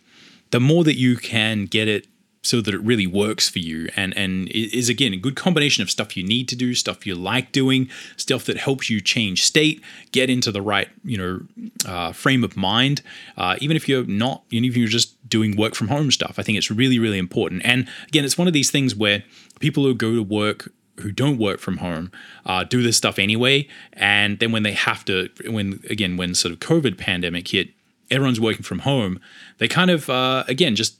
The 0.51 0.59
more 0.59 0.83
that 0.83 0.95
you 0.95 1.17
can 1.17 1.65
get 1.65 1.87
it 1.87 2.07
so 2.45 2.61
that 2.61 2.73
it 2.73 2.81
really 2.81 3.07
works 3.07 3.49
for 3.49 3.59
you. 3.59 3.89
And 3.95 4.15
and 4.15 4.47
is 4.49 4.87
again 4.87 5.13
a 5.13 5.17
good 5.17 5.35
combination 5.35 5.81
of 5.81 5.89
stuff 5.89 6.15
you 6.15 6.23
need 6.23 6.47
to 6.49 6.55
do 6.55 6.73
stuff 6.75 7.05
you 7.05 7.15
like 7.15 7.51
doing 7.51 7.89
stuff 8.17 8.45
that 8.45 8.57
helps 8.57 8.89
you 8.89 9.01
change 9.01 9.43
state 9.43 9.81
get 10.11 10.29
into 10.29 10.51
the 10.51 10.61
right 10.61 10.89
you 11.03 11.17
know 11.17 11.41
uh, 11.85 12.11
frame 12.11 12.43
of 12.43 12.55
mind 12.55 13.01
uh, 13.37 13.55
even 13.59 13.75
if 13.75 13.89
you're 13.89 14.05
not 14.05 14.43
even 14.51 14.69
if 14.69 14.77
you're 14.77 14.87
just 14.87 15.27
doing 15.27 15.55
work 15.57 15.75
from 15.75 15.87
home 15.87 16.11
stuff. 16.11 16.35
I 16.37 16.43
think 16.43 16.57
it's 16.57 16.69
really 16.69 16.99
really 16.99 17.17
important. 17.17 17.63
And 17.65 17.87
again 18.07 18.23
it's 18.23 18.37
one 18.37 18.47
of 18.47 18.53
these 18.53 18.69
things 18.71 18.95
where 18.95 19.23
people 19.59 19.83
who 19.83 19.95
go 19.95 20.13
to 20.15 20.23
work 20.23 20.71
who 21.01 21.11
don't 21.11 21.37
work 21.37 21.59
from 21.59 21.77
home 21.77 22.09
uh, 22.45 22.63
do 22.63 22.81
this 22.81 22.95
stuff 22.95 23.19
anyway. 23.19 23.67
And 23.93 24.39
then 24.39 24.51
when 24.51 24.63
they 24.63 24.73
have 24.73 25.03
to 25.05 25.29
when 25.47 25.81
again 25.89 26.15
when 26.17 26.35
sort 26.35 26.53
of 26.53 26.59
covid 26.59 26.97
pandemic 26.97 27.47
hit 27.47 27.69
everyone's 28.11 28.39
working 28.39 28.61
from 28.61 28.79
home 28.79 29.19
they 29.57 29.67
kind 29.67 29.89
of 29.89 30.09
uh, 30.11 30.43
again 30.47 30.75
just 30.75 30.97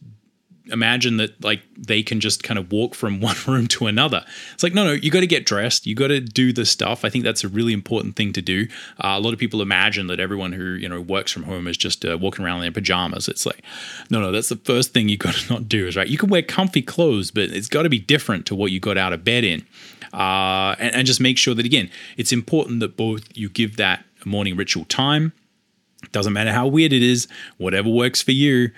imagine 0.72 1.18
that 1.18 1.44
like 1.44 1.62
they 1.78 2.02
can 2.02 2.20
just 2.20 2.44
kind 2.44 2.58
of 2.58 2.72
walk 2.72 2.96
from 2.96 3.22
one 3.22 3.36
room 3.48 3.68
to 3.68 3.88
another. 3.88 4.26
It's 4.54 4.64
like, 4.64 4.74
no, 4.74 4.84
no, 4.84 4.94
you 4.94 5.12
got 5.12 5.22
to 5.22 5.28
get 5.28 5.46
dressed. 5.46 5.86
You 5.86 5.96
got 5.96 6.08
to 6.08 6.20
do 6.20 6.54
the 6.54 6.66
stuff. 6.66 7.06
I 7.06 7.10
think 7.10 7.24
that's 7.24 7.44
a 7.44 7.48
really 7.48 7.74
important 7.74 8.16
thing 8.16 8.34
to 8.34 8.42
do. 8.42 8.68
Uh, 9.04 9.16
a 9.16 9.20
lot 9.20 9.34
of 9.34 9.40
people 9.40 9.62
imagine 9.62 10.08
that 10.08 10.20
everyone 10.20 10.52
who, 10.52 10.64
you 10.64 10.90
know, 10.90 11.02
works 11.02 11.32
from 11.32 11.44
home 11.44 11.68
is 11.68 11.78
just 11.78 12.06
uh, 12.06 12.18
walking 12.18 12.46
around 12.46 12.64
in 12.64 12.74
pajamas. 12.74 13.28
It's 13.28 13.46
like, 13.46 13.62
no, 14.10 14.22
no, 14.22 14.32
that's 14.32 14.50
the 14.50 14.58
first 14.58 14.94
thing 14.94 15.10
you 15.10 15.18
got 15.26 15.36
to 15.36 15.54
not 15.54 15.70
do 15.70 15.88
is 15.88 15.96
right. 15.96 16.08
You 16.08 16.18
can 16.18 16.30
wear 16.30 16.42
comfy 16.42 16.82
clothes, 16.82 17.32
but 17.32 17.44
it's 17.44 17.70
got 17.70 17.84
to 17.84 17.90
be 17.90 18.00
different 18.00 18.46
to 18.48 18.56
what 18.56 18.72
you 18.72 18.80
got 18.80 18.98
out 18.98 19.14
of 19.14 19.24
bed 19.24 19.44
in. 19.44 19.66
Uh, 20.14 20.76
and, 20.80 20.96
and 20.96 21.08
just 21.08 21.20
make 21.20 21.38
sure 21.38 21.54
that, 21.54 21.66
again, 21.66 21.90
it's 22.16 22.32
important 22.32 22.80
that 22.80 22.96
both 22.96 23.28
you 23.34 23.50
give 23.50 23.78
that 23.78 24.06
morning 24.26 24.56
ritual 24.56 24.86
time. 24.86 25.34
Doesn't 26.12 26.34
matter 26.34 26.52
how 26.52 26.68
weird 26.68 26.94
it 26.94 27.04
is, 27.04 27.28
whatever 27.58 27.90
works 27.90 28.22
for 28.22 28.32
you. 28.32 28.70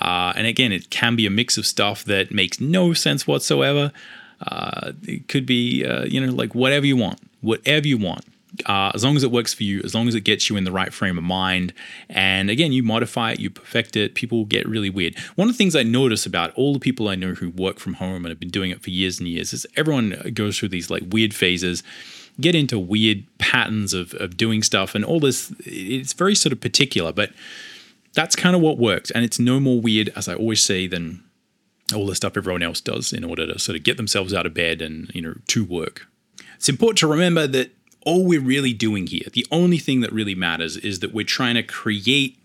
Uh, 0.00 0.32
and 0.36 0.46
again, 0.46 0.72
it 0.72 0.90
can 0.90 1.16
be 1.16 1.26
a 1.26 1.30
mix 1.30 1.56
of 1.56 1.66
stuff 1.66 2.04
that 2.04 2.30
makes 2.30 2.60
no 2.60 2.92
sense 2.92 3.26
whatsoever. 3.26 3.92
Uh, 4.40 4.92
it 5.02 5.28
could 5.28 5.46
be, 5.46 5.84
uh, 5.84 6.04
you 6.04 6.24
know, 6.24 6.32
like 6.32 6.54
whatever 6.54 6.86
you 6.86 6.96
want, 6.96 7.20
whatever 7.40 7.86
you 7.86 7.98
want. 7.98 8.24
Uh, 8.64 8.90
as 8.94 9.04
long 9.04 9.16
as 9.16 9.22
it 9.22 9.30
works 9.30 9.52
for 9.52 9.64
you, 9.64 9.82
as 9.84 9.94
long 9.94 10.08
as 10.08 10.14
it 10.14 10.22
gets 10.22 10.48
you 10.48 10.56
in 10.56 10.64
the 10.64 10.72
right 10.72 10.90
frame 10.94 11.18
of 11.18 11.24
mind. 11.24 11.74
And 12.08 12.48
again, 12.48 12.72
you 12.72 12.82
modify 12.82 13.32
it, 13.32 13.40
you 13.40 13.50
perfect 13.50 13.96
it, 13.96 14.14
people 14.14 14.46
get 14.46 14.66
really 14.66 14.88
weird. 14.88 15.18
One 15.34 15.46
of 15.46 15.54
the 15.54 15.58
things 15.58 15.76
I 15.76 15.82
notice 15.82 16.24
about 16.24 16.54
all 16.54 16.72
the 16.72 16.80
people 16.80 17.08
I 17.08 17.16
know 17.16 17.34
who 17.34 17.50
work 17.50 17.78
from 17.78 17.94
home 17.94 18.24
and 18.24 18.28
have 18.28 18.40
been 18.40 18.48
doing 18.48 18.70
it 18.70 18.82
for 18.82 18.88
years 18.88 19.18
and 19.18 19.28
years 19.28 19.52
is 19.52 19.66
everyone 19.76 20.30
goes 20.32 20.58
through 20.58 20.70
these 20.70 20.88
like 20.88 21.02
weird 21.10 21.34
phases 21.34 21.82
get 22.40 22.54
into 22.54 22.78
weird 22.78 23.24
patterns 23.38 23.94
of, 23.94 24.14
of 24.14 24.36
doing 24.36 24.62
stuff 24.62 24.94
and 24.94 25.04
all 25.04 25.20
this 25.20 25.52
it's 25.60 26.12
very 26.12 26.34
sort 26.34 26.52
of 26.52 26.60
particular 26.60 27.12
but 27.12 27.30
that's 28.16 28.34
kind 28.34 28.56
of 28.56 28.62
what 28.62 28.78
works. 28.78 29.10
And 29.12 29.24
it's 29.24 29.38
no 29.38 29.60
more 29.60 29.80
weird, 29.80 30.10
as 30.16 30.26
I 30.26 30.34
always 30.34 30.62
say, 30.62 30.86
than 30.86 31.22
all 31.94 32.06
the 32.06 32.16
stuff 32.16 32.36
everyone 32.36 32.62
else 32.62 32.80
does 32.80 33.12
in 33.12 33.22
order 33.22 33.46
to 33.46 33.58
sort 33.58 33.76
of 33.76 33.84
get 33.84 33.98
themselves 33.98 34.34
out 34.34 34.46
of 34.46 34.54
bed 34.54 34.82
and, 34.82 35.14
you 35.14 35.20
know, 35.20 35.34
to 35.48 35.64
work. 35.64 36.08
It's 36.56 36.68
important 36.68 36.98
to 36.98 37.06
remember 37.06 37.46
that 37.46 37.70
all 38.04 38.24
we're 38.24 38.40
really 38.40 38.72
doing 38.72 39.06
here, 39.06 39.26
the 39.32 39.46
only 39.50 39.78
thing 39.78 40.00
that 40.00 40.12
really 40.12 40.34
matters 40.34 40.76
is 40.78 41.00
that 41.00 41.12
we're 41.12 41.26
trying 41.26 41.56
to 41.56 41.62
create 41.62 42.38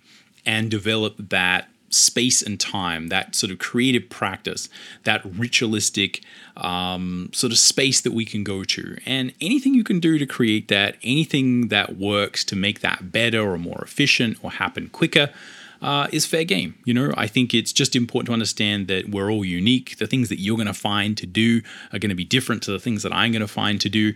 and 0.46 0.70
develop 0.70 1.16
that 1.30 1.70
space 1.90 2.42
and 2.42 2.60
time, 2.60 3.08
that 3.08 3.36
sort 3.36 3.52
of 3.52 3.60
creative 3.60 4.10
practice, 4.10 4.70
that 5.04 5.22
ritualistic 5.26 6.22
um, 6.58 7.30
sort 7.32 7.52
of 7.52 7.58
space 7.58 8.02
that 8.02 8.12
we 8.12 8.26
can 8.26 8.44
go 8.44 8.64
to. 8.66 8.98
And 9.06 9.34
anything 9.40 9.74
you 9.74 9.84
can 9.84 10.00
do 10.00 10.18
to 10.18 10.26
create 10.26 10.68
that, 10.68 10.98
anything 11.04 11.70
that 11.70 11.98
works 11.98 12.44
to 12.46 12.56
make 12.56 12.82
that 12.82 13.12
better 13.12 13.42
or 13.42 13.58
more 13.58 13.82
efficient 13.82 14.38
or 14.42 14.52
happen 14.52 14.90
quicker, 14.90 15.32
uh, 15.82 16.08
is 16.12 16.26
fair 16.26 16.44
game. 16.44 16.76
You 16.86 16.94
know, 16.94 17.12
I 17.18 17.28
think 17.28 17.54
it's 17.54 17.74
just 17.74 17.96
important 17.96 18.28
to 18.28 18.34
understand 18.34 18.88
that 18.88 19.10
we're 19.10 19.32
all 19.32 19.44
unique. 19.44 19.98
The 19.98 20.08
things 20.08 20.30
that 20.30 20.40
you're 20.40 20.58
going 20.58 20.68
to 20.68 20.74
find 20.74 21.18
to 21.18 21.26
do 21.26 21.62
are 21.92 22.00
going 22.00 22.10
to 22.10 22.16
be 22.16 22.26
different 22.26 22.64
to 22.64 22.72
the 22.72 22.80
things 22.80 23.04
that 23.04 23.14
I'm 23.14 23.32
going 23.32 23.42
to 23.42 23.48
find 23.48 23.82
to 23.82 23.90
do. 23.90 24.14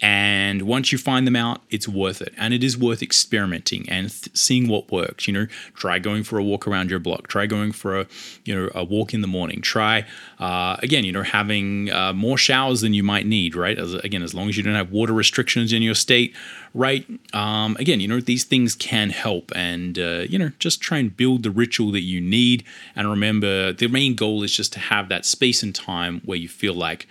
And 0.00 0.62
once 0.62 0.92
you 0.92 0.98
find 0.98 1.26
them 1.26 1.34
out, 1.34 1.62
it's 1.70 1.88
worth 1.88 2.22
it. 2.22 2.32
And 2.36 2.54
it 2.54 2.62
is 2.62 2.78
worth 2.78 3.02
experimenting 3.02 3.88
and 3.88 4.10
th- 4.10 4.36
seeing 4.36 4.68
what 4.68 4.92
works. 4.92 5.26
You 5.26 5.34
know, 5.34 5.46
try 5.74 5.98
going 5.98 6.22
for 6.22 6.38
a 6.38 6.44
walk 6.44 6.68
around 6.68 6.90
your 6.90 7.00
block. 7.00 7.26
Try 7.26 7.46
going 7.46 7.72
for 7.72 8.00
a, 8.00 8.06
you 8.44 8.54
know, 8.54 8.70
a 8.74 8.84
walk 8.84 9.12
in 9.12 9.22
the 9.22 9.26
morning. 9.26 9.60
Try, 9.60 10.06
uh, 10.38 10.76
again, 10.82 11.04
you 11.04 11.10
know, 11.10 11.24
having 11.24 11.90
uh, 11.90 12.12
more 12.12 12.38
showers 12.38 12.80
than 12.80 12.94
you 12.94 13.02
might 13.02 13.26
need, 13.26 13.56
right? 13.56 13.76
As, 13.76 13.94
again, 13.94 14.22
as 14.22 14.34
long 14.34 14.48
as 14.48 14.56
you 14.56 14.62
don't 14.62 14.74
have 14.74 14.92
water 14.92 15.12
restrictions 15.12 15.72
in 15.72 15.82
your 15.82 15.96
state, 15.96 16.34
right? 16.74 17.04
Um, 17.34 17.76
again, 17.80 17.98
you 17.98 18.06
know, 18.06 18.20
these 18.20 18.44
things 18.44 18.76
can 18.76 19.10
help. 19.10 19.50
And, 19.56 19.98
uh, 19.98 20.24
you 20.28 20.38
know, 20.38 20.52
just 20.60 20.80
try 20.80 20.98
and 20.98 21.16
build 21.16 21.42
the 21.42 21.50
ritual 21.50 21.90
that 21.92 22.02
you 22.02 22.20
need. 22.20 22.62
And 22.94 23.10
remember, 23.10 23.72
the 23.72 23.88
main 23.88 24.14
goal 24.14 24.44
is 24.44 24.54
just 24.54 24.72
to 24.74 24.78
have 24.78 25.08
that 25.08 25.26
space 25.26 25.62
and 25.64 25.74
time 25.74 26.20
where 26.24 26.38
you 26.38 26.48
feel 26.48 26.74
like 26.74 27.08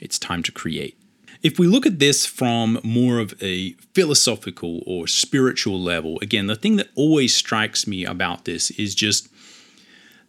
it's 0.00 0.18
time 0.18 0.42
to 0.44 0.52
create. 0.52 0.96
If 1.44 1.58
we 1.58 1.66
look 1.66 1.84
at 1.84 1.98
this 1.98 2.24
from 2.24 2.80
more 2.82 3.18
of 3.18 3.34
a 3.42 3.72
philosophical 3.92 4.82
or 4.86 5.06
spiritual 5.06 5.78
level, 5.78 6.18
again, 6.22 6.46
the 6.46 6.56
thing 6.56 6.76
that 6.76 6.88
always 6.94 7.36
strikes 7.36 7.86
me 7.86 8.06
about 8.06 8.46
this 8.46 8.70
is 8.72 8.94
just 8.94 9.28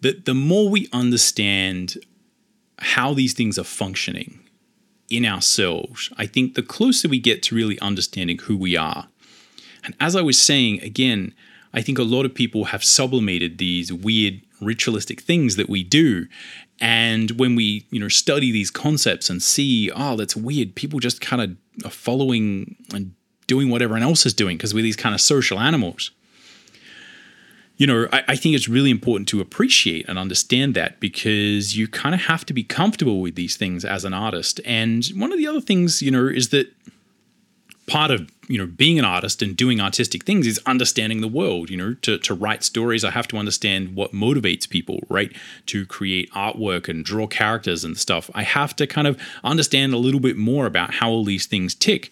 that 0.02 0.26
the 0.26 0.34
more 0.34 0.70
we 0.70 0.90
understand 0.92 1.96
how 2.80 3.14
these 3.14 3.34
things 3.34 3.58
are 3.58 3.64
functioning 3.64 4.42
in 5.10 5.26
ourselves, 5.26 6.12
I 6.18 6.26
think 6.26 6.56
the 6.56 6.62
closer 6.62 7.08
we 7.08 7.20
get 7.20 7.42
to 7.44 7.56
really 7.56 7.80
understanding 7.80 8.40
who 8.40 8.58
we 8.58 8.76
are. 8.76 9.08
And 9.86 9.96
as 10.02 10.18
I 10.18 10.22
was 10.22 10.38
saying, 10.42 10.82
again, 10.82 11.34
I 11.74 11.82
think 11.82 11.98
a 11.98 12.04
lot 12.04 12.26
of 12.26 12.36
people 12.36 12.66
have 12.66 12.84
sublimated 12.84 13.58
these 13.58 13.94
weird 13.94 14.42
ritualistic 14.60 15.22
things 15.22 15.56
that 15.56 15.70
we 15.70 15.82
do 15.82 16.28
and 16.82 17.32
when 17.32 17.56
we, 17.56 17.86
you 17.90 18.00
know, 18.00 18.10
study 18.10 18.52
these 18.52 18.70
concepts 18.70 19.30
and 19.30 19.42
see, 19.42 19.92
oh, 19.96 20.16
that's 20.16 20.36
weird, 20.36 20.76
people 20.76 21.00
just 21.00 21.22
kind 21.22 21.42
of 21.42 21.86
are 21.86 21.92
following 21.92 22.76
and 22.94 23.14
doing 23.48 23.70
what 23.70 23.82
everyone 23.82 24.04
else 24.04 24.26
is 24.26 24.34
doing 24.34 24.58
because 24.58 24.74
we're 24.74 24.84
these 24.84 24.96
kind 24.96 25.16
of 25.16 25.22
social 25.22 25.60
animals. 25.60 26.12
You 27.78 27.88
know, 27.88 28.08
I, 28.12 28.24
I 28.30 28.36
think 28.36 28.56
it's 28.56 28.70
really 28.70 28.90
important 28.90 29.28
to 29.30 29.42
appreciate 29.42 30.08
and 30.08 30.18
understand 30.18 30.76
that 30.76 31.00
because 31.00 31.78
you 31.78 31.88
kind 31.88 32.16
of 32.16 32.22
have 32.22 32.46
to 32.46 32.54
be 32.54 32.64
comfortable 32.64 33.22
with 33.22 33.36
these 33.36 33.58
things 33.58 33.84
as 33.84 34.06
an 34.06 34.14
artist. 34.14 34.62
And 34.66 35.06
one 35.16 35.32
of 35.32 35.38
the 35.38 35.48
other 35.48 35.62
things, 35.62 36.02
you 36.02 36.12
know, 36.12 36.26
is 36.26 36.50
that 36.50 36.74
part 37.88 38.12
of 38.12 38.30
you 38.48 38.58
know 38.58 38.66
being 38.66 39.00
an 39.00 39.06
artist 39.06 39.42
and 39.42 39.56
doing 39.56 39.80
artistic 39.80 40.24
things 40.24 40.46
is 40.46 40.60
understanding 40.66 41.22
the 41.22 41.28
world 41.28 41.70
you 41.70 41.78
know 41.78 41.94
to, 41.96 42.18
to 42.20 42.34
write 42.34 42.64
stories 42.64 43.04
i 43.04 43.12
have 43.12 43.28
to 43.28 43.38
understand 43.38 43.96
what 43.96 44.12
motivates 44.12 44.70
people 44.70 45.00
right 45.10 45.36
to 45.66 45.86
create 45.86 46.32
artwork 46.32 46.88
and 46.88 47.06
draw 47.06 47.28
characters 47.28 47.84
and 47.84 47.98
stuff 47.98 48.30
i 48.36 48.44
have 48.44 48.76
to 48.76 48.86
kind 48.88 49.08
of 49.08 49.20
understand 49.44 49.94
a 49.94 49.98
little 49.98 50.20
bit 50.20 50.38
more 50.38 50.66
about 50.66 50.96
how 50.96 51.10
all 51.10 51.24
these 51.24 51.46
things 51.46 51.74
tick 51.74 52.12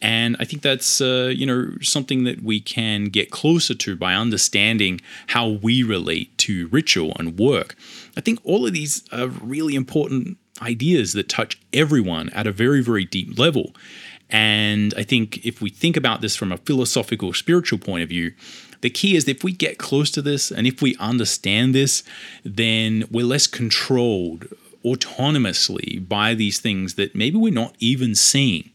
and 0.00 0.36
I 0.38 0.44
think 0.44 0.62
that's 0.62 1.00
uh, 1.00 1.32
you 1.34 1.46
know 1.46 1.72
something 1.80 2.24
that 2.24 2.42
we 2.42 2.60
can 2.60 3.06
get 3.06 3.30
closer 3.30 3.74
to 3.74 3.96
by 3.96 4.14
understanding 4.14 5.00
how 5.28 5.48
we 5.48 5.82
relate 5.82 6.36
to 6.38 6.68
ritual 6.68 7.14
and 7.18 7.38
work. 7.38 7.74
I 8.16 8.20
think 8.20 8.40
all 8.44 8.66
of 8.66 8.72
these 8.72 9.04
are 9.12 9.26
really 9.26 9.74
important 9.74 10.38
ideas 10.62 11.12
that 11.12 11.28
touch 11.28 11.60
everyone 11.72 12.30
at 12.30 12.46
a 12.46 12.52
very 12.52 12.82
very 12.82 13.04
deep 13.04 13.38
level. 13.38 13.74
And 14.30 14.92
I 14.96 15.02
think 15.02 15.44
if 15.44 15.62
we 15.62 15.70
think 15.70 15.96
about 15.96 16.20
this 16.20 16.36
from 16.36 16.52
a 16.52 16.58
philosophical, 16.58 17.32
spiritual 17.32 17.78
point 17.78 18.02
of 18.02 18.08
view, 18.08 18.32
the 18.80 18.90
key 18.90 19.16
is 19.16 19.26
if 19.26 19.42
we 19.42 19.52
get 19.52 19.78
close 19.78 20.10
to 20.12 20.22
this 20.22 20.50
and 20.50 20.66
if 20.66 20.82
we 20.82 20.96
understand 20.96 21.74
this, 21.74 22.02
then 22.44 23.04
we're 23.10 23.26
less 23.26 23.46
controlled 23.46 24.46
autonomously 24.84 26.06
by 26.06 26.34
these 26.34 26.60
things 26.60 26.94
that 26.94 27.14
maybe 27.14 27.36
we're 27.36 27.52
not 27.52 27.74
even 27.80 28.14
seeing. 28.14 28.70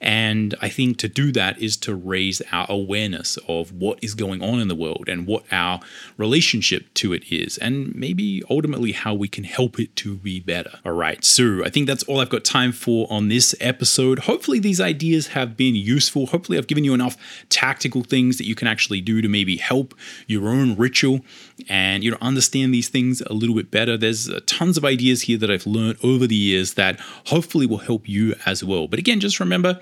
And 0.00 0.54
I 0.62 0.68
think 0.68 0.96
to 0.98 1.08
do 1.08 1.30
that 1.32 1.60
is 1.60 1.76
to 1.78 1.94
raise 1.94 2.40
our 2.52 2.66
awareness 2.68 3.38
of 3.48 3.72
what 3.72 3.98
is 4.02 4.14
going 4.14 4.42
on 4.42 4.58
in 4.60 4.68
the 4.68 4.74
world 4.74 5.08
and 5.08 5.26
what 5.26 5.44
our 5.52 5.80
relationship 6.16 6.92
to 6.94 7.12
it 7.12 7.30
is, 7.30 7.58
and 7.58 7.94
maybe 7.94 8.42
ultimately 8.48 8.92
how 8.92 9.14
we 9.14 9.28
can 9.28 9.44
help 9.44 9.78
it 9.78 9.94
to 9.96 10.16
be 10.16 10.40
better. 10.40 10.78
All 10.84 10.92
right, 10.92 11.22
so 11.24 11.64
I 11.64 11.68
think 11.68 11.86
that's 11.86 12.02
all 12.04 12.20
I've 12.20 12.30
got 12.30 12.44
time 12.44 12.72
for 12.72 13.06
on 13.10 13.28
this 13.28 13.54
episode. 13.60 14.20
Hopefully, 14.20 14.58
these 14.58 14.80
ideas 14.80 15.28
have 15.28 15.56
been 15.56 15.74
useful. 15.74 16.26
Hopefully, 16.26 16.56
I've 16.56 16.66
given 16.66 16.84
you 16.84 16.94
enough 16.94 17.16
tactical 17.50 18.02
things 18.02 18.38
that 18.38 18.46
you 18.46 18.54
can 18.54 18.68
actually 18.68 19.00
do 19.00 19.20
to 19.20 19.28
maybe 19.28 19.56
help 19.56 19.94
your 20.26 20.48
own 20.48 20.76
ritual 20.76 21.20
and 21.68 22.02
you 22.02 22.10
know 22.10 22.18
understand 22.20 22.72
these 22.72 22.88
things 22.88 23.20
a 23.22 23.34
little 23.34 23.54
bit 23.54 23.70
better. 23.70 23.96
There's 23.96 24.30
uh, 24.30 24.40
tons 24.46 24.78
of 24.78 24.84
ideas 24.84 25.22
here 25.22 25.36
that 25.38 25.50
I've 25.50 25.66
learned 25.66 25.98
over 26.02 26.26
the 26.26 26.36
years 26.36 26.74
that 26.74 26.98
hopefully 27.26 27.66
will 27.66 27.78
help 27.78 28.08
you 28.08 28.34
as 28.46 28.64
well. 28.64 28.88
But 28.88 28.98
again, 28.98 29.20
just 29.20 29.40
remember 29.40 29.80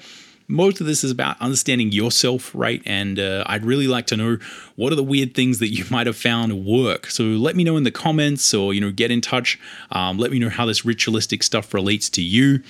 most 0.49 0.81
of 0.81 0.87
this 0.87 1.05
is 1.05 1.11
about 1.11 1.41
understanding 1.41 1.93
yourself, 1.93 2.51
right? 2.55 2.83
And 2.87 3.19
uh, 3.19 3.45
I'd 3.47 3.65
really 3.65 3.87
like 3.87 4.07
to 4.07 4.17
know 4.17 4.39
what 4.79 4.93
are 4.93 4.97
the 4.97 5.03
weird 5.03 5.35
things 5.35 5.59
that 5.59 5.75
you 5.75 5.85
might 5.91 6.07
have 6.07 6.17
found 6.17 6.65
work. 6.65 7.07
So 7.11 7.25
let 7.25 7.57
me 7.57 7.65
know 7.65 7.77
in 7.77 7.83
the 7.83 7.91
comments, 7.91 8.55
or 8.55 8.73
you 8.73 8.81
know, 8.81 8.93
get 8.93 9.11
in 9.11 9.21
touch. 9.21 9.59
Um, 9.91 10.19
let 10.19 10.31
me 10.31 10.39
know 10.39 10.49
how 10.49 10.67
this 10.67 10.85
ritualistic 10.85 11.43
stuff 11.43 11.75
relates 11.75 12.09
to 12.11 12.23
you. 12.23 12.63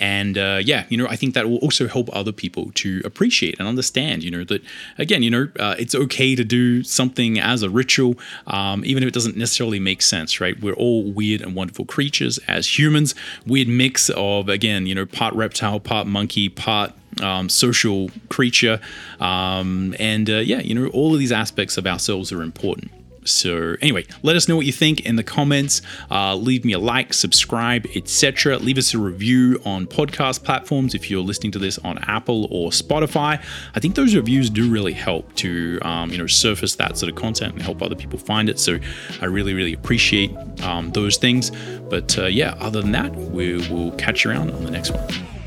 And 0.00 0.36
uh, 0.36 0.58
yeah, 0.60 0.86
you 0.88 0.96
know, 0.96 1.06
I 1.06 1.14
think 1.14 1.34
that 1.34 1.48
will 1.48 1.58
also 1.58 1.86
help 1.86 2.10
other 2.12 2.32
people 2.32 2.72
to 2.74 3.00
appreciate 3.04 3.60
and 3.60 3.68
understand. 3.68 4.24
You 4.24 4.32
know 4.32 4.44
that 4.44 4.62
again, 4.98 5.22
you 5.22 5.30
know, 5.30 5.48
uh, 5.60 5.76
it's 5.78 5.94
okay 5.94 6.34
to 6.34 6.44
do 6.44 6.82
something 6.82 7.38
as 7.38 7.62
a 7.62 7.70
ritual, 7.70 8.16
um, 8.48 8.84
even 8.84 9.04
if 9.04 9.06
it 9.06 9.14
doesn't 9.14 9.36
necessarily 9.36 9.78
make 9.78 10.02
sense, 10.02 10.40
right? 10.40 10.60
We're 10.60 10.74
all 10.74 11.12
weird 11.12 11.42
and 11.42 11.54
wonderful 11.54 11.84
creatures 11.84 12.38
as 12.48 12.76
humans. 12.76 13.14
Weird 13.46 13.68
mix 13.68 14.10
of 14.10 14.48
again, 14.48 14.86
you 14.86 14.96
know, 14.96 15.06
part 15.06 15.32
reptile, 15.34 15.78
part 15.78 16.08
monkey, 16.08 16.48
part 16.48 16.92
um, 17.20 17.48
social 17.48 18.10
creature. 18.28 18.80
Um, 19.20 19.94
and 19.98 20.30
uh, 20.30 20.38
yeah, 20.38 20.60
you 20.60 20.74
know, 20.74 20.86
all 20.88 21.12
of 21.12 21.18
these 21.18 21.32
aspects 21.52 21.76
of 21.76 21.86
ourselves 21.86 22.32
are 22.32 22.42
important. 22.42 22.90
So, 23.24 23.76
anyway, 23.82 24.06
let 24.22 24.36
us 24.36 24.48
know 24.48 24.56
what 24.56 24.64
you 24.64 24.72
think 24.72 25.06
in 25.06 25.16
the 25.16 25.22
comments. 25.22 25.82
Uh, 26.10 26.34
leave 26.34 26.64
me 26.64 26.72
a 26.72 26.78
like, 26.78 27.12
subscribe, 27.12 27.86
etc. 27.94 28.56
Leave 28.56 28.78
us 28.78 28.94
a 28.94 28.98
review 28.98 29.60
on 29.66 29.86
podcast 29.86 30.42
platforms 30.42 30.94
if 30.94 31.10
you're 31.10 31.22
listening 31.22 31.52
to 31.52 31.60
this 31.60 31.78
on 31.80 31.98
Apple 31.98 32.48
or 32.50 32.70
Spotify. 32.70 33.40
I 33.76 33.80
think 33.80 33.94
those 33.94 34.16
reviews 34.16 34.50
do 34.50 34.68
really 34.68 34.94
help 34.94 35.32
to 35.36 35.78
um, 35.82 36.10
you 36.10 36.18
know 36.18 36.26
surface 36.26 36.74
that 36.76 36.96
sort 36.96 37.10
of 37.12 37.16
content 37.16 37.52
and 37.52 37.62
help 37.62 37.82
other 37.82 37.94
people 37.94 38.18
find 38.18 38.48
it. 38.48 38.58
So, 38.58 38.78
I 39.20 39.26
really, 39.26 39.52
really 39.52 39.74
appreciate 39.74 40.32
um, 40.62 40.90
those 40.92 41.18
things. 41.18 41.52
But 41.90 42.18
uh, 42.18 42.26
yeah, 42.26 42.56
other 42.58 42.80
than 42.80 42.92
that, 42.92 43.14
we 43.14 43.68
will 43.68 43.92
catch 43.92 44.24
you 44.24 44.30
around 44.30 44.50
on 44.50 44.64
the 44.64 44.70
next 44.70 44.90
one. 44.90 45.41